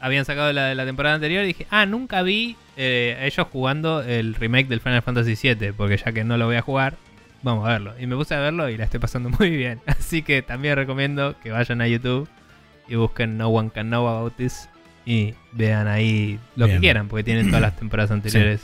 [0.01, 3.47] habían sacado la de la temporada anterior y dije, ah, nunca vi eh, a ellos
[3.51, 6.97] jugando el remake del Final Fantasy VII, porque ya que no lo voy a jugar,
[7.43, 7.95] vamos a verlo.
[7.99, 9.81] Y me puse a verlo y la estoy pasando muy bien.
[9.87, 12.29] Así que también recomiendo que vayan a YouTube
[12.89, 14.69] y busquen No One Can Know About This
[15.05, 18.61] y vean ahí lo que quieran, porque tienen todas las temporadas anteriores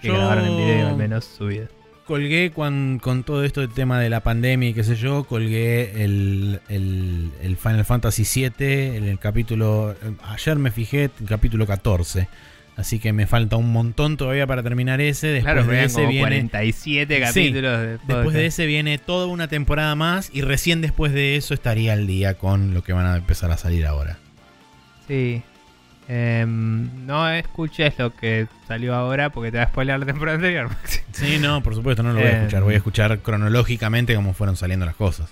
[0.00, 1.68] que grabaron en video al menos subidas.
[2.06, 6.60] Colgué con, todo esto del tema de la pandemia y qué sé yo, colgué el,
[7.60, 9.94] Final Fantasy VII en el capítulo...
[10.24, 12.28] Ayer me fijé, el capítulo 14.
[12.76, 15.28] Así que me falta un montón todavía para terminar ese.
[15.28, 18.00] Después de ese viene 47 capítulos.
[18.06, 22.06] después de ese viene toda una temporada más y recién después de eso estaría al
[22.06, 24.18] día con lo que van a empezar a salir ahora.
[25.06, 25.42] Sí,
[26.08, 30.68] Em, no escuches lo que salió ahora porque te va a spoiler la temporada anterior.
[31.12, 32.62] sí, no, por supuesto, no lo voy a escuchar.
[32.62, 32.78] Voy a em.
[32.78, 35.30] escuchar cronológicamente cómo fueron saliendo las cosas.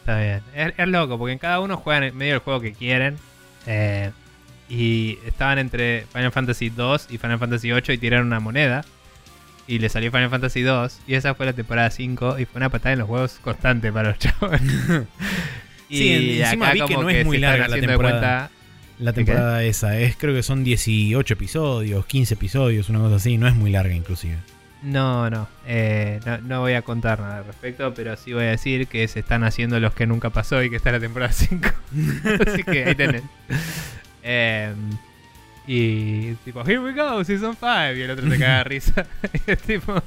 [0.00, 0.42] Está bien.
[0.54, 3.16] Es, loco porque en cada uno juegan en medio del juego que quieren.
[3.66, 4.10] Eh,
[4.68, 8.84] y estaban entre Final Fantasy 2 y Final Fantasy 8 y tiraron una moneda.
[9.66, 11.00] Y le salió Final Fantasy 2.
[11.06, 12.38] Y esa fue la temporada 5.
[12.38, 14.60] Y fue una patada en los juegos constante para los chavos.
[15.88, 18.50] y sí, encima vi que no es muy larga la temporada.
[18.98, 23.48] La temporada esa, es creo que son 18 episodios, 15 episodios, una cosa así, no
[23.48, 24.36] es muy larga inclusive.
[24.82, 25.28] No,
[25.64, 29.06] eh, no, no, voy a contar nada al respecto, pero sí voy a decir que
[29.06, 31.68] se están haciendo los que nunca pasó y que está la temporada 5.
[32.46, 33.22] así que ahí tenés.
[34.24, 34.90] Em,
[35.68, 37.66] y tipo, here we go, season 5.
[37.96, 39.06] Y el otro te caga risa.
[39.66, 40.02] tipo,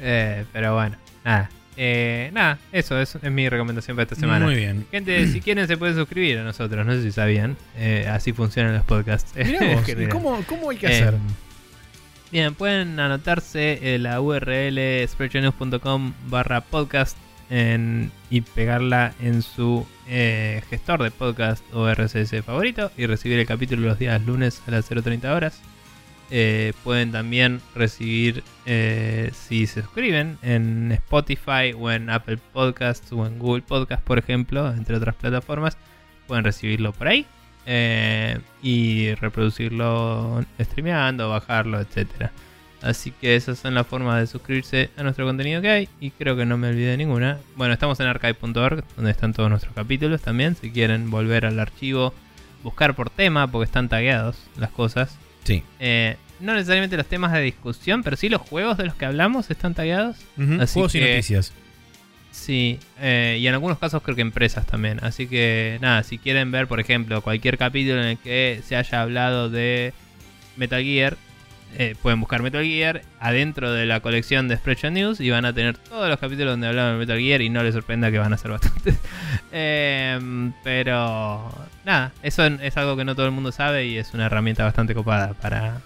[0.00, 1.48] eh, pero bueno, nada.
[1.76, 4.44] Eh, nada, eso es, es, mi recomendación para esta semana.
[4.44, 4.86] Muy bien.
[4.90, 7.56] Gente, si quieren se pueden suscribir a nosotros, no sé si sabían.
[7.76, 9.32] Eh, así funcionan los podcasts.
[10.10, 11.14] ¿cómo, ¿cómo, hay que hacer?
[11.14, 11.20] Em,
[12.30, 17.16] bien, pueden anotarse la URL spreadshownews.com barra podcast
[18.30, 23.88] y pegarla en su eh, gestor de podcast o RSS favorito y recibir el capítulo
[23.88, 25.60] los días lunes a las 0.30 horas.
[26.34, 33.26] Eh, pueden también recibir, eh, si se suscriben, en Spotify o en Apple Podcasts o
[33.26, 35.76] en Google Podcasts, por ejemplo, entre otras plataformas,
[36.26, 37.26] pueden recibirlo por ahí
[37.66, 42.32] eh, y reproducirlo streameando, bajarlo, etcétera.
[42.80, 45.88] Así que esas son las formas de suscribirse a nuestro contenido que hay.
[46.00, 47.40] Y creo que no me olvidé ninguna.
[47.56, 50.56] Bueno, estamos en archive.org, donde están todos nuestros capítulos también.
[50.56, 52.14] Si quieren volver al archivo,
[52.64, 55.18] buscar por tema, porque están tagueados las cosas.
[55.44, 55.62] Sí.
[55.80, 59.50] Eh, no necesariamente los temas de discusión, pero sí los juegos de los que hablamos
[59.50, 60.16] están tagueados.
[60.60, 61.52] Así Juegos y noticias.
[62.32, 64.98] Sí, eh, y en algunos casos creo que empresas también.
[65.04, 69.02] Así que nada, si quieren ver, por ejemplo, cualquier capítulo en el que se haya
[69.02, 69.92] hablado de
[70.56, 71.16] Metal Gear,
[71.78, 75.52] eh, pueden buscar Metal Gear adentro de la colección de Spreadshot News y van a
[75.52, 78.32] tener todos los capítulos donde hablaban de Metal Gear y no les sorprenda que van
[78.32, 78.94] a ser bastantes.
[79.54, 80.18] Eh,
[80.64, 81.52] pero
[81.84, 84.94] nada, eso es algo que no todo el mundo sabe y es una herramienta bastante
[84.94, 85.82] copada para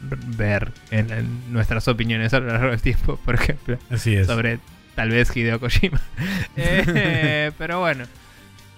[0.00, 4.26] ver en- en nuestras opiniones a lo largo del tiempo, por ejemplo Así es.
[4.26, 4.60] sobre
[4.94, 6.00] tal vez Hideo Kojima.
[6.56, 8.04] Eh, pero bueno.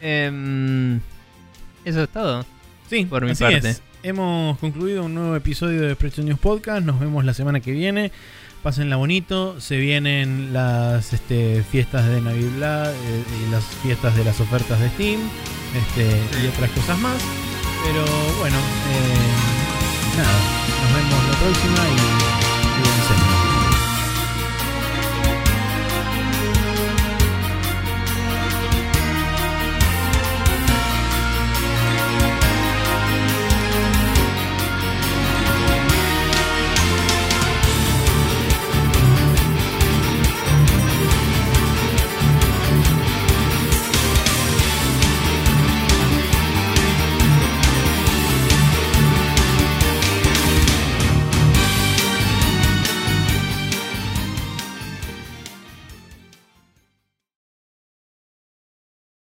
[0.00, 0.96] Em,
[1.84, 2.44] eso es todo.
[2.90, 3.68] Sí, por mi así parte.
[3.70, 3.82] es.
[4.04, 6.84] Hemos concluido un nuevo episodio de Spreadshot News Podcast.
[6.84, 8.12] Nos vemos la semana que viene.
[8.62, 9.58] Pásenla bonito.
[9.62, 14.90] Se vienen las este, fiestas de Navidad eh, y las fiestas de las ofertas de
[14.90, 15.20] Steam
[15.74, 16.04] este,
[16.42, 17.16] y otras cosas más.
[17.82, 18.04] Pero
[18.40, 20.38] bueno, eh, nada.
[20.82, 22.03] Nos vemos la próxima y.